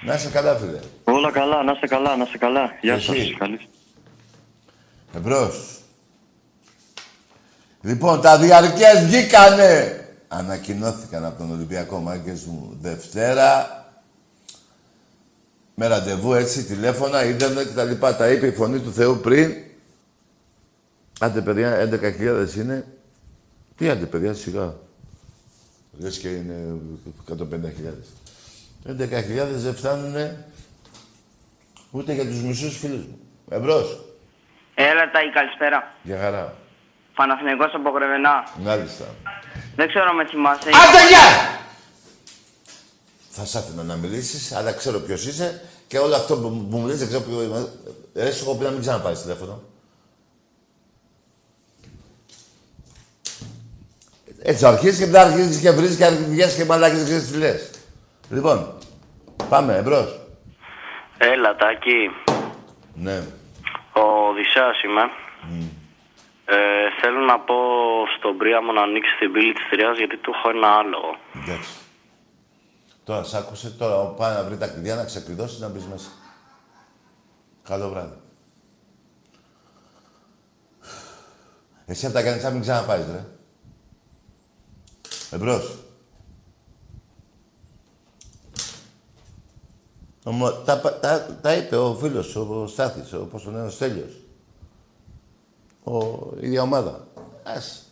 Να 0.00 0.14
είσαι 0.14 0.28
καλά, 0.30 0.54
φίλε. 0.56 0.78
Όλα 1.04 1.30
καλά, 1.30 1.62
να 1.62 1.72
είστε 1.72 1.86
καλά, 1.86 2.16
να 2.16 2.24
είστε 2.24 2.38
καλά. 2.38 2.70
Γεια 2.80 2.94
Εσύ. 2.94 3.06
σας. 3.16 3.34
Καλή. 3.38 3.58
Εμπρός. 5.16 5.78
Λοιπόν, 7.82 8.20
τα 8.20 8.38
διαρκές 8.38 9.04
βγήκανε. 9.06 9.96
Ανακοινώθηκαν 10.28 11.24
από 11.24 11.38
τον 11.38 11.50
Ολυμπιακό 11.52 11.98
Μάγκες 11.98 12.44
μου 12.44 12.76
Δευτέρα. 12.80 13.80
Με 15.74 15.86
ραντεβού 15.86 16.34
έτσι, 16.34 16.64
τηλέφωνα, 16.64 17.24
ίντερνετ 17.24 17.66
και 17.66 17.74
τα 17.74 17.84
λοιπά. 17.84 18.16
Τα 18.16 18.30
είπε 18.30 18.46
η 18.46 18.52
φωνή 18.52 18.80
του 18.80 18.92
Θεού 18.92 19.20
πριν. 19.20 19.54
Άντε 21.20 21.40
παιδιά, 21.40 21.88
11.000 21.90 22.56
είναι. 22.56 22.86
Τι 23.76 23.88
άντε 23.88 24.06
παιδιά, 24.06 24.34
σιγά. 24.34 24.74
Λες 25.98 26.18
και 26.18 26.28
είναι 26.28 26.80
150.000. 27.28 27.36
11.000 28.86 28.96
δεν 29.54 29.74
φτάνουν 29.74 30.14
ούτε 31.90 32.12
για 32.12 32.24
τους 32.26 32.42
μισούς 32.42 32.78
φίλους 32.78 33.04
μου. 33.04 33.18
Εμπρός. 33.50 34.04
Έλα 34.74 35.10
τα 35.10 35.20
καλησπέρα. 35.34 35.94
Για 36.02 36.18
χαρά. 36.18 36.54
Παναθηναϊκός 37.14 37.74
από 37.74 37.90
Γρεβενά. 37.90 38.46
Μάλιστα. 38.62 39.04
Δεν 39.76 39.88
ξέρω 39.88 40.04
αν 40.08 40.16
με 40.16 40.26
θυμάσαι. 40.26 40.68
Άντε, 40.68 41.08
γεια! 41.08 41.61
Θα 43.34 43.44
σ' 43.44 43.56
άφηνα 43.56 43.82
να 43.82 43.94
μιλήσεις, 43.94 44.52
αλλά 44.52 44.72
ξέρω 44.72 44.98
ποιος 44.98 45.26
είσαι 45.26 45.62
και 45.86 45.98
όλο 45.98 46.14
αυτό 46.14 46.36
που 46.36 46.66
που 46.70 46.76
μου 46.76 46.86
λες 46.86 46.98
δεν 46.98 47.08
ξέρω 47.08 47.22
ποιο 47.22 47.42
είμαι. 47.42 47.72
Ρε, 48.14 48.32
σου 48.32 48.44
έχω 48.44 48.56
πει 48.56 48.64
να 48.64 48.70
μην 48.70 48.80
ξαναπάρεις 48.80 49.22
τηλέφωνο. 49.22 49.62
Έτσι 54.42 54.66
αρχίζεις 54.66 54.98
και 54.98 55.06
μετά 55.06 55.20
αρχίζεις 55.20 55.60
και 55.60 55.70
βρίζεις 55.70 55.96
και 55.96 56.04
αρχίζεις 56.04 56.56
και 56.56 56.64
μαλάκες 56.64 57.08
και 57.08 57.32
τι 57.32 57.38
λες. 57.38 57.70
Λοιπόν, 58.30 58.78
πάμε, 59.48 59.76
εμπρός. 59.76 60.20
Έλα, 61.18 61.56
Τάκη. 61.56 62.10
Ναι. 62.94 63.22
Ο 63.92 64.28
Οδυσσέας 64.28 64.82
είμαι. 64.82 65.02
Ε, 66.44 66.56
θέλω 67.00 67.20
να 67.20 67.38
πω 67.40 67.54
στον 68.16 68.36
Πρίαμο 68.36 68.72
να 68.72 68.82
ανοίξει 68.82 69.16
την 69.18 69.32
πύλη 69.32 69.52
της 69.52 69.68
Τριάς 69.70 69.96
γιατί 69.98 70.16
του 70.16 70.32
έχω 70.34 70.48
ένα 70.50 70.68
άλογο. 70.68 71.16
Εντάξει. 71.42 71.70
Τώρα 73.04 73.24
σ' 73.24 73.34
άκουσε, 73.34 73.70
τώρα 73.70 74.04
πάει 74.06 74.34
να 74.34 74.44
βρει 74.44 74.56
τα 74.56 74.68
κλειδιά 74.68 74.94
να 74.94 75.04
ξεκλειδώσει 75.04 75.60
να 75.60 75.68
μπεις 75.68 75.84
μέσα. 75.84 76.08
Καλό 77.62 77.88
βράδυ. 77.88 78.16
Εσύ 81.86 82.06
από 82.06 82.14
τα 82.14 82.22
κανετσά 82.22 82.50
μην 82.50 82.60
ξαναπάρεις, 82.60 83.06
ρε. 83.06 83.24
Εμπρός. 85.30 85.76
Ομο, 90.24 90.52
τα, 90.52 90.80
πα- 90.80 90.98
τα, 90.98 91.38
τα 91.42 91.54
είπε 91.54 91.76
ο 91.76 91.94
φίλος, 91.94 92.36
ο 92.36 92.66
Στάθης, 92.66 93.12
ο, 93.12 93.18
πώς 93.24 93.42
τον 93.42 93.52
λένε, 93.52 93.66
ο 93.66 93.70
Στέλιος. 93.70 94.12
Ο, 95.84 95.98
η 96.40 96.46
ίδια 96.46 96.62
ομάδα. 96.62 97.06
Ας. 97.42 97.84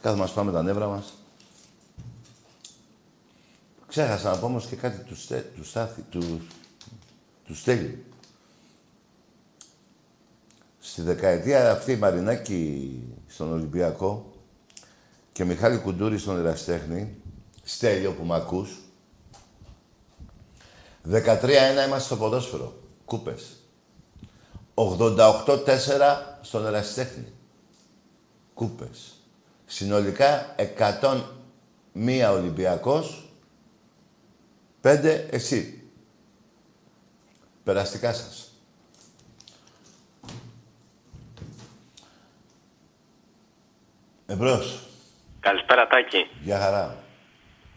Κάθε 0.00 0.16
μας 0.16 0.32
πάμε 0.32 0.52
τα 0.52 0.62
νεύρα 0.62 0.86
μας. 0.86 1.12
Ξέχασα 3.88 4.30
να 4.30 4.38
πω 4.38 4.46
όμως 4.46 4.66
και 4.66 4.76
κάτι 4.76 5.04
του, 5.04 5.16
Στε, 5.16 5.52
του 5.56 5.64
Στάθη, 5.64 6.02
του, 6.02 6.40
του 7.44 7.54
Στέλιου. 7.54 8.04
Στη 10.78 11.02
δεκαετία 11.02 11.70
αυτή 11.70 11.92
η 11.92 11.96
Μαρινάκη 11.96 13.02
στον 13.26 13.52
Ολυμπιακό 13.52 14.32
και 15.32 15.44
Μιχάλη 15.44 15.78
Κουντούρη 15.78 16.18
στον 16.18 16.38
Εραστέχνη, 16.38 17.16
Στέλιο 17.62 18.12
που 18.12 18.24
μ' 18.24 18.32
ακούς, 18.32 18.78
13-1 21.10 21.84
είμαστε 21.86 21.98
στο 22.00 22.16
ποδόσφαιρο. 22.16 22.74
Κούπες. 23.04 23.56
88-4 24.74 26.38
στον 26.40 26.66
Εραστέχνη. 26.66 27.32
Κούπες. 28.54 29.12
Συνολικά 29.66 30.54
101 30.56 32.32
Ολυμπιακός, 32.32 33.27
5 34.82 35.26
εσύ. 35.30 35.82
Περαστικά 37.64 38.12
σας. 38.12 38.52
Εμπρός. 44.26 44.80
Καλησπέρα, 45.40 45.86
Τάκη. 45.86 46.26
Γεια 46.42 46.58
χαρά. 46.60 46.96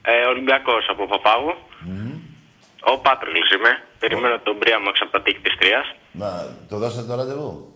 Ε, 0.02 0.26
Ολυμπιακός 0.26 0.88
από 0.90 1.08
Παπάγου. 1.08 1.54
Ο 2.84 2.98
Πάτριλης 3.00 3.52
είμαι. 3.52 3.84
Περιμένω 4.00 4.40
τον 4.40 4.58
Πρίαμο 4.60 4.86
έξω 4.90 5.04
από 5.04 5.14
τα 5.14 5.22
τείχη 5.22 5.40
της 5.40 5.56
Τρίας. 5.60 5.96
Να, 6.12 6.56
το 6.70 6.78
δώσατε 6.78 7.08
το 7.08 7.16
ραντεβού; 7.16 7.74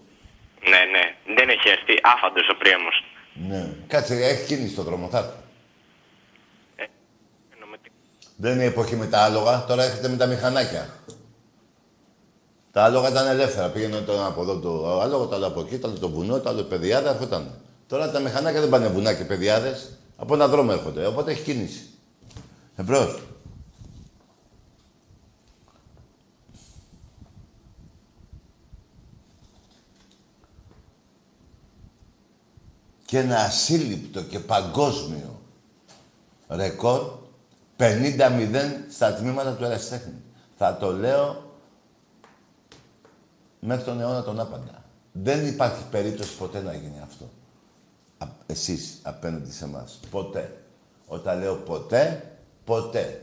Ναι, 0.71 0.81
ναι. 0.93 1.35
Δεν 1.35 1.49
έχει 1.49 1.69
έρθει. 1.69 1.93
Άφαντος 2.03 2.47
ο 2.53 2.55
Πρίαμος. 2.55 3.03
Ναι. 3.33 3.69
Κάτσε, 3.87 4.13
έχει 4.15 4.45
κίνηση 4.45 4.73
στο 4.73 4.83
δρόμο, 4.83 5.09
θα 5.09 5.17
έρθει. 5.17 5.44
Δεν 8.37 8.53
είναι 8.53 8.63
η 8.63 8.67
εποχή 8.67 8.95
με 8.95 9.05
τα 9.05 9.19
άλογα, 9.19 9.65
τώρα 9.65 9.83
έρχεται 9.83 10.07
με 10.07 10.17
τα 10.17 10.25
μηχανάκια. 10.25 10.89
Τα 12.71 12.83
άλογα 12.83 13.09
ήταν 13.09 13.27
ελεύθερα. 13.27 13.69
Πήγαινε 13.69 13.99
το 13.99 14.11
ένα 14.11 14.25
από 14.25 14.41
εδώ 14.41 14.59
το 14.59 15.01
άλογο, 15.01 15.25
το 15.25 15.35
άλλο 15.35 15.47
από 15.47 15.59
εκεί, 15.59 15.77
το 15.77 15.87
άλλο 15.87 15.99
το 15.99 16.09
βουνό, 16.09 16.39
το 16.39 16.49
άλλο 16.49 16.63
παιδιάδα, 16.63 17.09
αυτό 17.09 17.23
ήταν. 17.23 17.51
Τώρα 17.87 18.11
τα 18.11 18.19
μηχανάκια 18.19 18.59
δεν 18.59 18.69
πάνε 18.69 18.87
βουνά 18.87 19.13
και 19.13 19.23
παιδιάδες. 19.23 19.89
Από 20.17 20.33
ένα 20.33 20.47
δρόμο 20.47 20.69
έρχονται, 20.73 21.05
οπότε 21.05 21.31
έχει 21.31 21.43
κίνηση. 21.43 21.89
Εμπρός. 22.75 23.19
Και 33.05 33.17
ένα 33.17 33.37
ασύλληπτο 33.37 34.21
και 34.21 34.39
παγκόσμιο 34.39 35.39
ρεκόρ 36.49 37.23
50-0 37.77 37.87
στα 38.91 39.13
τμήματα 39.13 39.51
του 39.51 39.63
ερασιτέχνη. 39.63 40.21
Θα 40.57 40.77
το 40.77 40.91
λέω 40.91 41.51
μέχρι 43.59 43.83
τον 43.83 44.01
αιώνα 44.01 44.23
τον 44.23 44.39
άπαντα. 44.39 44.83
Δεν 45.11 45.47
υπάρχει 45.47 45.83
περίπτωση 45.91 46.35
ποτέ 46.35 46.61
να 46.61 46.73
γίνει 46.73 47.01
αυτό. 47.03 47.29
Α, 48.17 48.25
εσείς 48.45 48.99
απέναντι 49.01 49.51
σε 49.51 49.63
εμάς. 49.63 49.99
Ποτέ. 50.09 50.57
Όταν 51.07 51.39
λέω 51.39 51.55
ποτέ, 51.55 52.23
ποτέ. 52.63 53.21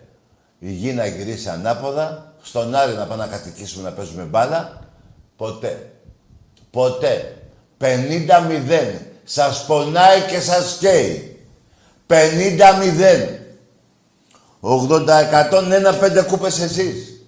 Η 0.59 0.72
γη 0.72 0.92
να 0.92 1.07
γυρίσει 1.07 1.48
ανάποδα, 1.48 2.34
στον 2.42 2.74
Άρη 2.74 2.92
να 2.92 3.07
πάμε 3.07 3.24
να 3.24 3.30
κατοικήσουμε 3.30 3.88
να 3.88 3.94
παίζουμε 3.94 4.22
μπάλα, 4.22 4.80
ποτέ. 5.36 5.92
Ποτέ. 6.70 7.36
50-0. 7.78 8.98
Σας 9.24 9.66
πονάει 9.66 10.20
και 10.20 10.40
σας 10.40 10.76
καίει. 10.80 11.40
50-0. 12.07 13.41
80% 14.63 15.71
ένα 15.71 15.95
πέντε 15.95 16.23
κούπες 16.23 16.61
εσείς. 16.61 17.27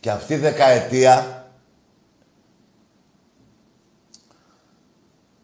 Και 0.00 0.10
αυτή 0.10 0.34
η 0.34 0.36
δεκαετία 0.36 1.46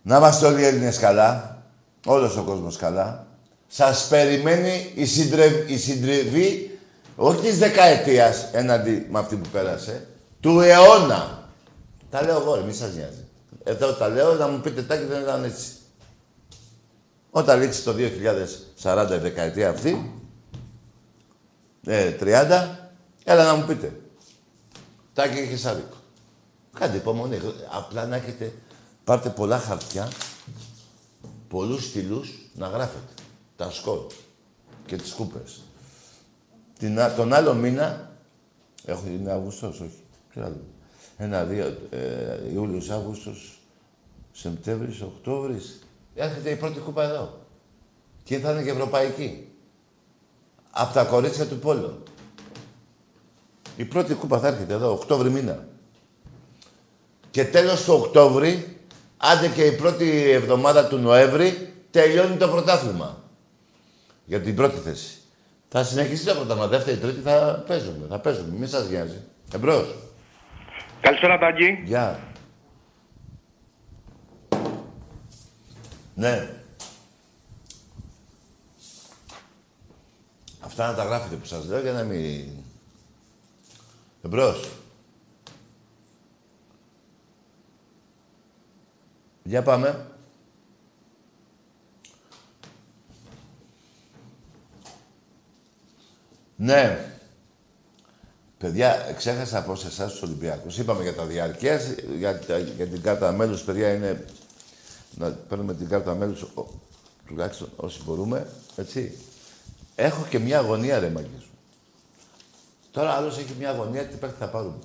να 0.03 0.17
είμαστε 0.17 0.47
όλοι 0.47 0.61
οι 0.61 0.65
Έλληνες 0.65 0.99
καλά, 0.99 1.63
όλος 2.07 2.37
ο 2.37 2.43
κόσμος 2.43 2.77
καλά, 2.77 3.27
σας 3.69 4.07
περιμένει 4.09 4.93
η, 4.95 5.05
συντρε... 5.05 5.65
η 5.67 5.79
συντριβή 5.79 6.79
όχι 7.17 7.41
της 7.41 7.59
δεκαετίας 7.59 8.49
έναντι 8.53 9.07
με 9.11 9.19
αυτή 9.19 9.37
που 9.37 9.49
πέρασε, 9.49 10.07
του 10.41 10.61
αιώνα. 10.61 11.49
Τα 12.11 12.25
λέω 12.25 12.41
εγώ, 12.41 12.55
ρε, 12.55 12.63
μη 12.63 12.73
σας 12.73 12.95
νοιάζει. 12.95 13.25
Εδώ 13.65 13.93
τα 13.93 14.09
λέω 14.09 14.35
να 14.35 14.49
μου 14.49 14.61
πείτε 14.61 14.83
τάκι 14.83 15.05
δεν 15.05 15.21
ήταν 15.23 15.45
έτσι. 15.45 15.67
Όταν 17.35 17.61
λήξει 17.61 17.83
το 17.85 17.95
2040 18.83 19.09
η 19.13 19.17
δεκαετία 19.19 19.69
αυτή, 19.71 20.13
ε, 21.87 22.11
30, 22.21 22.91
έλα 23.25 23.45
να 23.45 23.55
μου 23.55 23.65
πείτε. 23.67 24.01
Τάκη 25.15 25.39
είχε 25.39 25.69
άδικο. 25.69 25.97
Κάντε 26.79 26.97
υπομονή. 26.97 27.39
Απλά 27.71 28.07
να 28.07 28.17
έχετε, 28.17 28.53
πάρτε 29.05 29.29
πολλά 29.29 29.59
χαρτιά, 29.59 30.09
πολλούς 31.49 31.85
στυλούς 31.85 32.31
να 32.55 32.67
γράφετε. 32.69 33.13
Τα 33.57 33.71
σκορ 33.71 34.07
και 34.87 34.97
τις 34.97 35.13
κούπες. 35.13 35.61
Την, 36.79 37.01
α- 37.01 37.15
τον 37.15 37.33
άλλο 37.33 37.55
μήνα, 37.55 38.11
έχω, 38.85 39.03
είναι 39.07 39.33
Αυγουστός, 39.33 39.81
όχι. 39.81 40.03
Ποιο 40.33 40.45
άλλο. 40.45 40.61
Ένα, 41.17 41.45
δύο, 41.45 41.77
ε, 41.91 42.53
Ιούλιος, 42.53 42.91
Αύγουστος, 42.91 43.61
Σεπτέμβρης, 44.33 45.01
Οκτώβρης. 45.01 45.79
Έρχεται 46.15 46.51
η 46.51 46.57
πρώτη 46.57 46.79
κούπα 46.79 47.03
εδώ. 47.03 47.41
Και 48.25 48.39
θα 48.39 48.51
είναι 48.53 48.63
και 48.63 48.71
ευρωπαϊκή. 48.71 49.49
Από 50.71 50.95
τα 50.95 51.05
κορίτσια 51.05 51.47
του 51.47 51.59
Πόλο. 51.59 52.03
Η 53.77 53.85
πρώτη 53.85 54.15
κούπα 54.15 54.39
θα 54.39 54.47
έρχεται 54.47 54.73
εδώ, 54.75 54.93
Οκτώβρη 54.93 55.31
μήνα. 55.31 55.65
Και 57.31 57.45
τέλος 57.45 57.85
του 57.85 57.95
Οκτώβρη, 57.95 58.81
άντε 59.17 59.49
και 59.49 59.65
η 59.65 59.73
πρώτη 59.73 60.31
εβδομάδα 60.31 60.87
του 60.87 60.99
Νοέμβρη, 60.99 61.73
τελειώνει 61.91 62.37
το 62.37 62.49
πρωτάθλημα. 62.49 63.23
Για 64.25 64.41
την 64.41 64.55
πρώτη 64.55 64.79
θέση. 64.79 65.17
Θα 65.69 65.85
συνεχίσει 65.85 66.25
το 66.25 66.35
πρωτάθλημα. 66.35 66.67
Δεύτερη, 66.67 66.97
τρίτη 66.97 67.21
θα 67.21 67.65
παίζουμε. 67.67 68.07
Θα 68.09 68.19
παίζουμε. 68.19 68.57
Μη 68.59 68.67
σας 68.67 68.89
νοιάζει. 68.89 69.21
Εμπρός. 69.55 69.95
Καλησπέρα, 71.01 71.39
Τάκη. 71.39 71.83
Γεια. 71.85 72.32
Ναι. 76.15 76.55
Αυτά 80.61 80.87
να 80.87 80.95
τα 80.95 81.05
γράφετε 81.05 81.37
που 81.37 81.47
σας 81.47 81.65
λέω 81.67 81.81
για 81.81 81.93
να 81.93 82.03
μην... 82.03 82.49
Εμπρός. 84.23 84.71
Για 89.43 89.63
πάμε. 89.63 90.07
Ναι. 96.57 97.07
Παιδιά, 98.59 99.15
ξέχασα 99.17 99.59
από 99.59 99.77
σε 99.77 99.87
εσάς 99.87 100.11
τους 100.13 100.23
Ολυμπιακούς. 100.23 100.79
Είπαμε 100.79 101.03
για 101.03 101.15
τα 101.15 101.25
διαρκεία, 101.25 101.81
για, 102.19 102.39
τα- 102.39 102.59
για 102.59 102.87
την 102.87 103.03
κάρτα 103.03 103.33
μέλους. 103.33 103.63
Παιδιά, 103.63 103.93
είναι 103.93 104.25
να 105.15 105.31
παίρνουμε 105.31 105.75
την 105.75 105.89
κάρτα 105.89 106.15
μέλους 106.15 106.45
τουλάχιστον 107.27 107.69
όσοι 107.77 108.01
μπορούμε. 108.05 108.47
Έτσι. 108.77 109.19
Έχω 109.95 110.27
και 110.29 110.39
μια 110.39 110.59
αγωνία, 110.59 110.99
ρε 110.99 111.09
μαγκές 111.09 111.31
μου. 111.31 111.59
Τώρα 112.91 113.11
άλλος 113.11 113.39
έχει 113.39 113.55
μια 113.59 113.71
αγωνία, 113.71 114.07
τι 114.07 114.17
παίκτη 114.17 114.37
θα 114.39 114.47
πάρουμε. 114.49 114.77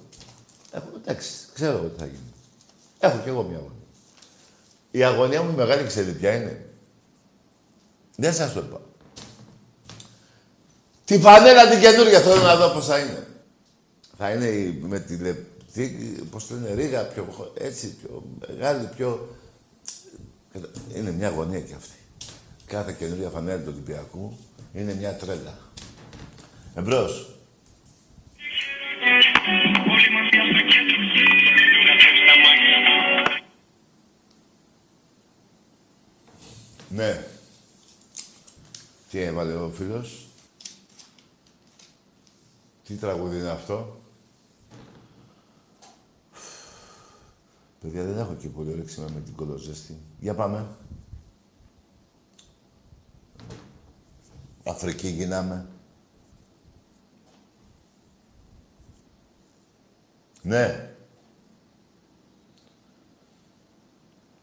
Έχω, 0.72 0.88
εντάξει, 1.02 1.32
ξέρω 1.54 1.78
εγώ 1.78 1.88
τι 1.88 2.00
θα 2.00 2.06
γίνει. 2.06 2.34
Έχω 3.00 3.18
κι 3.24 3.30
εγώ 3.30 3.44
μια 3.44 3.58
αγωνία. 3.58 3.72
Η 4.92 5.04
αγωνία 5.04 5.42
μου 5.44 5.52
η 5.52 5.56
μεγάλη 5.56 5.88
ξέρετε 5.88 6.12
ποια 6.12 6.36
είναι. 6.36 6.66
Δεν 8.16 8.34
σας 8.34 8.54
το 8.54 8.60
είπα. 8.60 8.82
Τη 11.06 11.20
φανέλα 11.20 11.70
την 11.70 11.80
καινούργια 11.80 12.22
θέλω 12.22 12.42
να 12.42 12.56
δω 12.56 12.70
πώς 12.74 12.86
θα 12.86 13.00
είναι. 13.00 13.28
Θα 14.18 14.32
είναι 14.32 14.46
η- 14.46 14.84
με 14.88 15.00
τη 15.00 15.16
λεπτή, 15.18 15.88
πώς 16.32 16.48
το 16.48 16.54
λένε, 16.56 16.74
ρίγα, 16.74 17.04
πιο, 17.04 17.28
χω- 17.32 17.52
έτσι, 17.60 17.88
πιο 17.96 18.24
μεγάλη, 18.48 18.90
πιο... 18.96 19.36
Κατα- 20.54 20.70
Είναι 20.96 21.12
μια 21.12 21.28
αγωνία 21.28 21.60
κι 21.60 21.74
αυτή. 21.74 21.96
Κάθε 22.66 22.94
καινούργια 23.00 23.30
φανέλα 23.30 23.58
του 23.64 23.70
Ολυμπιακού 23.74 24.38
είναι 24.74 24.94
μια 24.94 25.16
τρέλα. 25.16 25.58
Εμπρός. 26.76 27.32
Ναι. 36.90 37.24
Τι 39.10 39.20
έβαλε 39.20 39.54
ο 39.54 39.70
φίλος; 39.70 40.28
Τι 42.88 42.96
τραγούδι 42.96 43.38
είναι 43.38 43.50
αυτό; 43.50 43.98
Παιδιά, 47.82 48.04
δεν 48.04 48.18
έχω 48.18 48.36
και 48.36 48.48
πολύ 48.48 48.72
όρεξη 48.72 49.00
με 49.00 49.22
την 49.22 49.36
κολοζέστη. 49.36 49.98
Για 50.20 50.36
πάμε. 50.36 50.68
Αφρική 54.66 55.08
γίναμε. 55.08 55.70
Ναι. 60.42 60.92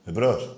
Εμπρός. 0.04 0.56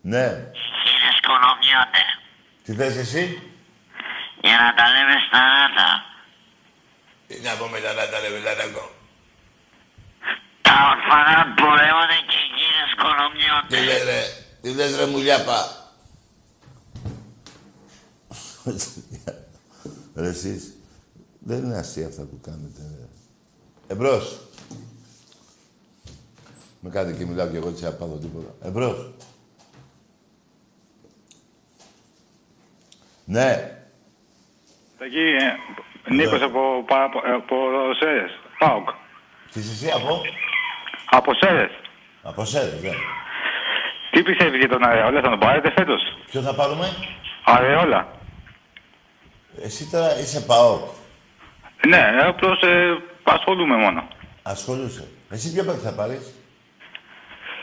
Ναι. 0.00 0.50
Κύριε 0.84 1.12
Σκονομιώτε, 1.20 2.02
Τι 2.62 2.74
θες 2.74 2.96
εσύ; 2.96 3.42
για 4.40 4.56
να 4.56 4.74
τα 4.74 4.88
λέμε 4.88 5.14
στα 5.26 5.38
ράτα. 5.38 6.04
Τι 7.26 7.40
να 7.40 7.56
πούμε 7.56 7.80
τα 7.80 7.92
λάτα 7.92 8.20
ρε 8.20 8.28
βελάτακο. 8.28 8.97
Τα 10.68 10.76
ορφανά 10.92 11.54
πορεύονται 11.54 12.18
και 12.30 12.40
κύριε 12.56 12.84
Σκονομιώτε. 12.94 13.68
Τι 13.68 13.78
λες 13.84 14.02
ρε; 14.04 14.22
Τι 14.62 14.74
λες 14.74 14.96
ρε 14.96 15.06
μουλιάπα. 15.06 15.60
ρε 20.22 20.28
εσείς. 20.28 20.76
Δεν 21.38 21.64
είναι 21.64 21.76
αστεία 21.78 22.06
αυτά 22.06 22.22
που 22.22 22.40
κάνετε. 22.42 22.80
Ρε. 22.98 23.06
Εμπρός. 23.92 24.40
Με 26.80 26.90
κάνετε 26.90 27.18
και 27.18 27.26
μιλάω 27.26 27.48
κι 27.48 27.56
εγώ 27.56 27.68
έτσι 27.68 27.86
απάδω 27.86 28.14
τίποτα. 28.16 28.68
Εμπρός. 28.68 29.10
Ναι. 33.24 33.78
Τάκη, 34.98 35.18
ε, 35.18 36.14
Νίκος 36.14 36.42
από, 36.42 36.84
από, 36.88 37.18
από 37.36 37.56
Σέρες. 37.98 38.30
Πάοκ. 38.58 38.88
Τι 39.52 39.60
είσαι 39.60 39.70
εσύ 39.72 39.90
από; 39.90 40.20
Από 41.10 41.32
Σέρες. 41.34 41.70
Από 42.22 42.44
Σέρες, 42.44 42.82
ναι. 42.82 42.90
Τι 44.10 44.22
πιστεύεις 44.22 44.58
για 44.58 44.68
τον 44.68 44.84
Αρεόλα, 44.84 45.20
θα 45.20 45.28
τον 45.30 45.38
πάρετε 45.38 45.70
φέτος; 45.70 46.00
Ποιο 46.30 46.40
θα 46.40 46.54
πάρουμε; 46.54 46.86
Αρεόλα. 47.44 48.08
Εσύ 49.62 49.90
τώρα 49.90 50.18
είσαι 50.20 50.40
ΠΑΟΚ. 50.40 50.80
Ναι, 51.86 52.10
απλώς 52.26 52.60
ε, 52.62 52.96
ασχολούμαι 53.22 53.76
μόνο. 53.76 54.08
Ασχολούσε. 54.42 55.08
Εσύ 55.30 55.52
ποιο 55.52 55.64
παίκτη 55.64 55.80
θα 55.84 55.92
πάρεις; 55.92 56.34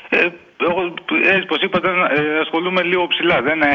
Ε, 0.09 0.27
εγώ, 0.69 0.93
έτσι 1.25 1.45
πως 1.45 1.61
είπατε, 1.61 1.89
ε, 1.89 2.39
ασχολούμαι 2.39 2.81
λίγο 2.83 3.07
ψηλά. 3.07 3.41
Δεν, 3.41 3.61
ε, 3.61 3.67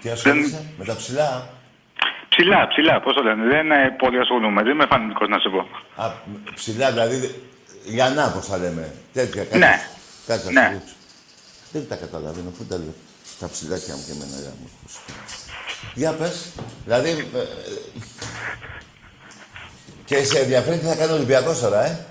Τι 0.00 0.10
ασχολείσαι; 0.10 0.72
Με 0.78 0.84
τα 0.84 0.96
ψηλά; 0.96 1.48
ψηλά, 2.28 2.66
ψηλά, 2.68 3.00
πώς 3.00 3.14
το 3.14 3.22
λένε. 3.22 3.44
Δεν 3.48 3.70
ε, 3.70 3.94
πολύ 3.98 4.18
ασχολούμαι. 4.18 4.62
Δεν 4.62 4.72
είμαι 4.72 4.86
φανητικός 4.86 5.28
να 5.28 5.38
σου 5.38 5.50
πω. 5.50 5.68
Α, 6.02 6.12
ψηλά, 6.54 6.90
δηλαδή. 6.90 7.42
Για 7.84 8.08
να, 8.08 8.28
πώς 8.30 8.46
θα 8.46 8.58
λέμε. 8.58 8.92
Τέτοια, 9.12 9.44
κάτι. 9.44 9.58
Ναι. 9.58 9.80
Κάτσε 10.26 10.50
Ναι. 10.50 10.60
να 10.60 10.70
σου 10.86 10.94
Δεν 11.72 11.88
τα 11.88 11.96
καταλαβαίνω, 11.96 12.48
αφού 12.54 12.64
τα 12.66 12.76
λέω. 12.76 12.94
Τα 13.40 13.48
ψηλάκια 13.48 13.94
μου 13.94 14.02
και 14.06 14.12
εμένα, 14.12 14.36
για 14.40 14.52
μου. 14.60 14.70
Για 15.94 16.12
πες. 16.12 16.50
Δηλαδή, 16.84 17.08
ε, 17.10 17.38
ε, 17.38 17.44
και 20.04 20.24
σε 20.24 20.38
ενδιαφέρει 20.38 20.78
τι 20.78 20.86
θα 20.86 20.94
κάνει 20.94 21.12
ο 21.12 21.14
Ολυμπιακός 21.14 21.60
τώρα, 21.60 21.84
ε; 21.84 22.04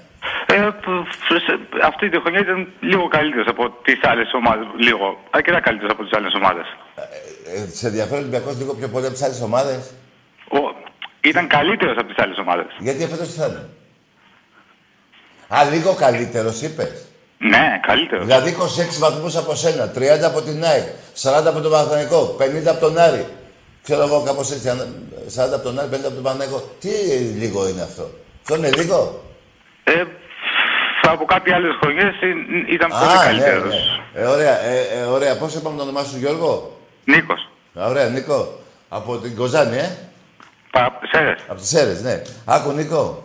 Ε, 0.48 0.56
π- 0.56 1.08
σε- 1.46 1.60
αυτή 1.84 2.10
τη 2.10 2.20
χρονιά 2.20 2.40
ήταν 2.40 2.68
λίγο 2.80 3.08
καλύτερος 3.08 3.48
από 3.48 3.70
τις 3.84 4.00
άλλες 4.04 4.34
ομάδες. 4.34 4.66
Λίγο. 4.78 5.18
Αρκετά 5.30 5.60
καλύτερος 5.62 5.92
από 5.92 6.04
τις 6.04 6.14
άλλες 6.18 6.34
ομάδες. 6.34 6.66
ε 7.54 7.68
σε 7.76 7.88
ενδιαφέρει 7.88 8.16
ο 8.16 8.20
Ολυμπιακός 8.20 8.58
λίγο 8.58 8.74
πιο 8.74 8.88
πολύ 8.88 9.06
από 9.06 9.14
τις 9.14 9.24
άλλες 9.24 9.42
ομάδες; 9.42 9.80
Ο, 10.52 10.58
ήταν 11.22 11.48
καλύτερος 11.48 11.98
από 11.98 12.08
τις 12.14 12.24
άλλες 12.24 12.38
ομάδες. 12.38 12.66
Γιατί 12.80 13.08
φέτος 13.08 13.28
τι 13.28 13.40
θα 13.40 13.46
είναι; 13.46 13.70
Α, 15.50 15.64
λίγο 15.72 15.94
καλύτερος 15.94 16.62
είπες. 16.62 16.92
Ναι, 17.38 17.80
καλύτερος. 17.88 18.26
Δηλαδή 18.26 18.50
26 18.50 19.00
βαθμούς 19.00 19.36
από 19.36 19.56
σένα, 19.56 19.92
30 19.96 20.26
από 20.26 20.42
την 20.42 20.64
ΑΕΚ, 20.64 20.88
40 21.22 21.50
από 21.50 21.60
τον 21.62 21.72
Παναθηναϊκό, 21.72 22.36
50 22.40 22.70
από 22.70 22.80
τον 22.80 22.98
Άρη. 22.98 23.26
Ξέρω 23.84 24.02
εγώ 24.04 24.24
κάπως 24.26 24.52
έτσι, 24.52 24.70
αν- 24.70 24.94
40 25.36 25.56
από 25.56 25.64
τον 25.64 25.80
Άρη, 25.80 25.88
50 25.88 26.06
από 26.06 26.14
τον 26.16 26.24
Παναθηναϊκό. 26.24 26.70
Τι 26.80 26.90
λίγο 27.42 27.68
είναι 27.68 27.82
αυτό. 27.82 28.10
Αυτό 28.42 28.56
είναι 28.56 28.70
λίγο; 28.76 29.24
Ε, 29.84 30.04
από 31.02 31.26
κάτι 31.26 31.52
άλλες 31.52 31.72
χρονιές 31.82 32.06
ε, 32.22 32.28
ήταν 32.74 32.90
πολύ 32.90 33.12
Α, 33.12 33.16
ναι, 33.18 33.24
καλύτερος. 33.24 33.74
ναι. 34.14 34.22
Ε, 34.22 34.26
ωραία, 34.26 34.60
ε, 34.64 34.80
ε, 35.00 35.04
ωραία. 35.04 35.38
Πώς 35.38 35.54
είπαμε 35.56 35.78
το 35.78 35.84
όνομά 35.84 36.04
σου, 36.04 36.18
Γιώργο; 36.18 36.78
Νίκος. 37.06 37.50
Α, 37.80 37.86
Ωραία, 37.88 38.08
Νίκο. 38.10 38.60
Από 38.90 39.18
την 39.18 39.36
Κοζάνη, 39.36 39.78
ε; 39.78 39.90
Πα, 40.72 41.00
Σέρες. 41.12 41.40
Από 41.48 41.60
τις 41.60 41.70
Σέρες, 41.70 42.02
ναι. 42.02 42.22
Άκου, 42.46 42.72
Νίκο. 42.72 43.24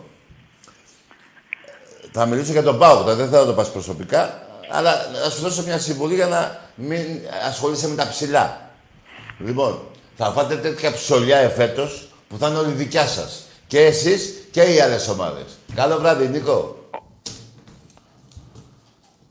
Θα 2.17 2.25
μιλήσω 2.25 2.51
για 2.51 2.63
τον 2.63 2.77
Πάο, 2.77 3.03
δεν 3.03 3.29
θέλω 3.29 3.41
να 3.41 3.45
το 3.45 3.53
πας 3.53 3.71
προσωπικά, 3.71 4.47
αλλά 4.71 4.91
να 5.23 5.29
σου 5.29 5.41
δώσω 5.41 5.63
μια 5.63 5.79
συμβουλή 5.79 6.15
για 6.15 6.27
να 6.27 6.59
μην 6.75 7.05
ασχολείσαι 7.47 7.87
με 7.87 7.95
τα 7.95 8.07
ψηλά. 8.09 8.71
Λοιπόν, 9.39 9.79
θα 10.15 10.31
φάτε 10.31 10.55
τέτοια 10.55 10.93
ψωλιά 10.93 11.37
εφέτος 11.37 12.09
που 12.27 12.37
θα 12.37 12.47
είναι 12.47 12.57
όλη 12.57 12.71
δικιά 12.71 13.07
σας. 13.07 13.43
Και 13.67 13.79
εσείς 13.79 14.33
και 14.51 14.61
οι 14.61 14.79
άλλες 14.79 15.07
ομάδες. 15.07 15.43
Καλό 15.75 15.97
βράδυ, 15.97 16.27
Νίκο. 16.27 16.89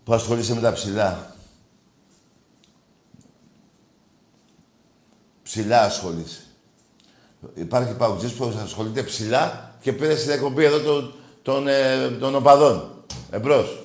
Που 0.05 0.15
ασχολείσαι 0.15 0.55
με 0.55 0.61
τα 0.61 0.73
ψηλά. 0.73 1.35
Ψηλά 5.43 5.83
ασχολείσαι. 5.83 6.41
Υπάρχει 7.55 7.93
παγκοσμίω 7.95 8.31
που 8.31 8.59
ασχολείται 8.65 9.03
ψηλά 9.03 9.75
και 9.81 9.93
πήρε 9.93 10.17
στην 10.17 10.31
εκπομπή 10.31 10.65
εδώ 10.65 10.81
των, 10.81 11.15
των, 11.45 11.69
ε, 11.69 12.09
των 12.21 12.35
οπαδών. 12.35 12.91
Εμπρός. 13.31 13.79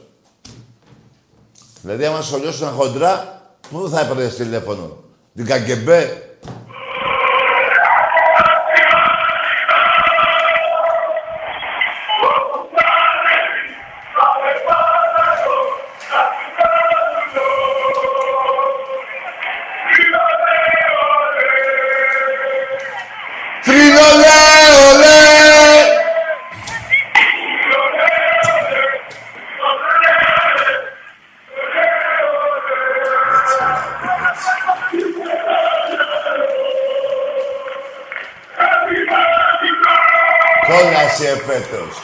Δηλαδή, 1.81 2.05
άμα 2.05 2.21
σχολιώσουν 2.21 2.67
χοντρά, 2.67 3.41
πού 3.69 3.89
θα 3.89 3.99
έπαιρνες 3.99 4.35
τηλέφωνο. 4.35 4.97
Την 5.35 5.45
Καγκεμπέ. 5.45 6.28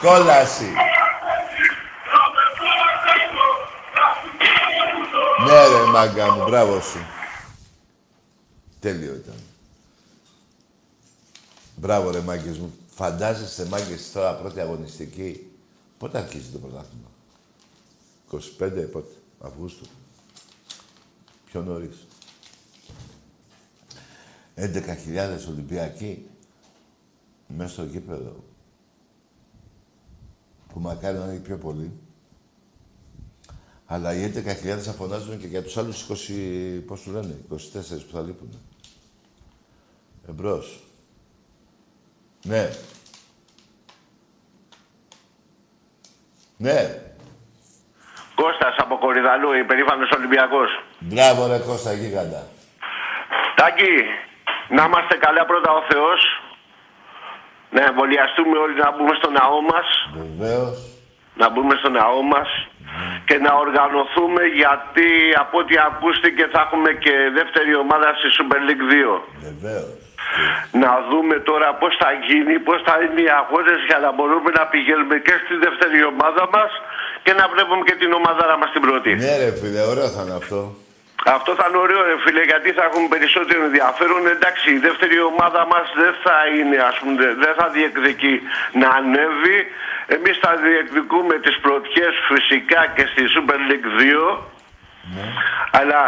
Κόλαση. 0.05 0.71
Ναι 5.45 5.67
ρε 5.67 5.83
μάγκα 5.91 6.31
μου, 6.31 6.43
μπράβο 6.43 6.81
σου. 6.81 6.99
Τέλειο 8.79 9.15
ήταν. 9.15 9.35
Μπράβο 11.75 12.09
ρε 12.11 12.19
μάγκες 12.21 12.57
μου. 12.57 12.73
Φαντάζεστε 12.87 13.65
μάγκες 13.65 14.11
τώρα 14.11 14.33
πρώτη 14.33 14.59
αγωνιστική. 14.59 15.51
Πότε 15.97 16.17
αρχίζει 16.17 16.49
το 16.49 16.57
πρωτάθλημα; 16.57 17.09
25 18.31 18.91
πότε; 18.91 19.13
Αυγούστου. 19.39 19.85
Πιο 21.45 21.61
νωρίς. 21.61 22.07
11.000 24.55 25.47
Ολυμπιακοί 25.49 26.29
μέσα 27.47 27.71
στο 27.71 27.83
γήπεδο. 27.83 28.43
Που 30.75 30.81
μακάρι 30.81 31.17
να 31.17 31.25
είναι 31.25 31.39
πιο 31.39 31.57
πολύ. 31.57 31.91
Αλλά 33.85 34.13
οι 34.13 34.31
11.000 34.35 34.77
θα 34.77 34.91
φωνάζουν 34.91 35.39
και 35.39 35.47
για 35.47 35.63
τους 35.63 35.77
άλλους 35.77 36.07
20, 36.09 36.83
πώς 36.87 37.01
τους 37.01 37.13
λένε, 37.13 37.35
24 37.49 37.55
που 38.05 38.11
θα 38.11 38.21
λείπουν. 38.21 38.61
Εμπρός. 40.29 40.79
Ναι. 42.43 42.69
Ναι. 46.57 47.01
Κώστας 48.35 48.75
από 48.77 48.97
Κορυδαλού, 48.97 49.53
υπερήφανος 49.53 50.11
Ολυμπιακός. 50.11 50.69
Μπράβο 50.99 51.47
ρε 51.47 51.57
Κώστα 51.57 51.93
γίγαντα. 51.93 52.47
Τάκη, 53.55 53.95
να 54.69 54.83
είμαστε 54.83 55.15
καλά 55.17 55.45
πρώτα 55.45 55.71
ο 55.71 55.81
Θεός. 55.91 56.21
Να 57.75 57.81
εμβολιαστούμε 57.89 58.55
όλοι 58.63 58.75
να 58.85 58.89
μπούμε 58.93 59.13
στο 59.19 59.29
ναό 59.39 59.59
μας. 59.71 59.87
Βεβαίως. 60.21 60.77
Να 61.41 61.45
μπούμε 61.51 61.73
στο 61.81 61.89
ναό 61.99 62.21
μας. 62.33 62.49
Και 63.27 63.37
να 63.45 63.51
οργανωθούμε 63.65 64.43
γιατί 64.61 65.09
από 65.43 65.55
ό,τι 65.61 65.75
ακούστηκε 65.89 66.43
θα 66.53 66.59
έχουμε 66.65 66.89
και 67.03 67.15
δεύτερη 67.37 67.71
ομάδα 67.83 68.07
στη 68.19 68.27
Super 68.37 68.59
League 68.67 68.85
2. 68.91 69.15
Βεβαίως. 69.47 69.97
Να 70.83 70.91
δούμε 71.09 71.35
τώρα 71.49 71.69
πώς 71.81 71.93
θα 72.01 72.09
γίνει, 72.27 72.53
πώς 72.67 72.79
θα 72.87 72.95
είναι 73.03 73.21
οι 73.25 73.31
αγώνες 73.41 73.79
για 73.89 73.99
να 74.05 74.09
μπορούμε 74.15 74.49
να 74.59 74.63
πηγαίνουμε 74.71 75.15
και 75.25 75.35
στη 75.43 75.55
δεύτερη 75.65 75.99
ομάδα 76.13 76.43
μας 76.55 76.71
και 77.25 77.33
να 77.39 77.45
βλέπουμε 77.53 77.83
και 77.87 77.95
την 78.01 78.11
ομάδα 78.19 78.43
μας 78.59 78.69
στην 78.73 78.81
πρώτη. 78.87 79.11
Ναι 79.23 79.33
ρε 79.41 79.51
φίλε, 79.59 79.81
ωραίο 79.91 80.07
θα 80.15 80.21
είναι 80.23 80.37
αυτό. 80.41 80.59
Αυτό 81.27 81.55
θα 81.55 81.65
είναι 81.67 81.77
ωραίο, 81.77 82.01
ρε 82.03 82.17
φίλε, 82.23 82.43
γιατί 82.43 82.71
θα 82.71 82.83
έχουμε 82.83 83.07
περισσότερο 83.07 83.63
ενδιαφέρον. 83.63 84.27
Εντάξει, 84.27 84.71
η 84.71 84.77
δεύτερη 84.77 85.19
ομάδα 85.21 85.65
μας 85.65 85.85
δεν 85.95 86.13
θα 86.23 86.37
είναι, 86.55 86.77
ας 86.89 86.97
πούμε, 86.99 87.33
δεν 87.43 87.53
θα 87.59 87.67
διεκδικεί 87.69 88.41
να 88.71 88.87
ανέβει. 88.89 89.59
Εμείς 90.05 90.37
θα 90.43 90.51
διεκδικούμε 90.55 91.35
τις 91.45 91.59
πρωτιές 91.59 92.13
φυσικά 92.31 92.81
και 92.95 93.05
στη 93.11 93.23
Super 93.35 93.59
League 93.69 93.87
2. 93.99 94.37
Αλλά 95.71 96.01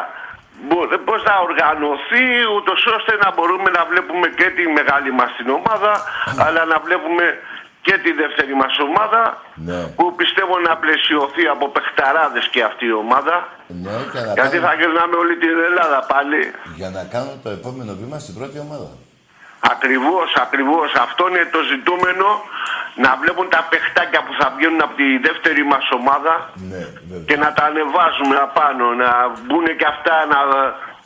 πώς 1.06 1.22
θα 1.24 1.36
οργανωθεί 1.48 2.26
ούτως 2.56 2.86
ώστε 2.86 3.18
να 3.24 3.32
μπορούμε 3.32 3.70
να 3.78 3.86
βλέπουμε 3.86 4.28
και 4.28 4.50
τη 4.56 4.68
μεγάλη 4.68 5.12
μας 5.12 5.32
την 5.38 5.50
ομάδα, 5.50 5.94
αλλά 6.46 6.66
να 6.66 6.80
βλέπουμε 6.80 7.40
και 7.88 7.96
τη 8.06 8.12
δεύτερη 8.22 8.54
μας 8.62 8.74
ομάδα 8.90 9.22
Ναι. 9.68 9.80
που 9.98 10.06
πιστεύω 10.20 10.56
να 10.68 10.74
πλαισιωθεί 10.82 11.44
από 11.56 11.66
παιχταράδες 11.76 12.46
και 12.54 12.62
αυτή 12.70 12.86
η 12.94 12.96
ομάδα 13.06 13.36
Ναι, 13.86 13.96
και 14.14 14.20
να 14.28 14.32
γιατί 14.38 14.58
θα 14.66 14.72
κάνουν, 14.72 14.80
γυρνάμε 14.80 15.16
όλη 15.24 15.36
την 15.44 15.54
Ελλάδα 15.70 16.00
πάλι. 16.14 16.42
για 16.80 16.90
να 16.98 17.02
κάνουν 17.14 17.36
το 17.46 17.50
επόμενο 17.58 17.92
βήμα 18.02 18.18
στην 18.24 18.34
πρώτη 18.40 18.58
ομάδα. 18.68 18.90
Ακριβώς, 19.74 20.28
ακριβώς. 20.46 20.88
Αυτό 21.06 21.22
είναι 21.30 21.44
το 21.56 21.62
ζητούμενο. 21.72 22.28
Να 23.06 23.12
βλέπουν 23.22 23.48
τα 23.56 23.62
παιχτάκια 23.72 24.20
που 24.26 24.34
θα 24.40 24.48
βγαίνουν 24.56 24.82
από 24.88 24.96
τη 25.02 25.08
δεύτερη 25.28 25.64
μας 25.72 25.86
ομάδα 26.00 26.34
Ναι, 26.72 26.84
βέβαια. 27.10 27.26
και 27.30 27.38
να 27.44 27.50
τα 27.58 27.64
ανεβάζουμε 27.72 28.36
απάνω. 28.48 28.86
Να 29.04 29.10
μπουν 29.46 29.66
και 29.80 29.88
αυτά 29.96 30.16
να, 30.34 30.40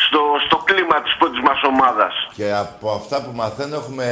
στο, 0.06 0.22
στο 0.46 0.58
κλίμα 0.68 0.98
της 1.06 1.14
πρώτης 1.20 1.42
μας 1.48 1.60
ομάδας. 1.72 2.14
Και 2.38 2.48
από 2.66 2.88
αυτά 3.00 3.16
που 3.24 3.32
μαθαίνω 3.42 3.76
έχουμε 3.82 4.08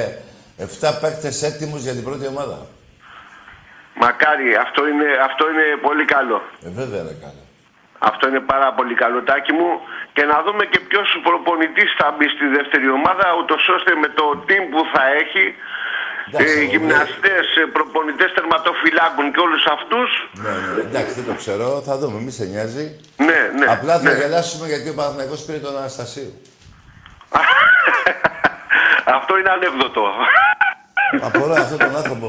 7 0.59 0.99
παίκτες 1.01 1.43
έτοιμους 1.43 1.81
για 1.83 1.93
την 1.97 2.03
πρώτη 2.03 2.27
ομάδα. 2.27 2.57
Μακάρι, 4.03 4.47
αυτό 4.65 4.81
είναι, 4.87 5.07
αυτό 5.29 5.43
είναι 5.51 5.65
πολύ 5.87 6.05
καλό. 6.05 6.41
Ε, 6.65 6.69
βέβαια 6.79 7.01
ρε 7.07 7.15
καλά. 7.25 7.43
Αυτό 8.09 8.23
είναι 8.29 8.39
πάρα 8.53 8.69
πολύ 8.77 8.95
καλό 9.03 9.19
τάκι 9.29 9.53
μου. 9.53 9.69
Και 10.15 10.23
να 10.31 10.37
δούμε 10.45 10.63
και 10.71 10.79
ποιος 10.89 11.07
προπονητής 11.27 11.89
θα 11.99 12.07
μπει 12.15 12.27
στη 12.35 12.45
δεύτερη 12.57 12.89
ομάδα, 12.99 13.25
ούτως 13.39 13.61
ώστε 13.75 13.91
με 14.03 14.07
το 14.19 14.25
team 14.47 14.63
που 14.71 14.81
θα 14.93 15.03
έχει, 15.21 15.43
Εντάξει, 16.31 16.53
ε, 16.57 16.61
εγώ 16.61 16.69
γυμναστές, 16.71 17.45
ε, 17.61 17.63
προπονητές 17.75 18.29
τερματοφυλάκων 18.37 19.25
και 19.33 19.39
όλους 19.39 19.63
αυτούς. 19.75 20.09
Ναι, 20.43 20.53
ναι, 20.73 20.81
εντάξει, 20.87 21.13
δεν 21.19 21.25
το 21.29 21.33
ξέρω. 21.41 21.65
Θα 21.87 21.97
δούμε, 21.97 22.17
μη 22.25 22.31
σε 22.31 22.45
νοιάζει. 22.45 22.85
Ναι, 23.27 23.39
ναι. 23.59 23.65
Απλά 23.75 23.93
θα 23.99 24.09
ναι. 24.09 24.17
γελάσουμε 24.19 24.67
γιατί 24.67 24.89
ο 24.89 24.93
Παναθηναϊκός 24.93 25.41
πήρε 25.45 25.57
τον 25.57 25.77
Αναστασίου. 25.77 26.31
Αυτό 29.05 29.37
είναι 29.37 29.49
ανέκδοτο. 29.49 30.03
Απορώ 31.27 31.53
αυτόν 31.53 31.77
τον 31.77 31.95
άνθρωπο. 31.95 32.27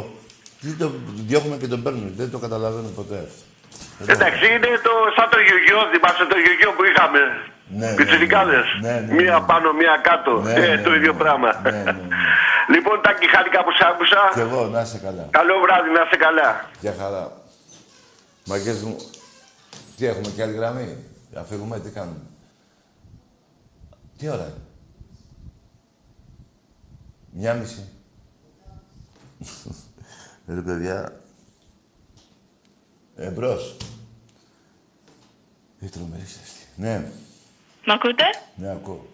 Τι 0.60 0.72
το 0.72 0.90
διώχνουμε 1.28 1.56
και 1.56 1.66
τον 1.66 1.82
παίρνουμε. 1.82 2.10
Δεν 2.16 2.30
το 2.30 2.38
καταλαβαίνω 2.38 2.88
ποτέ 2.88 3.18
αυτό. 3.26 4.12
Εντάξει, 4.12 4.44
είναι 4.54 4.70
το, 4.86 4.92
σαν 5.16 5.28
το 5.34 5.38
γιογιό, 5.46 5.78
θυμάσαι 5.92 6.24
το 6.32 6.38
γιογιό 6.44 6.70
που 6.76 6.84
είχαμε. 6.90 7.20
Ναι, 7.80 7.94
Πιτσιρικάδες. 7.98 8.66
ναι, 8.80 8.92
ναι, 8.92 9.00
ναι, 9.00 9.12
μία 9.20 9.38
ναι. 9.38 9.46
πάνω, 9.50 9.72
μία 9.80 9.94
κάτω. 10.08 10.32
Ναι, 10.40 10.52
ε, 10.52 10.58
ναι, 10.58 10.82
το 10.82 10.90
ναι, 10.90 10.96
ίδιο 10.96 11.12
ναι. 11.12 11.18
πράγμα. 11.22 11.48
Ναι, 11.62 11.70
ναι, 11.70 11.82
ναι. 11.82 12.06
Λοιπόν, 12.74 12.96
Τάκη, 13.04 13.26
χάρηκα 13.34 13.64
που 13.64 13.72
σ' 13.78 13.84
άκουσα. 13.90 14.20
Κι 14.32 14.44
εγώ, 14.48 14.60
να 14.74 14.80
είσαι 14.80 14.98
καλά. 15.06 15.24
Καλό 15.30 15.54
βράδυ, 15.64 15.90
να 15.96 16.02
είστε 16.04 16.16
καλά. 16.16 16.48
Γεια 16.80 16.94
χαρά. 17.00 17.24
Μαγκές 18.50 18.82
μου, 18.82 18.96
τι 19.96 20.06
έχουμε 20.06 20.28
και 20.34 20.42
άλλη 20.42 20.56
γραμμή; 20.60 20.88
Θα 21.34 21.42
φύγουμε, 21.48 21.78
τι 21.80 21.90
κάνουμε; 21.90 22.22
Τι 24.18 24.28
ώρα 24.28 24.46
είναι; 24.50 24.64
Μια 27.32 27.54
μισή. 27.54 27.88
Ρε 30.46 30.60
παιδιά. 30.60 31.20
Εμπρός. 33.16 33.76
Η 35.80 35.88
τρομερή 35.88 36.24
ζέστη. 36.24 36.66
Ναι, 36.76 37.10
Μ' 37.86 37.90
ακούτε; 37.90 38.24
ναι, 38.56 38.70
ακούω. 38.70 39.06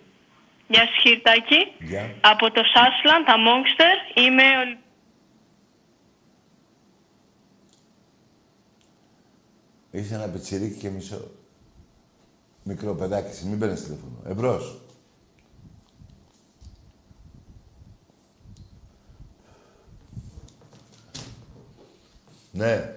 Γεια 0.69 0.81
σας 0.87 0.97
Χιρτάκη. 1.03 1.57
Γεια. 1.79 2.15
Από 2.21 2.51
το 2.51 2.63
Σάσλαν, 2.65 3.25
τα 3.25 3.35
Monster. 3.35 4.19
Είμαι 4.19 4.43
ο... 4.43 4.79
Είσαι 9.91 10.15
ένα 10.15 10.29
πιτσιρίκι 10.29 10.79
και 10.79 10.89
μισό. 10.89 11.31
Μικρό 12.63 12.95
παιδάκι, 12.95 13.29
εσύ, 13.29 13.47
μην 13.47 13.59
παίρνεις 13.59 13.83
τηλέφωνο. 13.85 14.23
Εμπρός. 14.27 14.81
Ναι. 22.57 22.95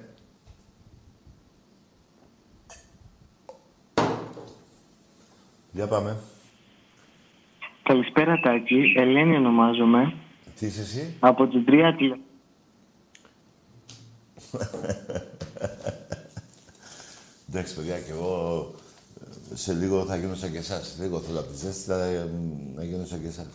Για 5.72 5.88
πάμε. 5.88 6.18
Καλησπέρα 7.84 8.40
Τάκη, 8.40 8.94
Ελένη 8.98 9.36
ονομάζομαι. 9.36 10.14
Τι 10.56 10.66
είσαι 10.66 10.82
εσύ; 10.82 11.16
Από 11.20 11.48
την 11.48 11.66
τρία 11.66 11.96
τηλε... 11.96 12.18
Εντάξει, 17.50 17.76
παιδιά, 17.76 18.00
και 18.00 18.12
εγώ 18.12 18.74
ε, 19.52 19.56
σε 19.56 19.74
λίγο 19.74 20.06
θα 20.06 20.16
γίνω 20.16 20.36
σαν 20.36 20.52
και 20.52 20.58
εσάς. 20.58 20.98
Λίγο 21.00 21.20
θέλω 21.20 21.40
από 21.40 21.50
τη 21.50 21.58
ζέστη, 21.58 21.84
θα 21.84 22.04
ε, 22.04 22.30
να 22.76 22.84
γίνω 22.84 23.06
σαν 23.06 23.22
και 23.22 23.28
εσάς. 23.28 23.48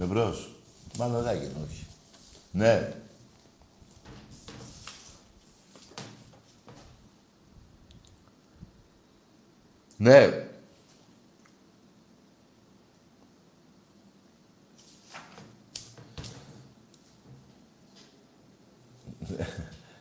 Εμπρός. 0.00 0.54
Μάλλον 0.98 1.22
δεν 1.22 1.34
έγινε, 1.34 1.52
όχι. 1.68 1.86
Ναι. 2.50 2.92
Ναι. 9.96 10.48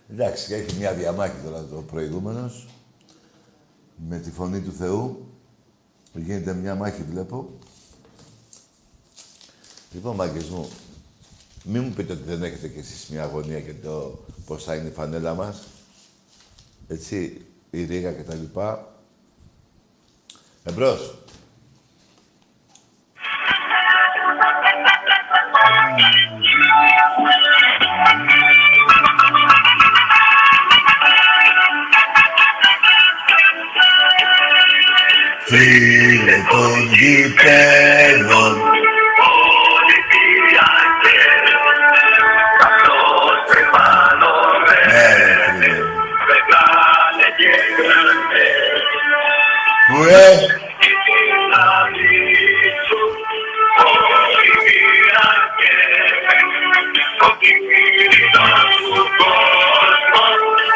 Εντάξει, 0.10 0.48
και 0.48 0.56
έχει 0.56 0.78
μια 0.78 0.93
διαμάχη 0.93 1.41
τώρα 1.43 1.64
το 1.64 1.82
προηγούμενος. 1.82 2.68
Με 4.10 4.20
τη 4.20 4.32
φωνή 4.32 4.62
του 4.62 4.72
Θεού. 4.72 5.30
Γίνεται 6.14 6.54
μια 6.54 6.76
μάχη, 6.76 7.04
βλέπω. 7.04 7.50
Λοιπόν, 9.91 10.16
μάγκες 10.16 10.50
μου, 10.50 10.70
μην 11.64 11.84
μου 11.84 11.93
πείτε 11.93 12.14
ότι 12.14 12.24
δεν 12.24 12.43
έχετε 12.43 12.68
κι 12.68 12.80
εσείς 12.80 13.08
μια 13.08 13.24
αγωνία 13.24 13.58
για 13.58 13.76
το 13.84 14.26
πώς 14.46 14.64
θα 14.64 14.76
είναι 14.76 14.88
η 14.88 14.91
φανέλα 14.91 15.34
μας. 15.34 15.64
Έτσι, 16.88 17.46
η 17.70 17.84
ρίγα 17.84 18.12
και 18.12 18.24
τα 18.24 18.34
λοιπά. 18.34 18.95
Εμπρός. 20.68 21.13
Φίλε 35.47 36.38
των 36.49 36.93
γηπέδων 36.93 38.55
Ολυμπιακές 39.86 40.95
ναι, 45.59 45.86
που 49.88 50.03
ε, 50.03 50.38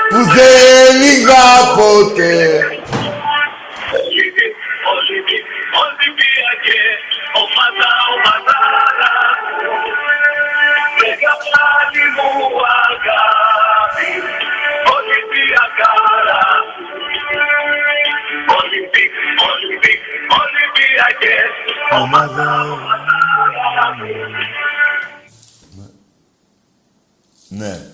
που 0.09 0.17
δεν 0.17 1.01
λίγα 1.01 1.73
ποτέ. 1.75 2.78
Ομάδα. 22.11 22.65
Ναι. 27.49 27.91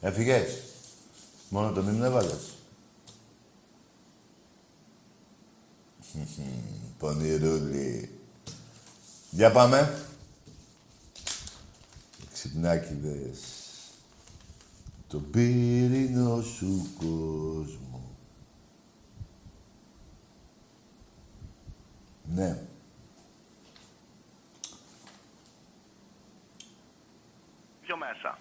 Έφυγες. 0.00 0.62
Μόνο 1.48 1.72
το 1.72 1.82
μήνυμα 1.82 2.06
έβαλες. 2.06 2.54
Πονηρούλη. 6.98 8.18
Για 9.30 9.50
πάμε. 9.50 10.04
Ξυπνάκιδες. 12.32 13.38
Το 15.08 15.18
πύρινο 15.18 16.42
σου 16.42 16.86
κόσμο. 16.98 17.89
Ναι. 22.34 22.56
Πιο 27.82 27.96
μέσα. 27.96 28.36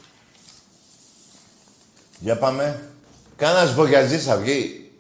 Για 2.20 2.38
πάμε. 2.38 2.90
Κάνας 3.36 3.76
μπογιατζής 3.76 4.26
θα 4.26 4.38
βγει. 4.38 4.92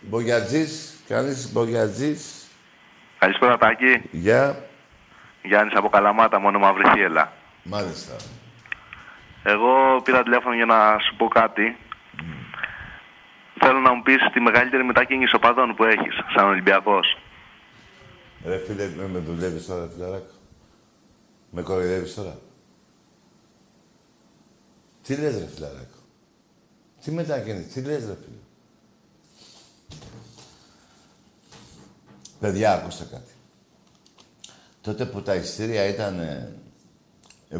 Μπογιατζής. 0.00 0.94
Κάνεις 1.08 1.52
μπογιατζής. 1.52 2.46
Καλησπέρα 3.18 3.58
Τάκη. 3.58 4.02
Γεια. 4.10 4.68
Γιάννης 5.42 5.74
από 5.76 5.88
Καλαμάτα, 5.88 6.38
μόνο 6.38 6.58
μαύρη 6.58 6.82
θύελα. 6.94 7.32
Μάλιστα. 7.62 8.16
Εγώ 9.42 10.00
πήρα 10.04 10.22
τηλέφωνο 10.22 10.54
για 10.54 10.66
να 10.66 10.98
σου 10.98 11.16
πω 11.16 11.28
κάτι. 11.28 11.76
Θέλω 13.72 13.82
να 13.82 13.94
μου 13.94 14.02
πεις 14.02 14.16
τη 14.32 14.40
μεγαλύτερη 14.40 14.84
μετακίνηση 14.84 15.34
οπαδών 15.34 15.74
που 15.74 15.84
έχεις, 15.84 16.14
σαν 16.34 16.48
Ολυμπιακός. 16.48 17.16
Ρε 18.44 18.58
φίλε, 18.58 18.88
με, 18.96 19.08
με 19.08 19.18
δουλεύεις 19.18 19.66
τώρα, 19.66 19.88
φιλαράκο. 19.94 20.34
Με 21.50 21.62
κοροϊδεύεις 21.62 22.14
τώρα. 22.14 22.38
Τι 25.02 25.16
λες, 25.16 25.38
ρε 25.38 25.46
φιλαράκο. 25.46 25.98
Τι 27.02 27.10
μετακίνηση, 27.10 27.68
τι 27.68 27.80
λες, 27.80 28.06
ρε 28.06 28.16
φίλε. 28.24 28.42
Παιδιά, 32.40 32.72
ακούστε 32.72 33.04
κάτι. 33.10 33.32
Τότε 34.80 35.06
που 35.06 35.22
τα 35.22 35.34
ειστήρια 35.34 35.84
ήταν 35.84 36.18
ε, 36.18 36.52
70-30 37.50 37.58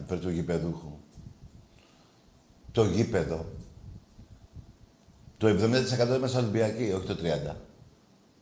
υπέρ 0.00 0.20
του 0.20 0.30
γηπεδούχου, 0.30 0.98
το 2.72 2.84
γήπεδο, 2.84 3.46
το 5.38 5.46
70% 5.46 6.16
είμαστε 6.16 6.38
Ολυμπιακοί, 6.38 6.92
όχι 6.96 7.06
το 7.06 7.16
30%. 7.50 7.54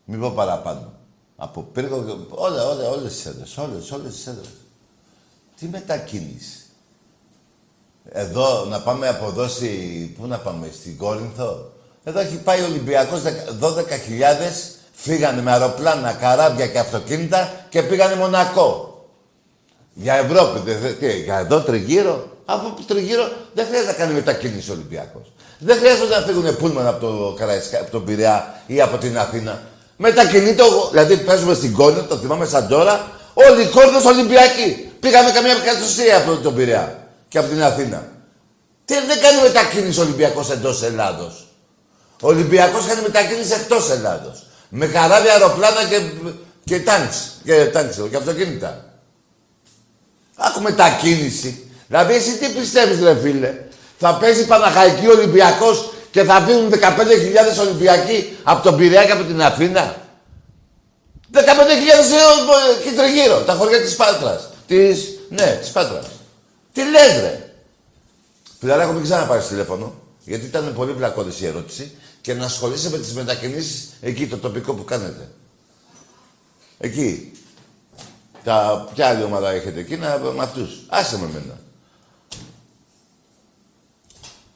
Μην 0.04 0.20
πω 0.20 0.30
παραπάνω. 0.30 0.92
Από 1.36 1.62
πύργο, 1.62 2.26
όλα, 2.30 2.66
όλα, 2.66 2.88
όλες 2.88 3.12
τις 3.12 3.26
έδρες, 3.26 3.56
όλες, 3.56 3.90
όλες 3.90 4.14
τις 4.14 4.26
έδρες. 4.26 4.48
Τι 5.58 5.66
μετακίνηση. 5.66 6.60
Εδώ, 8.08 8.64
να 8.64 8.80
πάμε 8.80 9.08
από 9.08 9.26
εδώ 9.26 9.48
στη... 9.48 9.68
Πού 10.18 10.26
να 10.26 10.38
πάμε, 10.38 10.70
στην 10.72 10.96
Κόρινθο; 10.96 11.72
Εδώ 12.04 12.18
έχει 12.20 12.36
πάει 12.36 12.60
ο 12.60 12.64
Ολυμπιακός 12.64 13.20
12.000 13.60 13.82
φύγανε 14.92 15.42
με 15.42 15.52
αεροπλάνα, 15.52 16.12
καράβια 16.12 16.66
και 16.68 16.78
αυτοκίνητα 16.78 17.66
και 17.68 17.82
πήγανε 17.82 18.14
Μονακό. 18.14 18.90
Για 19.94 20.14
Ευρώπη, 20.14 20.58
δεν 20.58 20.80
θε- 20.80 20.98
τι, 20.98 21.22
για 21.22 21.38
εδώ 21.38 21.60
τριγύρω; 21.60 22.28
Αφού 22.44 22.74
τριγύρω 22.86 23.32
δεν 23.54 23.66
χρειάζεται 23.66 23.90
να 23.92 23.98
κάνει 23.98 24.12
μετακίνηση 24.14 24.70
ο 24.70 24.72
Ολυμπιακός. 24.74 25.32
Δεν 25.58 25.76
χρειάζεται 25.78 26.18
να 26.18 26.26
φύγουν 26.26 26.56
πούλμαν 26.56 26.86
από 26.86 27.06
το, 27.06 27.34
Καραϊσκά, 27.38 27.78
από 27.80 27.90
τον 27.90 28.04
Πειραιά 28.04 28.62
ή 28.66 28.80
από 28.80 28.96
την 28.96 29.18
Αθήνα. 29.18 29.62
Μετακινείται, 29.96 30.62
ο- 30.62 30.88
δηλαδή 30.90 31.16
παίζουμε 31.16 31.54
στην 31.54 31.72
Κόρινθο, 31.72 32.04
το 32.06 32.16
θυμάμαι 32.16 32.46
σαν 32.46 32.68
τώρα, 32.68 33.10
όλοι 33.34 33.62
οι 33.62 33.66
Κόρινθος 33.66 34.04
Ολυμπιακοί. 34.04 34.90
Πήγαμε 35.00 35.30
καμία 35.30 35.54
κατοστία 35.54 36.16
από 36.16 36.36
τον 36.36 36.54
Πειραιά 36.54 36.98
και 37.28 37.38
από 37.38 37.48
την 37.48 37.62
Αθήνα. 37.62 38.08
Τι 38.84 38.94
δεν 38.94 39.20
κάνει 39.20 39.40
μετακίνηση 39.42 39.98
ο 39.98 40.02
Ολυμπιακός 40.02 40.50
εντός 40.50 40.82
Ελλάδος; 40.82 41.46
Ο 42.20 42.26
Ολυμπιακός 42.28 42.86
κάνει 42.86 43.00
μετακίνηση 43.02 43.52
εκτός 43.52 43.90
Ελλάδος. 43.90 44.46
Με 44.68 44.86
καράβια, 44.86 45.32
αεροπλάνα 45.32 45.84
και, 45.88 46.00
και 46.64 46.80
τάγκς. 46.80 47.30
Και 47.44 47.64
τάγκς, 47.64 47.96
και 48.10 48.16
αυτοκίνητα. 48.16 48.84
Άκου 50.36 50.60
μετακίνηση. 50.60 51.70
Δηλαδή 51.88 52.14
εσύ 52.14 52.36
τι 52.38 52.48
πιστεύεις 52.48 53.00
ρε 53.02 53.16
φίλε; 53.22 53.54
Θα 53.98 54.14
παίζει 54.16 54.46
Παναχαϊκή 54.46 55.06
Ολυμπιακός 55.06 55.90
και 56.10 56.22
θα 56.24 56.40
φύγουν 56.40 56.70
15.000 56.72 57.60
Ολυμπιακοί 57.60 58.36
από 58.42 58.62
τον 58.62 58.76
Πειραιά 58.76 59.04
και 59.04 59.12
από 59.12 59.22
την 59.24 59.42
Αθήνα. 59.42 59.96
15.000 61.32 61.38
ευρώ 61.38 62.54
εκεί 62.80 62.96
τριγύρω. 62.96 63.40
Τα 63.44 63.52
χωριά 63.54 63.80
της 63.80 63.96
Πάτρας. 63.96 64.48
Της, 64.66 65.18
ναι, 65.28 65.58
της 65.60 65.70
Πάτρας. 65.70 66.06
Τι 66.72 66.82
λες 66.90 67.20
ρε. 67.20 67.52
Φιλαράκο, 68.60 68.92
μην 68.92 69.02
ξαναπάρεις 69.02 69.46
τηλέφωνο. 69.46 69.94
Γιατί 70.24 70.44
ήταν 70.44 70.72
πολύ 70.74 70.92
βλακώδης 70.92 71.40
η 71.40 71.46
ερώτηση 71.46 71.92
και 72.20 72.34
να 72.34 72.44
ασχολείσαι 72.44 72.90
με 72.90 72.98
τις 72.98 73.12
μετακινήσεις 73.12 73.88
εκεί, 74.00 74.26
το 74.26 74.36
τοπικό 74.36 74.74
που 74.74 74.84
κάνετε. 74.84 75.28
Εκεί. 76.78 77.32
Τα, 78.44 78.88
ποια 78.94 79.08
άλλη 79.08 79.22
ομάδα 79.22 79.50
έχετε 79.50 79.80
εκεί, 79.80 79.96
να, 79.96 80.18
με 80.18 80.42
αυτούς. 80.42 80.70
Άσε 80.88 81.18
με 81.18 81.26
μένα. 81.32 81.58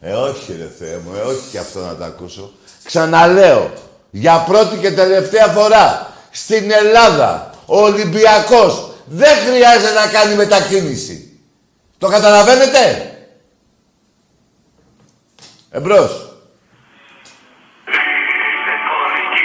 ε, 0.00 0.12
όχι 0.12 0.56
ρε 0.58 0.70
Θεέ 0.78 0.98
μου, 1.04 1.14
ε, 1.14 1.20
όχι 1.20 1.50
και 1.50 1.58
αυτό 1.58 1.80
να 1.80 1.96
το 1.96 2.04
ακούσω. 2.04 2.52
Ξαναλέω, 2.84 3.72
για 4.10 4.44
πρώτη 4.48 4.76
και 4.76 4.90
τελευταία 4.90 5.46
φορά, 5.46 6.12
στην 6.30 6.70
Ελλάδα, 6.70 7.50
ο 7.66 7.80
Ολυμπιακός 7.80 8.90
δεν 9.04 9.36
χρειάζεται 9.36 9.92
να 9.92 10.06
κάνει 10.06 10.34
μετακίνηση. 10.34 11.40
Το 11.98 12.08
καταλαβαίνετε. 12.08 13.10
Εμπρός. 15.70 16.26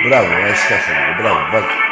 Μπράβο, 0.03 0.27
εσύ 0.33 0.65
χάσε 0.67 0.91
λίγο. 0.91 1.21
Μπράβο, 1.21 1.39
βάζω. 1.51 1.90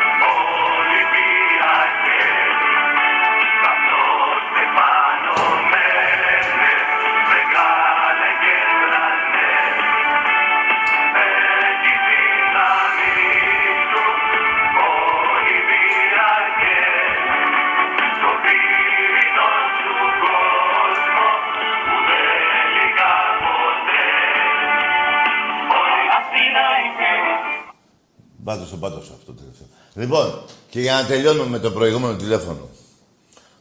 Λοιπόν, 30.00 30.44
και 30.70 30.82
για 30.82 30.94
να 30.94 31.06
τελειώνουμε 31.06 31.50
με 31.50 31.60
το 31.60 31.72
προηγούμενο 31.72 32.16
τηλέφωνο. 32.16 32.70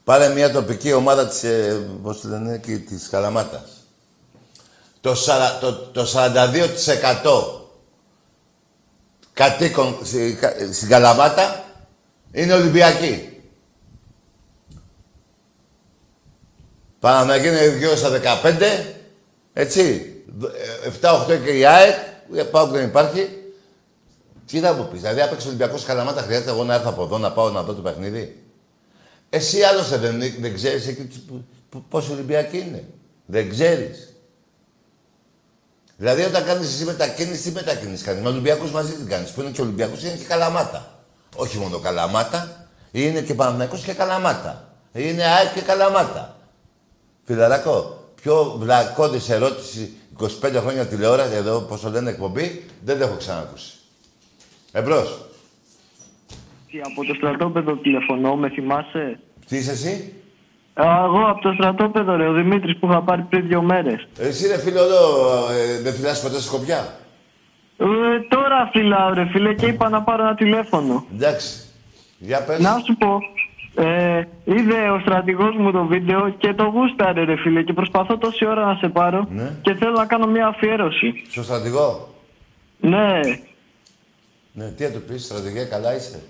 Πάρε 0.04 0.28
μια 0.28 0.52
τοπική 0.52 0.92
ομάδα 0.92 1.26
της, 1.28 1.42
ε, 1.44 1.86
πώς 2.02 2.20
τη 2.20 2.26
λένε, 2.26 2.52
εκεί, 2.54 2.78
της 2.78 3.08
Καλαμάτας. 3.08 3.62
Το, 5.00 5.14
σαρα- 5.14 5.58
το, 5.58 5.72
το 5.74 6.04
42% 6.04 7.70
κατοίκων 9.32 9.98
στη- 10.02 10.36
κα- 10.40 10.54
στην 10.72 10.88
Καλαμάτα 10.88 11.64
είναι 12.32 12.52
Ολυμπιακοί. 12.52 13.42
Παναθηναϊκή 17.00 17.46
είναι 17.48 17.76
γύρω 17.76 17.96
στα 17.96 18.08
15, 18.08 18.94
έτσι. 19.52 20.12
7-8 21.00 21.40
και 21.44 21.50
η 21.50 21.64
ΑΕΚ, 21.66 21.94
ε, 22.34 22.42
πάω 22.42 22.66
δεν 22.66 22.84
υπάρχει. 22.84 23.28
Τι 24.48 24.60
να 24.60 24.72
μου 24.72 24.88
πεις, 24.88 25.00
δηλαδή 25.00 25.20
άπαιξε 25.20 25.46
ο 25.46 25.48
Ολυμπιακός 25.48 25.84
Καλαμάτα, 25.84 26.22
χρειάζεται 26.22 26.50
εγώ 26.50 26.64
να 26.64 26.74
έρθω 26.74 26.88
από 26.88 27.02
εδώ 27.02 27.18
να 27.18 27.32
πάω 27.32 27.50
να 27.50 27.62
δω 27.62 27.74
το 27.74 27.80
παιχνίδι. 27.82 28.42
Εσύ 29.30 29.62
άλλωστε 29.62 29.96
δεν, 29.96 30.18
δεν 30.40 30.54
ξέρεις 30.54 30.86
εκεί 30.86 31.02
τι- 31.04 31.18
που- 31.18 31.44
που- 31.68 31.84
πόσοι 31.88 32.12
Ολυμπιακοί 32.12 32.58
είναι. 32.58 32.88
Δεν 33.26 33.50
ξέρεις. 33.50 34.12
Δηλαδή 35.96 36.22
όταν 36.22 36.44
κάνεις 36.44 36.68
εσύ 36.74 36.84
μετακίνηση, 36.84 37.42
τι 37.42 37.50
μετακίνηση 37.50 38.04
κάνεις; 38.04 38.22
Με 38.22 38.28
Ολυμπιακούς 38.28 38.70
μαζί 38.70 38.92
την 38.92 39.06
κάνεις. 39.06 39.30
Που 39.30 39.40
είναι 39.40 39.50
και 39.50 39.60
Ολυμπιακό, 39.60 39.92
είναι 40.02 40.16
και 40.16 40.24
Καλαμάτα. 40.24 41.02
Όχι 41.36 41.58
μόνο 41.58 41.78
Καλαμάτα, 41.78 42.68
είναι 42.90 43.20
και 43.20 43.34
Παναθηναϊκός 43.34 43.82
και 43.82 43.92
Καλαμάτα. 43.92 44.72
Είναι 44.92 45.24
ΑΕΚ 45.24 45.52
και 45.54 45.60
Καλαμάτα. 45.60 46.36
Φιλαράκο, 47.24 48.04
πιο 48.22 48.56
βλακώδης 48.58 49.28
ερώτηση 49.28 49.92
25 50.42 50.60
χρόνια 50.60 50.86
τηλεόραση, 50.86 51.34
εδώ 51.34 51.60
πώς 51.60 51.80
το 51.80 51.90
λένε 51.90 52.10
εκπομπή, 52.10 52.64
δεν 52.84 52.94
την 52.98 53.04
έχω 53.06 53.16
ξανακούσει. 53.16 53.72
Εμπρός. 54.78 55.20
Από 56.82 57.04
το 57.06 57.14
στρατόπεδο 57.14 57.76
τηλεφωνώ, 57.76 58.36
με 58.36 58.48
θυμάσαι; 58.48 59.20
Τι 59.48 59.56
είσαι 59.56 59.70
εσύ; 59.70 60.12
Α, 60.74 61.02
Εγώ 61.04 61.24
από 61.28 61.40
το 61.40 61.52
στρατόπεδο, 61.52 62.16
ρε, 62.16 62.28
ο 62.28 62.32
Δημήτρης 62.32 62.76
που 62.78 62.86
είχα 62.90 63.02
πάρει 63.02 63.22
πριν 63.22 63.46
δύο 63.46 63.62
μέρες. 63.62 64.08
Εσύ 64.18 64.46
ρε 64.46 64.58
φίλο 64.58 64.82
εδώ, 64.82 65.02
ε, 65.50 65.80
δεν 65.82 65.94
φυλάς 65.94 66.22
ποτέ 66.22 66.40
σκοπιά; 66.40 66.98
Ε, 67.78 67.84
τώρα 68.28 68.68
φυλάω, 68.72 69.12
ρε 69.14 69.26
φίλε, 69.30 69.54
και 69.54 69.66
είπα 69.66 69.88
να 69.88 70.02
πάρω 70.02 70.22
ένα 70.22 70.34
τηλέφωνο. 70.34 71.04
Εντάξει. 71.14 71.64
Για 72.18 72.44
πες. 72.44 72.58
Να 72.60 72.78
σου 72.86 72.96
πω, 72.96 73.18
ε, 73.82 74.22
είδε 74.44 74.90
ο 74.90 74.98
στρατηγός 75.00 75.54
μου 75.56 75.72
το 75.72 75.84
βίντεο 75.84 76.28
και 76.38 76.54
το 76.54 76.64
γούσταρε, 76.64 77.24
ρε 77.24 77.36
φίλε, 77.36 77.62
και 77.62 77.72
προσπαθώ 77.72 78.18
τόση 78.18 78.46
ώρα 78.46 78.64
να 78.66 78.74
σε 78.74 78.88
πάρω 78.88 79.26
Ναι. 79.30 79.52
και 79.62 79.74
θέλω 79.74 79.92
να 79.92 80.06
κάνω 80.06 80.26
μια 80.26 80.46
αφιέρωση. 80.46 81.12
Στο 81.30 81.42
στρατηγό; 81.42 82.08
Ναι. 82.80 83.20
Ναι, 84.52 84.64
τι 84.76 84.84
θα 84.84 84.90
του 84.90 85.02
πεις, 85.02 85.24
στρατηγέ, 85.24 85.64
καλά 85.64 85.94
είσαι; 85.96 86.20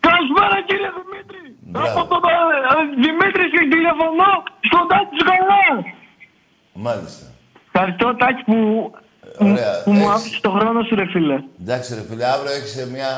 Καλησπέρα 0.00 0.56
κύριε 0.66 0.90
Δημήτρη. 0.98 1.42
Μπράβο. 1.60 2.00
Από 2.00 2.08
τον 2.08 2.20
ε, 2.30 3.02
Δημήτρη 3.04 3.44
και 3.54 3.60
τηλεφωνώ 3.74 4.30
στον 4.68 4.84
Τάκη 4.90 5.16
Σκολά. 5.22 5.64
Μάλιστα. 6.72 7.26
Ευχαριστώ 7.66 8.06
Τάκη 8.16 8.42
που, 8.50 8.56
Ωραία. 9.38 9.82
που 9.84 9.90
μου 9.92 9.98
Έχεις- 10.00 10.14
άφησες 10.14 10.40
το 10.40 10.50
χρόνο 10.50 10.82
σου 10.82 10.94
ρε 10.94 11.06
φίλε. 11.12 11.36
Εντάξει 11.62 11.94
ρε 11.94 12.02
φίλε, 12.08 12.24
αύριο 12.34 12.52
έχεις 12.58 12.86
μια 12.92 13.10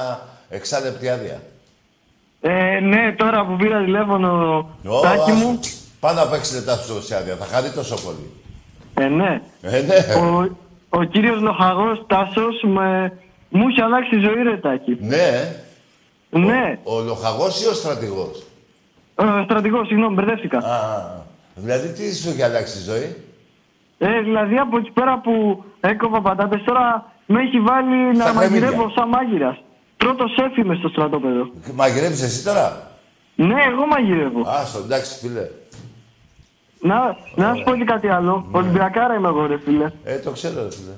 εξάλεπτη 0.49 1.09
άδεια. 1.09 1.39
Ε, 2.41 2.81
ναι, 2.81 3.13
τώρα 3.19 3.47
που 3.47 3.57
πήρα 3.57 3.79
τηλέφωνο 3.85 4.31
Ω, 4.87 5.01
Τάκη 5.01 5.31
άσου. 5.31 5.35
μου. 5.35 5.61
Πάνω 6.01 6.23
από 6.23 6.35
6 6.35 6.55
λεπτά 6.55 6.77
σου 6.77 7.03
σε 7.03 7.17
άδεια. 7.17 7.37
Θα 7.37 7.45
χαρεί 7.45 7.71
τόσο 7.71 7.95
πολύ. 8.05 8.31
Ε, 8.95 9.09
ναι. 9.09 9.41
Ε, 9.63 9.81
ναι. 9.81 10.15
Ο, 10.15 10.57
ο 10.89 11.03
κύριος 11.03 11.41
Λοχαγός 11.41 12.05
Τάσος 12.07 12.63
με, 12.63 13.13
μου 13.49 13.69
είχε 13.69 13.83
αλλάξει 13.83 14.11
τη 14.11 14.19
ζωή 14.19 14.43
ρε 14.43 14.57
Τάκη. 14.57 14.99
Ναι. 15.01 15.57
Ναι. 16.31 16.79
Ο 16.83 17.01
λοχαγός 17.01 17.63
ή 17.63 17.67
ο 17.67 17.73
στρατηγός; 17.73 18.47
Ε, 19.15 19.25
στρατηγός, 19.45 19.87
συγγνώμη, 19.87 20.15
μπερδεύτηκα. 20.15 20.59
Α, 20.59 20.79
δηλαδή 21.55 21.89
τι 21.93 22.17
σου 22.17 22.29
έχει 22.29 22.43
αλλάξει 22.43 22.77
τη 22.77 22.83
ζωή; 22.83 23.17
Ε, 23.99 24.21
δηλαδή 24.21 24.57
από 24.57 24.79
εκεί 24.79 24.91
πέρα 24.91 25.19
που 25.21 25.65
έκοβα 25.81 26.21
πατάτες, 26.21 26.63
τώρα 26.65 27.13
με 27.27 27.41
έχει 27.41 27.61
βάλει 27.61 27.97
να 28.17 28.25
κρεμμύδια. 28.25 28.33
μαγειρεύω 28.35 28.93
σαν 28.97 29.09
μάγειρας. 29.09 29.57
Πρώτος 29.97 30.33
σεφ 30.37 30.57
είμαι 30.57 30.75
στο 30.75 30.89
στρατόπεδο. 30.89 31.51
Μαγειρεύεις 31.75 32.23
εσύ 32.23 32.45
τώρα; 32.45 32.91
Ναι, 33.35 33.63
εγώ 33.73 33.87
μαγειρεύω. 33.87 34.43
Άστο, 34.47 34.79
εντάξει 34.79 35.19
φίλε. 35.19 35.49
Να, 36.81 37.17
να 37.35 37.55
σου 37.55 37.63
πω 37.65 37.77
και 37.77 37.85
κάτι 37.85 38.09
άλλο. 38.09 38.49
Ολυμπιακάρα 38.51 39.15
είμαι 39.15 39.29
εγώ, 39.29 39.47
ρε 39.47 39.59
φίλε. 39.59 39.93
Ε, 40.05 40.19
το 40.19 40.31
ξέρω 40.31 40.63
ρε 40.63 40.71
φίλε. 40.71 40.93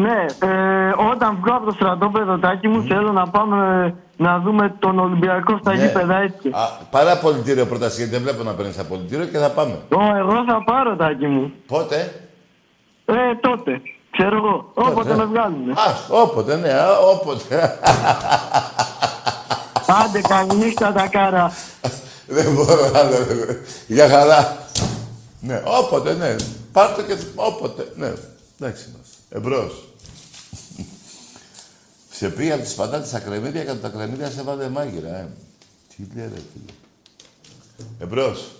Ναι, 0.00 0.24
ε, 0.48 0.92
όταν 1.12 1.38
βγω 1.42 1.56
από 1.56 1.64
το 1.66 1.72
στρατόπεδο, 1.72 2.38
τάκι 2.38 2.68
μου, 2.68 2.82
θέλω 2.88 3.12
να 3.12 3.28
πάμε 3.28 3.94
να 4.16 4.38
δούμε 4.38 4.74
τον 4.78 4.98
Ολυμπιακό 4.98 5.58
στα 5.60 5.74
Ναι. 5.74 5.84
γήπεδα 5.84 6.16
έτσι. 6.16 6.48
Α, 6.48 6.68
πάρε 6.90 7.10
απολυτήριο 7.10 7.66
πρώτα 7.66 7.86
γιατί 7.86 8.10
δεν 8.10 8.20
βλέπω 8.22 8.42
να 8.42 8.52
παίρνεις 8.52 8.78
απολυτήριο 8.78 9.24
και 9.26 9.38
θα 9.38 9.50
πάμε. 9.50 9.72
Ω, 9.72 10.16
εγώ 10.18 10.44
θα 10.48 10.62
πάρω, 10.64 10.96
τάκι 10.96 11.26
μου. 11.26 11.52
Πότε; 11.66 12.20
Ε, 13.04 13.14
τότε. 13.40 13.80
Ξέρω 14.10 14.36
εγώ. 14.36 14.70
Όποτε 14.74 15.12
ε. 15.12 15.16
με 15.16 15.24
βγάλουν. 15.24 15.70
Α, 15.70 15.84
όποτε, 16.22 16.56
ναι, 16.56 16.72
α, 16.72 16.98
όποτε. 16.98 17.54
Άντε, 20.04 20.20
καληνύχτα 20.28 20.92
τα 20.92 21.06
κάρα. 21.08 21.52
δεν 22.36 22.52
μπορώ 22.54 22.84
άλλο. 22.94 23.16
ρε. 23.46 23.58
Για 23.86 24.08
χαρά. 24.08 24.56
Ναι, 25.40 25.62
όποτε, 25.64 26.14
ναι. 26.14 26.36
Πάρτε 26.72 27.02
και 27.02 27.16
όποτε. 27.34 27.92
Ναι, 27.94 28.12
εντάξει 28.60 28.94
μας. 28.96 29.08
Εμπρός. 29.30 29.87
Σε 32.18 32.28
πήγε 32.28 32.52
από 32.52 32.62
τις 32.62 32.74
πατάτες 32.74 33.08
στα 33.08 33.18
κρεμμύδια 33.18 33.64
και 33.64 33.70
από 33.70 33.80
τα 33.80 33.88
κρεμμύδια 33.88 34.30
σε 34.30 34.42
βάλε 34.42 34.68
μάγειρα, 34.68 35.16
ε. 35.16 35.28
Τι 35.96 36.02
λέει 36.16 36.30
ρε 36.34 36.40
φίλε. 36.52 36.72
Εμπρός. 37.98 38.50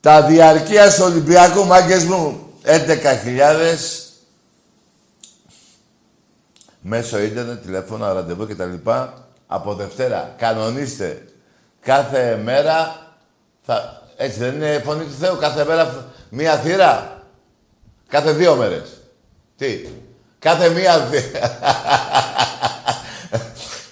Τα 0.00 0.22
διαρκείας 0.26 0.98
Ολυμπιακού, 0.98 1.64
μάγκες 1.64 2.04
μου, 2.04 2.52
11.000 2.64 3.76
μέσω 6.80 7.18
ίντερνετ, 7.18 7.62
τηλέφωνα, 7.62 8.12
ραντεβού 8.12 8.46
κτλ. 8.46 8.90
Από 9.46 9.74
Δευτέρα. 9.74 10.34
Κανονίστε. 10.38 11.24
Κάθε 11.80 12.36
μέρα 12.36 13.06
θα... 13.62 14.02
Έτσι 14.16 14.38
δεν 14.38 14.54
είναι 14.54 14.82
φωνή 14.84 15.04
του 15.04 15.12
Θεού. 15.20 15.36
Κάθε 15.36 15.64
μέρα 15.64 15.86
φ- 15.86 16.04
μία 16.30 16.58
θύρα. 16.58 17.22
Κάθε 18.08 18.32
δύο 18.32 18.56
μέρες. 18.56 19.00
Τι; 19.56 19.86
Κάθε 20.44 20.68
μία... 20.70 21.06
θύ- 21.10 21.36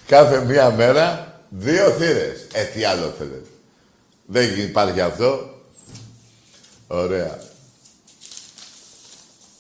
Κάθε 0.07 0.45
μία 0.45 0.71
μέρα 0.71 1.35
δύο 1.49 1.91
θύρες. 1.91 2.47
Ε, 2.53 2.63
τι 2.65 2.85
άλλο 2.85 3.15
θέλετε. 3.19 3.49
Δεν 4.27 4.59
υπάρχει 4.61 5.01
αυτό. 5.01 5.61
Ωραία. 6.87 7.39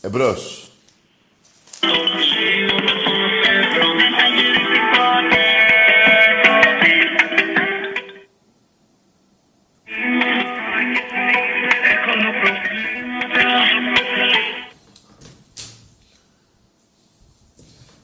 Εμπρός. 0.00 0.70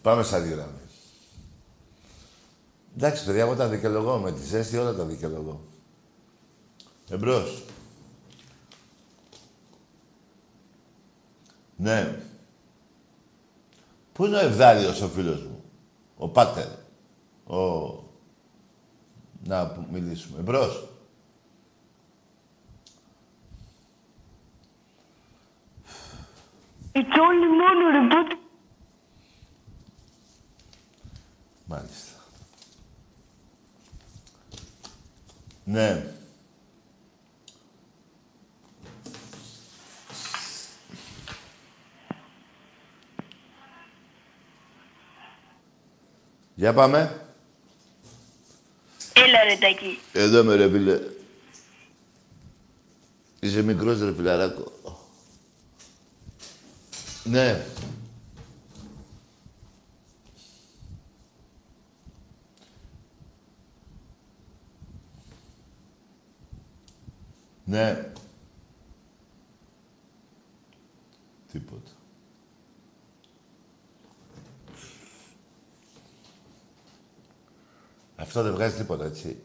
Πάμε 0.09 0.23
σαν 0.23 0.43
τη 0.43 0.49
γραμμή. 0.49 0.81
Εντάξει, 2.97 3.25
παιδιά, 3.25 3.41
εγώ 3.43 3.55
τα 3.57 3.69
δικαιολογώ. 3.69 4.19
Με 4.19 4.33
τη 4.33 4.43
ζέστη 4.43 4.77
όλα 4.77 4.95
τα 4.95 5.05
δικαιολογώ. 5.05 5.61
Εμπρός. 7.09 7.65
Ναι. 11.77 12.21
Πού 14.13 14.25
είναι 14.25 14.37
ο 14.37 14.41
Ευδάλιος 14.41 15.01
ο 15.01 15.09
φίλος 15.09 15.43
μου; 15.43 15.65
Ο 16.17 16.29
Πάτερ. 16.29 16.69
Ο... 17.57 17.87
Να 19.45 19.67
που- 19.67 19.87
μιλήσουμε. 19.91 20.39
Εμπρός. 20.41 20.89
It's 26.93 27.17
only 27.17 27.49
μόνο 27.61 27.91
ρε 27.91 28.09
πότε. 28.15 28.37
Μάλιστα. 31.69 32.13
Ναι. 35.65 36.07
Για 46.55 46.73
πάμε. 46.73 47.23
Έλα 49.13 49.45
ρε 49.45 49.57
Τάκη. 49.57 49.99
Εδώ 50.13 50.45
με 50.45 50.55
ρε 50.55 50.71
φίλε. 50.71 51.01
Είσαι 53.41 53.63
μικρός 53.63 54.01
ρε 54.01 54.15
φιλαράκο. 54.15 54.73
Ναι. 57.25 57.67
Ναι. 67.69 68.13
Τίποτα. 71.53 71.91
Αυτό 78.17 78.43
δεν 78.43 78.53
βγάζει 78.53 78.77
τίποτα, 78.77 79.05
έτσι. 79.05 79.43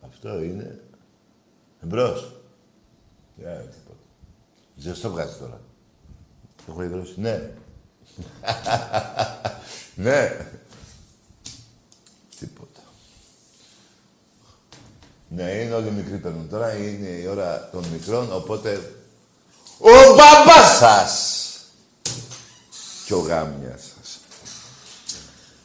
Αυτό 0.00 0.42
είναι. 0.42 0.84
Εμπρός. 1.82 2.40
Ε, 3.38 3.58
τίποτα. 3.58 4.02
Ζεστό 4.76 5.10
βγάζει 5.10 5.38
τώρα. 5.38 5.60
Έχω 6.68 6.82
υδρώσει. 6.82 7.20
Ναι. 7.20 7.50
ναι. 10.04 10.46
Τίποτα. 12.38 12.80
Ναι, 15.28 15.42
είναι 15.42 15.74
όλοι 15.74 15.90
μικροί 15.90 16.16
παίρνουν 16.16 16.48
τώρα. 16.48 16.76
Είναι 16.76 17.08
η 17.08 17.26
ώρα 17.26 17.68
των 17.72 17.84
μικρών, 17.86 18.32
οπότε... 18.32 18.92
Ο 19.78 20.14
μπαμπάς 20.16 20.76
σας! 20.78 21.42
Και 23.06 23.14
ο 23.14 23.18
γάμιας 23.18 23.80
σας. 23.96 24.20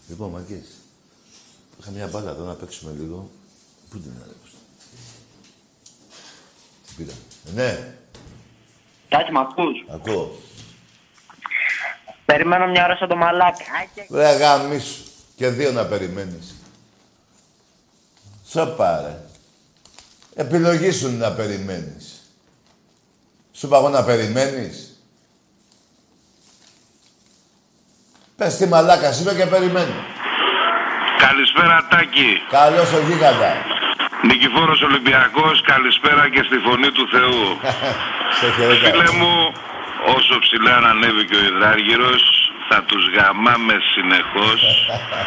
Λοιπόν, 0.08 0.30
μαγκές. 0.30 0.66
Είχα 1.80 1.92
μια 1.92 2.08
μπάλα 2.08 2.30
εδώ 2.30 2.44
να 2.44 2.54
παίξουμε 2.54 2.92
λίγο. 3.00 3.30
Πού 3.90 4.00
την 4.00 4.12
έδωσα. 4.22 4.58
Τι 6.88 6.94
πήρα. 6.98 7.14
Ναι, 7.54 7.94
Τάκη, 9.10 9.32
μ' 9.32 9.38
ακούς; 9.38 9.86
ακούω. 9.90 10.40
Περιμένω 12.26 12.68
μια 12.68 12.86
ώρα 12.86 12.96
σαν 12.96 13.08
το 13.08 13.16
μαλάκα. 13.16 13.64
Ρε 14.12 14.32
γαμίσου. 14.32 15.04
Και 15.36 15.48
δύο 15.48 15.72
να 15.72 15.86
περιμένεις. 15.86 16.56
Σοπα, 18.46 19.02
ρε. 19.02 19.22
Επιλογής 20.36 20.96
σου 20.98 21.08
είναι 21.08 21.26
να 21.26 21.32
περιμένεις. 21.32 22.22
Σου 23.52 23.66
είπα 23.66 23.78
εγώ 23.78 23.90
να 23.90 24.04
περιμένεις. 24.04 24.78
Πες 28.38 28.56
τι 28.58 28.66
μαλάκα 28.68 29.10
είμαι 29.20 29.34
και 29.34 29.46
περιμένω. 29.46 29.96
Καλησπέρα 31.18 31.88
Τάκη. 31.90 32.32
Καλώς 32.50 32.94
ο 32.94 33.00
γίγαντα. 33.08 33.54
Νικηφόρος 34.24 34.82
Ολυμπιακός, 34.82 35.62
καλησπέρα 35.62 36.30
και 36.30 36.44
στη 36.48 36.58
φωνή 36.66 36.92
του 36.92 37.08
Θεού. 37.14 37.44
Σε 38.40 38.48
χαιρετάω. 38.56 38.92
Φίλε 38.92 39.10
μου, 39.20 39.36
όσο 40.16 40.40
ψηλά 40.40 40.80
να 40.80 40.90
ανέβει 40.90 41.26
και 41.26 41.36
ο 41.36 41.44
υδράργυρος, 41.50 42.24
θα 42.70 42.84
τους 42.84 43.04
γαμάμε 43.16 43.76
συνεχώς 43.94 44.62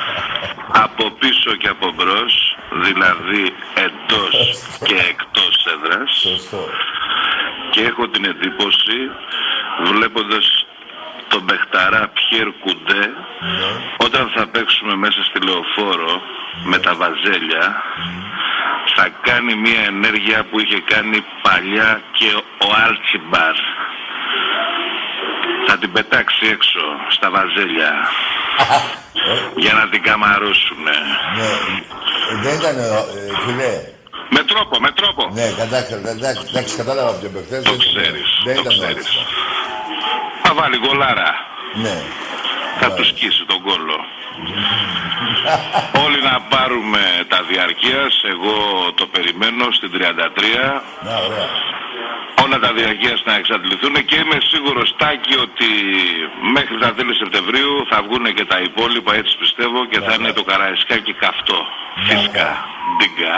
από 0.85 1.11
πίσω 1.11 1.51
και 1.61 1.69
από 1.69 1.93
μπρος, 1.97 2.35
δηλαδή 2.83 3.55
εντός 3.75 4.37
και 4.85 4.95
εκτός 4.95 5.67
έδρας. 5.75 6.25
Και 7.71 7.81
έχω 7.81 8.09
την 8.09 8.25
εντύπωση, 8.25 9.11
βλέποντας 9.93 10.67
τον 11.29 11.43
Μπεχταρά 11.43 12.09
Πιέρ 12.09 12.49
Κουντέ, 12.53 13.11
όταν 13.97 14.33
θα 14.35 14.47
παίξουμε 14.47 14.95
μέσα 14.95 15.25
στη 15.25 15.41
λεωφόρο 15.41 16.23
με 16.65 16.79
τα 16.79 16.95
βαζέλια, 16.95 17.83
θα 18.95 19.09
κάνει 19.21 19.55
μια 19.55 19.81
ενέργεια 19.87 20.45
που 20.45 20.61
είχε 20.61 20.81
κάνει 20.81 21.25
παλιά 21.43 22.01
και 22.13 22.31
ο 22.59 22.69
Άλτσιμπαρ. 22.85 23.55
Θα 25.67 25.79
την 25.79 25.93
πετάξει 25.93 26.47
έξω 26.47 26.81
στα 27.09 27.31
βαζέλια 27.31 28.09
για 29.65 29.73
να 29.73 29.89
την 29.89 30.03
καμαρώσουνε. 30.03 30.97
Ναι, 31.39 31.51
δεν 32.43 32.55
ήταν, 32.61 32.77
ε, 32.79 32.89
φίλε. 33.45 33.73
Με 34.31 34.43
τρόπο, 34.51 34.75
με 34.81 34.91
τρόπο. 34.99 35.23
Ναι, 35.39 35.47
κατά- 35.59 36.09
εντάξει, 36.17 36.43
εντάξει, 36.51 36.77
κατάλαβα 36.77 37.13
ποιο 37.19 37.29
παιχτές. 37.35 37.63
Το 37.65 37.77
ξέρεις, 37.87 38.29
Δεν 38.45 38.55
το 38.55 38.61
ήταν 38.61 38.73
ο 38.73 38.77
ξέρεις. 38.79 39.07
Άλτσιμπαρ. 39.07 39.27
Θα 40.43 40.51
βάλει 40.59 40.77
γκολάρα. 40.85 41.31
Ναι. 41.85 41.97
Θα 42.81 42.89
τους 42.93 43.09
σκίσει 43.09 43.45
τον 43.51 43.61
κώλο. 43.67 43.99
Όλοι 46.05 46.21
να 46.31 46.35
πάρουμε 46.55 47.03
τα 47.33 47.39
διαρκείας. 47.51 48.15
Εγώ 48.33 48.55
το 48.99 49.05
περιμένω 49.15 49.65
στην 49.79 49.91
33. 49.91 50.83
Να, 51.07 51.15
ωραία. 51.27 51.49
Όλα 52.45 52.59
τα 52.65 52.71
διαρκείας 52.79 53.21
να 53.29 53.35
εξαντληθούν 53.41 53.95
και 54.09 54.17
είμαι 54.23 54.39
σίγουρος 54.53 54.89
Τάκη 55.01 55.35
ότι 55.47 55.69
μέχρι 56.57 56.77
τα 56.83 56.91
τέλη 56.97 57.15
Σεπτεμβρίου 57.23 57.73
θα 57.91 57.99
βγουν 58.05 58.25
και 58.37 58.45
τα 58.53 58.59
υπόλοιπα 58.69 59.13
έτσι 59.21 59.33
πιστεύω 59.43 59.79
και 59.91 60.01
θα 60.07 60.13
είναι 60.17 60.33
το 60.39 60.43
Καραϊσκάκι 60.51 61.13
καυτό. 61.23 61.61
Φυσικά. 62.09 62.49
Ντίγκα. 62.97 63.37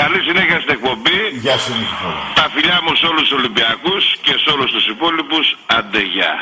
Καλή 0.00 0.20
συνέχεια 0.28 0.58
στην 0.62 0.72
εκπομπή. 0.76 1.18
Γεια 1.44 1.56
σου 1.62 1.70
Νικηφόρα. 1.78 2.20
Τα 2.40 2.46
φιλιά 2.54 2.78
μου 2.84 2.92
σε 3.00 3.06
όλους 3.10 3.22
τους 3.28 3.36
Ολυμπιακούς 3.40 4.02
και 4.24 4.34
σε 4.42 4.48
όλους 4.54 4.70
τους 4.74 4.84
υπόλοιπους. 4.94 5.46
Άντε 5.76 6.02
γεια. 6.14 6.32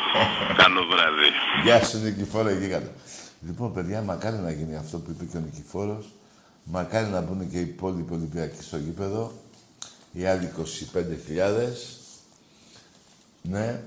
Καλό 0.62 0.82
βράδυ. 0.90 1.30
Γεια 1.64 1.78
σου 1.88 1.96
Νικηφόρα, 2.04 2.52
γίγαντα. 2.60 2.92
Λοιπόν, 3.46 3.68
παιδιά, 3.74 3.98
μακάρι 4.02 4.36
να 4.36 4.50
γίνει 4.50 4.76
αυτό 4.76 4.96
που 4.98 5.10
είπε 5.12 5.24
και 5.30 5.36
ο 5.36 5.40
Νικηφόρος. 5.40 6.04
Μακάρι 6.64 7.06
να 7.06 7.20
μπουν 7.20 7.50
και 7.50 7.58
οι 7.58 7.60
υπόλοιποι 7.60 8.12
Ολυμπιακοί 8.12 8.62
στο 8.62 8.76
γήπεδο. 8.76 9.32
Οι 10.12 10.26
άλλοι 10.26 10.52
25.000. 10.92 11.02
Ναι. 13.42 13.82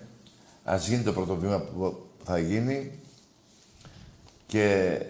Ας 0.63 0.87
γίνει 0.87 1.03
το 1.03 1.13
πρώτο 1.13 1.35
βήμα 1.35 1.59
που 1.59 2.05
θα 2.23 2.39
γίνει. 2.39 2.99
Και 4.47 4.71
ε, 4.71 5.05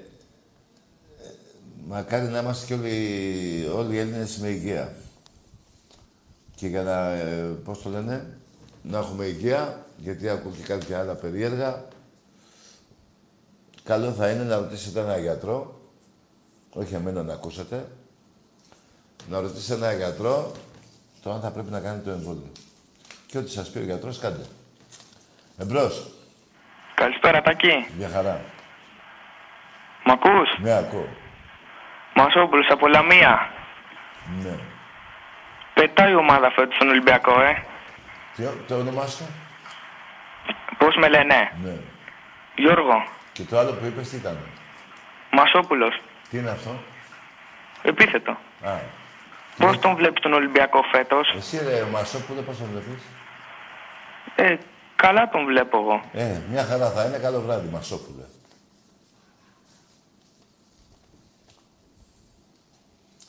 μακάρι 1.88 2.28
να 2.28 2.40
είμαστε 2.40 2.66
και 2.66 2.74
όλοι, 2.74 3.70
όλοι 3.76 3.96
οι 3.96 4.00
Έλληνες 4.00 4.38
με 4.38 4.48
υγεία. 4.48 4.96
Και 6.56 6.68
για 6.68 6.84
να, 6.84 7.12
ε, 7.12 7.44
πώς 7.64 7.82
το 7.82 7.90
λένε, 7.90 8.38
να 8.82 8.98
έχουμε 8.98 9.26
υγεία, 9.26 9.86
γιατί 9.98 10.30
ακούω 10.30 10.52
και 10.52 10.64
κάποια 10.64 11.00
άλλα 11.00 11.14
περίεργα. 11.14 11.86
Καλό 13.84 14.12
θα 14.12 14.30
είναι 14.30 14.44
να 14.44 14.56
ρωτήσετε 14.56 15.00
έναν 15.00 15.22
γιατρό, 15.22 15.80
όχι 16.74 16.94
εμένα 16.94 17.24
να 17.24 17.34
ακούσετε, 17.34 17.88
να 19.30 19.40
ρωτήσετε 19.40 19.86
έναν 19.86 19.98
γιατρό 19.98 20.52
το 21.26 21.32
αν 21.32 21.42
θα 21.42 21.52
πρέπει 21.52 21.72
να 21.72 21.80
κάνετε 21.80 22.04
το 22.04 22.10
εμβόλιο. 22.10 22.52
Και 23.28 23.38
ό,τι 23.38 23.50
σας 23.52 23.70
πει 23.70 23.78
ο 23.78 23.82
γιατρός, 23.82 24.20
κάντε. 24.20 24.46
Εμπρός. 25.58 26.08
Καλησπέρα, 26.94 27.42
Τάκη. 27.42 27.88
Μια 27.98 28.10
χαρά. 28.10 28.42
Μ' 30.06 30.12
ακούς; 30.12 30.58
Ναι, 30.62 30.74
ακούω. 30.78 31.08
Μασόπουλος 32.16 32.68
από 32.70 32.88
Λαμία. 32.88 33.52
Ναι. 34.44 34.58
Πετάει 35.74 36.12
η 36.12 36.16
ομάδα 36.16 36.52
φέτος 36.52 36.76
στον 36.76 36.90
Ολυμπιακό, 36.90 37.42
ε. 37.42 37.64
Τι, 38.36 38.44
το 38.68 38.76
όνομά 38.76 39.08
σου; 39.08 39.26
Πώς 40.78 40.96
με 40.96 41.08
λένε; 41.08 41.52
Ναι. 41.64 41.78
Γιώργο. 42.56 43.08
Και 43.32 43.44
το 43.44 43.60
άλλο 43.60 43.72
που 43.72 43.86
είπες 43.86 44.10
τι 44.10 44.16
ήταν; 44.16 44.38
Μασόπουλος. 45.32 46.02
Τι 46.30 46.38
είναι 46.38 46.50
αυτό; 46.50 46.80
Επίθετο. 47.82 48.32
Α. 48.64 49.04
Πώς 49.58 49.80
τον 49.80 49.96
βλέπεις 49.96 50.22
τον 50.22 50.34
Ολυμπιακό 50.34 50.82
φέτος; 50.92 51.34
Εσύ 51.38 51.58
ρε 51.64 51.82
ο 51.82 51.88
Μασόπουλο 51.88 52.42
πώς 52.42 52.58
τον 52.58 52.68
βλέπεις; 52.72 53.04
Ε, 54.36 54.58
καλά 54.96 55.30
τον 55.30 55.46
βλέπω 55.46 55.78
εγώ. 55.78 56.02
Ε, 56.14 56.42
μια 56.52 56.64
χαρά 56.64 56.90
θα 56.92 57.06
είναι. 57.06 57.18
Καλό 57.18 57.42
βράδυ, 57.42 57.68
Μασόπουλε. 57.72 58.24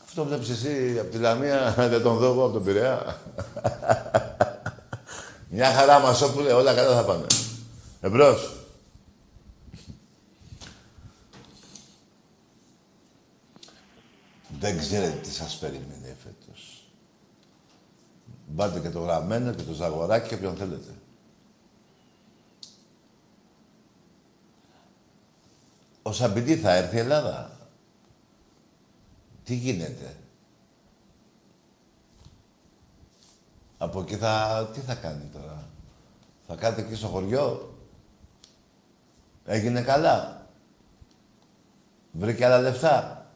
Αυτό 0.04 0.24
βλέπεις 0.24 0.50
εσύ 0.50 0.98
από 1.00 1.10
τη 1.10 1.18
Λαμία, 1.18 1.74
δεν 1.90 2.02
τον 2.02 2.16
δω 2.16 2.26
εγώ 2.26 2.44
από 2.44 2.52
τον 2.52 2.64
Πειραιά. 2.64 3.20
μια 5.56 5.72
χαρά, 5.72 5.98
Μασόπουλε, 6.00 6.52
όλα 6.52 6.74
καλά 6.74 6.96
θα 6.96 7.04
πάνε. 7.04 7.26
Εμπρός. 8.00 8.50
Δεν 14.60 14.78
ξέρετε 14.78 15.18
τι 15.22 15.32
σας 15.32 15.58
περιμένει 15.60 16.05
φέτος. 16.05 16.05
Μπάτε 18.56 18.80
και 18.80 18.90
το 18.90 19.00
γραμμένο 19.00 19.52
και 19.52 19.62
το 19.62 19.72
ζαγοράκι 19.72 20.28
και 20.28 20.34
όποιον 20.34 20.56
θέλετε. 20.56 20.94
Ο 26.02 26.12
Σαμπιντή 26.12 26.56
θα 26.56 26.74
έρθει 26.74 26.96
η 26.96 26.98
Ελλάδα. 26.98 27.50
Τι 29.44 29.54
γίνεται; 29.54 30.16
Από 33.78 34.00
εκεί 34.00 34.16
θα... 34.16 34.68
Τι 34.72 34.80
θα 34.80 34.94
κάνει 34.94 35.24
τώρα; 35.32 35.68
Θα 36.46 36.54
κάτε 36.54 36.80
εκεί 36.80 36.94
στο 36.94 37.06
χωριό; 37.06 37.74
Έγινε 39.44 39.82
καλά; 39.82 40.46
Βρήκε 42.12 42.44
άλλα 42.44 42.60
λεφτά; 42.60 43.26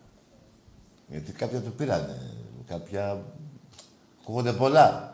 Γιατί 1.09 1.33
κάποια 1.33 1.61
του 1.61 1.73
πήρανε. 1.73 2.35
Κάποια... 2.67 3.25
Ακούγονται 4.21 4.53
πολλά. 4.53 5.10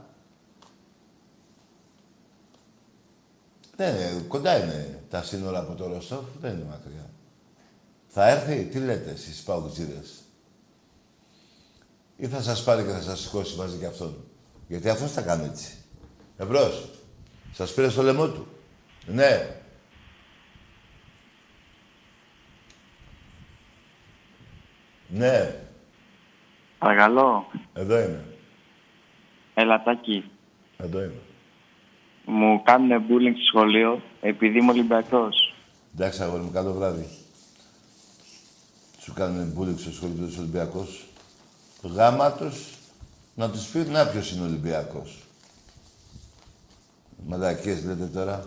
Δεν 3.77 3.95
είναι, 3.95 4.24
κοντά 4.29 4.64
είναι 4.64 5.03
τα 5.11 5.22
σύνορα 5.22 5.59
από 5.59 5.74
το 5.74 5.87
Ροστόφ, 5.87 6.24
δεν 6.41 6.53
είναι 6.53 6.64
μακριά. 6.64 7.11
Θα 8.09 8.29
έρθει, 8.29 8.64
τι 8.64 8.79
λέτε 8.79 9.11
εσείς 9.11 9.43
παγκοτζίδες. 9.43 10.20
Ή 12.16 12.27
θα 12.27 12.43
σας 12.43 12.64
πάρει 12.64 12.85
και 12.85 12.91
θα 12.91 13.01
σας 13.01 13.20
σηκώσει 13.20 13.57
μαζί 13.57 13.79
και 13.79 13.87
αυτόν. 13.87 14.24
Γιατί 14.68 14.89
αυτός 14.89 15.12
θα 15.12 15.22
κάνει 15.22 15.45
έτσι. 15.45 15.74
Εμπρός. 16.37 16.91
Σας 17.53 17.74
πήρε 17.74 17.89
στο 17.89 18.03
λαιμό 18.03 18.29
του. 18.29 18.47
Ναι. 19.07 19.61
Ναι. 25.09 25.57
Παρακαλώ. 26.79 27.47
Εδώ 27.72 27.99
είμαι. 27.99 28.24
Έλα, 29.55 29.83
Τάκη. 29.83 30.31
Εδώ 30.77 31.03
είμαι. 31.03 31.26
Μου 32.27 32.62
κάνουν 32.62 33.03
bullying 33.09 33.35
στο 33.35 33.45
σχολείο 33.49 34.03
επειδή 34.20 34.59
είμαι 34.59 34.70
Ολυμπιακός. 34.70 35.55
Εντάξει, 35.95 36.22
αγόρι 36.22 36.43
μου, 36.43 36.51
καλό 36.51 36.72
βράδυ. 36.72 37.09
Σου 39.01 39.12
κάνουν 39.12 39.53
μπούλεξ 39.53 39.81
στο 39.81 39.93
σχολείο 39.93 40.27
τους 40.27 40.39
Ολυμπιακός. 40.39 41.07
Γάμα 41.83 42.33
τους, 42.33 42.74
να 43.35 43.51
τους 43.51 43.66
πεις 43.66 43.89
να 43.89 44.07
ποιος 44.07 44.33
είναι 44.33 44.45
Ολυμπιακός. 44.45 45.22
Μαλακίες 47.27 47.85
λέτε 47.85 48.07
τώρα. 48.07 48.45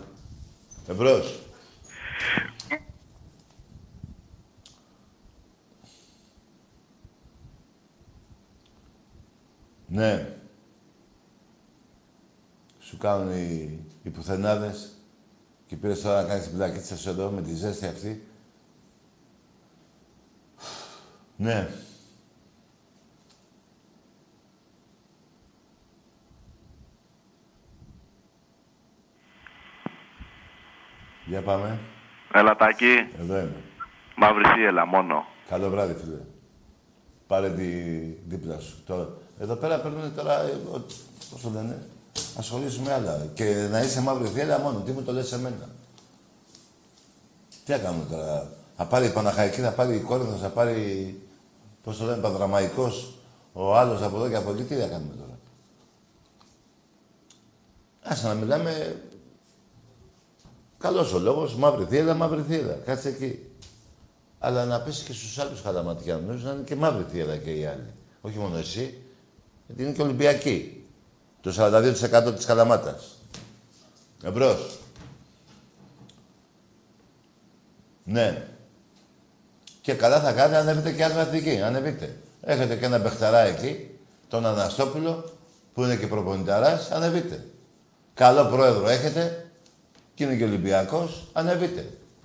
Εμπρός. 0.88 1.38
Ναι. 9.86 10.39
Σου 12.90 12.96
κάνουν 12.96 13.32
οι, 13.32 13.78
οι 14.02 14.10
πουθενάδες 14.10 14.92
και 15.66 15.76
πήρες 15.76 16.00
τώρα 16.02 16.22
να 16.22 16.28
κάνεις 16.28 16.46
την 16.48 16.56
πλακίτσα 16.56 16.96
σου 16.96 17.08
εδώ 17.08 17.30
με 17.30 17.42
τη 17.42 17.54
ζέστη 17.54 17.86
αυτή. 17.86 18.26
Ναι. 21.36 21.68
Για 31.26 31.42
πάμε. 31.42 31.78
Ελατάκι. 32.32 33.08
Εδώ 33.20 33.34
είμαι. 33.38 33.56
Μαύρη 34.16 34.44
θύελα 34.54 34.86
μόνο. 34.86 35.24
Καλό 35.48 35.68
βράδυ, 35.70 35.94
φίλε. 35.94 36.20
Πάρε 37.26 37.50
τη 37.50 37.64
δίπλα 38.26 38.58
σου. 38.58 38.82
Τώρα, 38.86 39.08
εδώ 39.38 39.54
πέρα 39.56 39.78
παίρνουν 39.80 40.14
τώρα, 40.14 40.40
ε, 40.40 40.50
ο- 40.72 40.86
πώς 41.30 41.40
το 41.42 41.50
λένε, 41.50 41.86
ασχολήσου 42.38 42.82
με 42.82 42.92
άλλα. 42.92 43.26
Και 43.34 43.68
να 43.70 43.80
είσαι 43.82 44.00
μαύρη 44.00 44.28
θύελα 44.28 44.58
μόνο. 44.58 44.78
Τι 44.78 44.92
μου 44.92 45.02
το 45.02 45.12
λες 45.12 45.26
σε 45.26 45.38
μένα. 45.38 45.68
Τι 47.64 47.72
θα 47.72 47.78
κάνουμε 47.78 48.04
τώρα. 48.10 48.52
Θα 48.76 48.84
πάρει 48.84 49.06
η 49.06 49.10
Παναχαϊκή, 49.10 49.60
θα 49.60 49.70
πάρει 49.70 49.96
η 49.96 50.00
Κόρινθος, 50.00 50.40
θα 50.40 50.48
πάρει, 50.48 51.20
πώς 51.82 51.98
το 51.98 52.04
λένε, 52.04 52.20
Παδραμαϊκός, 52.20 53.14
ο 53.52 53.76
άλλος 53.76 54.02
από 54.02 54.16
εδώ 54.16 54.28
και 54.28 54.36
από 54.36 54.50
εκεί. 54.50 54.62
Τι 54.62 54.74
θα 54.74 54.86
κάνουμε 54.86 55.14
τώρα. 55.14 55.38
Άσε 58.02 58.26
να 58.26 58.34
μιλάμε 58.34 59.00
Καλός 60.80 61.12
ο 61.12 61.18
λόγος, 61.18 61.54
μαύρη 61.54 61.84
θύελα, 61.84 62.14
μαύρη 62.14 62.42
θύελα. 62.42 62.72
Κάτσε 62.72 63.08
εκεί. 63.08 63.38
Αλλά 64.38 64.64
να 64.64 64.80
πέσει 64.80 65.04
και 65.04 65.12
στους 65.12 65.38
άλλους 65.38 65.60
χαλαματιανούς 65.60 66.44
να 66.44 66.50
είναι 66.50 66.62
και 66.62 66.74
μαύρη 66.76 67.04
θύελα 67.10 67.36
και 67.36 67.50
οι 67.50 67.66
άλλοι. 67.66 67.92
Όχι 68.20 68.38
μόνο 68.38 68.56
εσύ, 68.56 69.02
γιατί 69.66 69.82
είναι 69.82 69.92
και 69.92 70.02
Ολυμπιακοί. 70.02 70.79
Το 71.40 71.54
42% 71.58 72.32
της 72.36 72.44
Καλαμάτας. 72.44 73.18
Εμπρός. 74.24 74.78
Ναι. 78.04 78.42
Και 79.80 79.94
καλά 79.94 80.20
θα 80.20 80.32
κάνετε, 80.32 80.56
ανέβετε 80.56 80.92
και 80.92 81.04
άλλη 81.04 81.18
εθνική. 81.18 81.60
Ανεβείτε. 81.60 82.16
Έχετε 82.40 82.76
και 82.76 82.84
ένα 82.84 83.00
παιχταρά 83.00 83.38
εκεί, 83.38 83.98
τον 84.28 84.46
Αναστόπουλο, 84.46 85.32
που 85.74 85.82
είναι 85.82 85.96
και 85.96 86.06
προπονηταράς, 86.06 86.90
ανεβείτε. 86.90 87.44
Καλό 88.14 88.44
πρόεδρο 88.44 88.88
έχετε, 88.88 89.50
και 90.14 90.24
είναι 90.24 90.36
και 90.36 90.44
Ολυμπιακός, 90.44 91.28
ανεβείτε. 91.32 91.80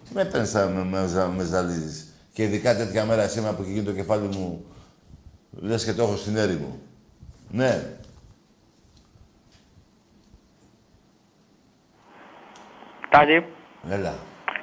Τι 0.08 0.14
με 0.14 0.26
παίρνεις 0.26 0.54
να 0.54 0.66
με, 0.66 0.84
με, 0.84 1.28
με 1.36 1.44
ζαλίζεις. 1.44 2.08
Και 2.34 2.44
ειδικά 2.44 2.76
τέτοια 2.76 3.06
μέρα 3.06 3.28
σήμερα 3.28 3.54
που 3.54 3.62
έχει 3.62 3.72
γίνει 3.72 3.86
το 3.86 3.92
κεφάλι 3.92 4.28
μου, 4.28 4.66
λες 5.52 5.84
και 5.84 5.94
το 5.94 6.04
έχω 6.04 6.18
στην 6.18 6.38
έρημο. 6.38 6.80
Ναι. 7.52 7.98
Τάκη, 13.16 13.38
Έλα. 13.90 14.14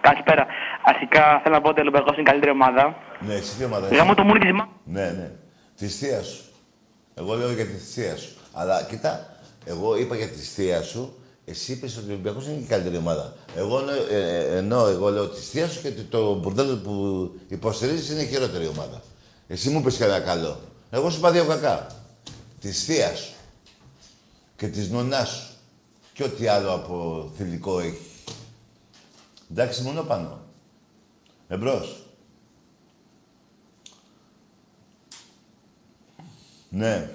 καλησπέρα. 0.00 0.46
Αρχικά 0.84 1.40
θέλω 1.42 1.54
να 1.54 1.60
πω 1.60 1.68
ότι 1.68 1.78
ο 1.78 1.82
Ολυμπιακός 1.82 2.12
είναι 2.12 2.22
η 2.22 2.24
καλύτερη 2.30 2.50
ομάδα. 2.50 2.96
Ναι, 3.26 3.34
εσύ 3.34 3.56
τι 3.56 3.64
ομάδα 3.64 3.86
είσαι; 3.86 3.96
Γαμώ 3.96 4.14
το 4.14 4.22
μουνί 4.24 4.38
της 4.40 4.52
μα... 4.52 4.68
Ναι, 4.84 5.06
ναι. 5.18 5.30
Της 5.76 5.96
θεία 5.98 6.22
σου. 6.22 6.42
Εγώ 7.14 7.34
λέω 7.34 7.52
για 7.52 7.66
της 7.66 7.92
θεία 7.92 8.16
σου. 8.16 8.32
Αλλά 8.52 8.82
κοίτα, 8.82 9.26
εγώ 9.64 9.96
είπα 9.96 10.14
για 10.16 10.28
της 10.28 10.52
θεία 10.54 10.82
σου, 10.82 11.18
εσύ 11.44 11.72
είπες 11.72 11.96
ότι 11.96 12.06
ο 12.08 12.12
Ολυμπιακό 12.12 12.40
είναι 12.40 12.54
και 12.54 12.60
η 12.62 12.66
καλύτερη 12.66 12.96
ομάδα. 12.96 13.32
Εγώ 13.56 13.78
λέω- 13.80 14.06
ε, 14.10 14.36
ε, 14.38 14.56
ενώ 14.56 14.86
εγώ 14.86 15.08
λέω 15.10 15.28
της 15.28 15.48
θεία 15.50 15.68
σου 15.68 15.82
και 15.82 15.88
ότι 15.88 16.02
το 16.02 16.34
μπουρδέλο 16.34 16.76
που 16.76 16.94
υποστηρίζεις 17.48 18.10
είναι 18.10 18.22
η 18.22 18.26
χειρότερη 18.26 18.66
ομάδα. 18.66 19.02
Εσύ 19.48 19.70
μου 19.70 19.78
είπε 19.78 19.90
κανένα 19.98 20.20
καλό. 20.20 20.60
Εγώ 20.90 21.10
σου 21.10 21.18
είπα 21.18 21.30
δύο 21.30 21.44
κακά. 21.44 21.86
Της 22.60 22.84
θεία 22.84 23.14
σου 23.14 23.32
και 24.56 24.66
της 24.66 24.90
νονάς 24.90 25.28
σου. 25.28 25.46
Και 26.12 26.22
ό,τι 26.24 26.46
άλλο 26.46 26.72
από 26.72 27.28
θηλυκό 27.36 27.80
έχει. 27.80 28.06
Εντάξει, 29.52 29.82
μόνο 29.82 30.02
πάνω. 30.02 30.40
Εμπρός. 31.48 32.06
Ναι. 36.70 37.10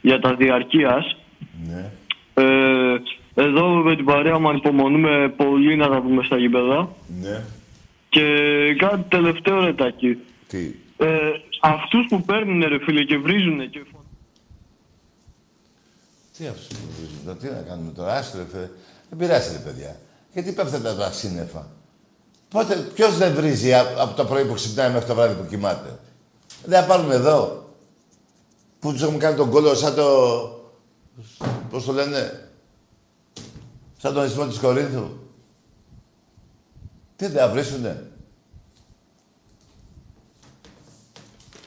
για 0.00 0.20
τα 0.20 0.34
διαρκείας. 0.34 1.16
Ναι. 1.66 1.90
Ε, 2.34 2.96
εδώ 3.34 3.68
με 3.68 3.96
την 3.96 4.04
παρέα 4.04 4.38
μου 4.38 4.48
ανυπομονούμε 4.48 5.32
πολύ 5.36 5.76
να 5.76 5.88
τα 5.88 6.00
πούμε 6.00 6.22
στα 6.22 6.36
γήπεδα. 6.36 6.88
Ναι. 7.20 7.44
Και 8.08 8.24
κάτι 8.78 9.04
τελευταίο 9.08 9.64
ρετάκι. 9.64 10.18
Τι; 10.48 10.74
Ε, 10.96 11.32
αυτούς 11.60 12.06
που 12.08 12.22
παίρνουν 12.22 12.64
ρε 12.68 12.78
φίλε 12.78 13.04
και 13.04 13.18
βρίζουν 13.18 13.70
και 13.70 13.80
Τι 16.40 16.46
αυτούς 16.46 16.66
που 16.66 16.86
βρίζουν 16.96 17.24
τώρα, 17.24 17.36
τι 17.36 17.46
να 17.46 17.68
κάνουμε 17.68 17.92
τώρα, 17.92 18.12
άστο 18.14 18.38
ρε 18.38 18.44
φίλε. 18.50 18.68
Δεν 19.08 19.18
πειράζει 19.18 19.52
ρε 19.52 19.58
παιδιά. 19.58 19.96
Γιατί 20.32 20.52
πέφτετε 20.52 20.94
τα 20.94 21.12
σύννεφα. 21.12 21.66
Πότε, 22.48 22.76
ποιος 22.76 23.16
δεν 23.16 23.34
βρίζει 23.34 23.74
α- 23.74 23.94
από 23.98 24.16
το 24.16 24.24
πρωί 24.24 24.44
που 24.44 24.54
ξυπνάει 24.54 24.90
μέχρι 24.90 25.06
το 25.08 25.14
βράδυ 25.14 25.42
που 25.42 25.48
κοιμάται. 25.48 25.98
Δεν 26.64 26.80
θα 26.80 26.86
πάρουμε 26.86 27.14
εδώ. 27.14 27.68
Που 28.78 28.92
τους 28.92 29.02
έχουμε 29.02 29.18
κάνει 29.18 29.36
τον 29.36 29.50
κόλλο 29.50 29.74
σαν 29.74 29.94
το... 29.94 30.06
Πώς 31.70 31.84
το 31.84 31.92
λένε. 31.92 32.48
Σαν 33.98 34.14
τον 34.14 34.24
ισμό 34.24 34.46
της 34.46 34.58
Κορίνθου. 34.58 35.08
Τι 37.16 37.26
δεν 37.26 37.40
θα 37.40 37.48
βρίσουνε. 37.48 38.10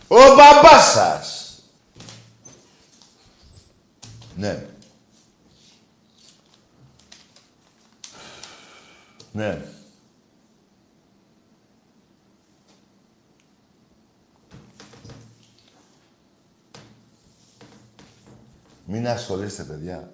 Ο 0.08 0.16
μπαμπάς 0.16 0.92
σας. 0.94 1.33
Ναι. 4.38 4.66
Ναι. 9.32 9.62
Μην 18.86 19.08
ασχολείστε, 19.08 19.64
παιδιά. 19.64 20.14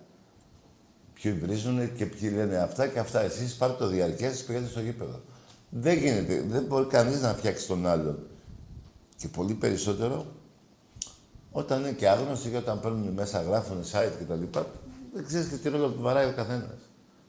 Ποιοι 1.13 1.33
βρίζουν 1.33 1.93
και 1.95 2.05
ποιοι 2.05 2.31
λένε 2.33 2.57
αυτά 2.57 2.87
και 2.87 2.99
αυτά. 2.99 3.21
Εσείς 3.21 3.55
πάρτε 3.55 3.77
το 3.77 3.87
διαρκές 3.87 4.37
και 4.37 4.43
πηγαίνετε 4.43 4.71
στο 4.71 4.81
γήπεδο. 4.81 5.21
Δεν 5.69 5.97
γίνεται. 5.97 6.41
Δεν 6.41 6.63
μπορεί 6.63 6.85
κανείς 6.85 7.21
να 7.21 7.33
φτιάξει 7.33 7.67
τον 7.67 7.87
άλλον. 7.87 8.27
Και 9.15 9.27
πολύ 9.27 9.53
περισσότερο 9.53 10.25
όταν 11.59 11.79
είναι 11.79 11.91
και 11.91 12.09
άγνωστοι 12.09 12.49
και 12.49 12.57
όταν 12.57 12.79
παίρνουν 12.79 13.13
μέσα, 13.13 13.41
γράφουν 13.41 13.83
site 13.91 14.11
κτλ. 14.19 14.59
Δεν 15.13 15.25
ξέρεις 15.25 15.47
και 15.47 15.55
τι 15.55 15.69
ρόλο 15.69 15.87
του 15.87 16.01
βαράει 16.01 16.27
ο 16.27 16.33
καθένας. 16.35 16.77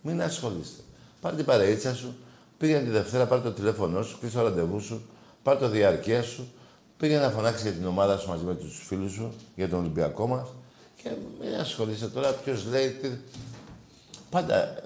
Μην 0.02 0.23
ασχολείστε. 0.23 0.82
Πάρε 1.20 1.36
την 1.36 1.44
παρείτσα 1.44 1.94
σου, 1.94 2.16
πήγαινε 2.59 2.85
τη 2.85 2.90
Δευτέρα, 2.90 3.27
πάρε 3.27 3.43
το 3.43 3.52
τηλέφωνό 3.52 4.02
σου, 4.02 4.19
κλείσει 4.19 4.35
το 4.35 4.43
ραντεβού 4.43 4.81
σου, 4.81 5.02
πάρε 5.43 5.59
το 5.59 5.69
διαρκεία 5.69 6.23
σου, 6.23 6.52
πήγαινε 6.97 7.20
να 7.20 7.31
φωνάξεις 7.31 7.62
για 7.62 7.73
την 7.73 7.86
ομάδα 7.86 8.19
σου 8.19 8.28
μαζί 8.28 8.44
με 8.44 8.55
τους 8.55 8.82
φίλους 8.86 9.12
σου, 9.12 9.32
για 9.57 9.69
τον 9.69 9.78
Ολυμπιακό 9.78 10.27
μας. 10.27 10.48
Και 11.02 11.11
μην 11.40 11.55
ασχολείστε 11.55 12.07
τώρα 12.07 12.32
ποιος 12.32 12.65
λέει. 12.65 12.90
Τι... 12.90 13.09
Πάντα, 14.31 14.82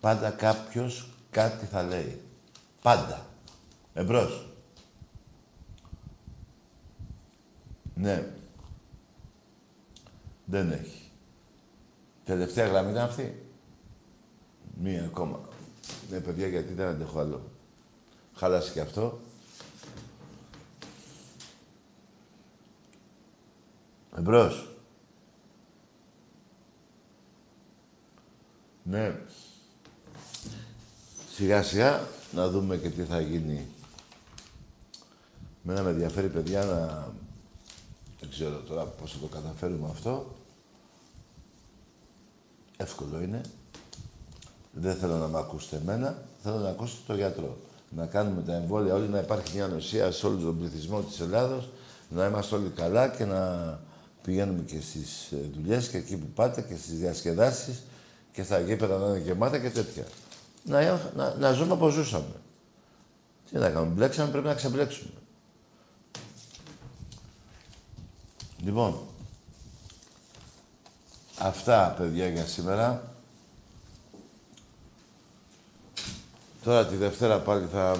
πάντα 0.00 0.30
κάποιος 0.30 1.08
κάτι 1.30 1.66
θα 1.66 1.82
λέει. 1.82 2.20
Πάντα. 2.82 3.26
Εμπρός. 3.94 4.46
Ναι. 7.94 8.24
Δεν 10.50 10.70
έχει. 10.70 11.10
Τελευταία 12.24 12.66
γραμμή 12.66 12.90
ήταν 12.90 13.04
αυτή. 13.04 13.46
Μία 14.82 15.04
ακόμα. 15.04 15.40
Ναι, 16.10 16.20
παιδιά, 16.20 16.46
γιατί 16.46 16.72
δεν 16.72 16.86
αντέχω 16.86 17.18
άλλο. 17.20 17.50
Χάλασε 18.34 18.72
και 18.72 18.80
αυτό. 18.80 19.20
Εμπρός. 24.16 24.68
Ναι. 28.82 29.20
Σιγά 31.34 31.62
σιγά 31.62 32.00
να 32.32 32.48
δούμε 32.48 32.76
και 32.76 32.88
τι 32.90 33.02
θα 33.02 33.20
γίνει. 33.20 33.66
Μένα 35.62 35.82
με 35.82 35.90
ενδιαφέρει, 35.90 36.28
παιδιά, 36.28 36.64
να 36.64 37.08
Δεν 38.20 38.30
ξέρω 38.30 38.56
τώρα 38.56 38.84
πώς 38.84 39.12
θα 39.12 39.18
το 39.18 39.26
καταφέρουμε 39.26 39.88
αυτό. 39.90 40.38
Εύκολο 42.82 43.20
είναι. 43.20 43.40
Δεν 44.72 44.96
θέλω 44.96 45.16
να 45.16 45.26
με 45.26 45.38
ακούσετε 45.38 45.76
εμένα, 45.76 46.22
θέλω 46.42 46.56
να 46.56 46.68
ακούσετε 46.68 47.00
τον 47.06 47.16
γιατρό. 47.16 47.56
Να 47.96 48.06
κάνουμε 48.06 48.42
τα 48.42 48.54
εμβόλια 48.54 48.94
όλοι, 48.94 49.08
να 49.08 49.18
υπάρχει 49.18 49.56
μια 49.56 49.66
νοσία 49.66 50.10
σε 50.10 50.26
όλο 50.26 50.38
τον 50.38 50.58
πληθυσμό 50.58 51.00
της 51.00 51.20
Ελλάδος, 51.20 51.68
να 52.08 52.26
είμαστε 52.26 52.54
όλοι 52.54 52.68
καλά 52.68 53.08
και 53.08 53.24
να 53.24 53.78
πηγαίνουμε 54.22 54.62
και 54.62 54.80
στις 54.80 55.30
ε, 55.32 55.36
δουλειές 55.54 55.88
και 55.88 55.96
εκεί 55.96 56.16
που 56.16 56.26
πάτε 56.26 56.60
και 56.60 56.76
στις 56.76 56.98
διασκεδάσεις 56.98 57.82
και 58.32 58.42
στα 58.42 58.60
γήπεδα 58.60 58.98
να 58.98 59.06
είναι 59.06 59.18
γεμάτα 59.18 59.58
και 59.58 59.70
τέτοια. 59.70 60.04
Να, 60.64 61.00
να, 61.16 61.34
να 61.34 61.52
ζούμε 61.52 61.72
όπως 61.72 61.92
ζούσαμε. 61.92 62.34
Τι 63.50 63.58
να 63.58 63.70
κάνουμε, 63.70 63.92
μπλέξαμε, 63.92 64.30
πρέπει 64.30 64.46
να 64.46 64.54
ξεμπλέξουμε. 64.54 65.10
Λοιπόν, 68.64 69.00
αυτά 71.40 71.94
παιδιά 71.98 72.28
για 72.28 72.46
σήμερα. 72.46 73.14
Τώρα 76.64 76.86
τη 76.86 76.96
Δευτέρα 76.96 77.38
πάλι 77.38 77.66
θα 77.72 77.98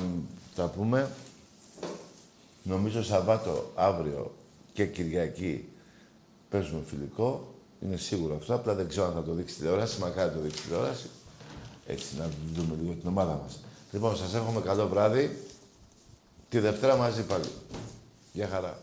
τα 0.55 0.67
πούμε. 0.67 1.11
Νομίζω 2.63 3.03
Σαββάτο, 3.03 3.73
αύριο 3.75 4.35
και 4.73 4.87
Κυριακή 4.87 5.69
παίζουμε 6.51 6.83
φιλικό. 6.87 7.55
Είναι 7.83 7.97
σίγουρο 7.97 8.37
αυτό. 8.37 8.55
Απλά 8.55 8.75
δεν 8.75 8.89
ξέρω 8.89 9.07
αν 9.07 9.13
θα 9.13 9.23
το 9.23 9.33
δείξει 9.33 9.55
τηλεόραση. 9.55 10.01
Μακάρι 10.01 10.33
το 10.35 10.41
δείξει 10.41 10.63
τηλεόραση. 10.63 11.11
Έτσι, 11.87 12.17
να 12.19 12.31
δούμε 12.55 12.77
λίγο 12.81 12.93
την 12.93 13.09
ομάδα 13.09 13.41
μας. 13.43 13.61
Λοιπόν, 13.93 14.17
σας 14.17 14.35
εύχομαι 14.35 14.61
καλό 14.61 14.89
βράδυ. 14.89 15.45
Τη 16.49 16.59
Δευτέρα 16.59 16.97
μαζί 16.97 17.23
πάλι. 17.23 17.49
Γεια 18.33 18.49
χαρά. 18.49 18.79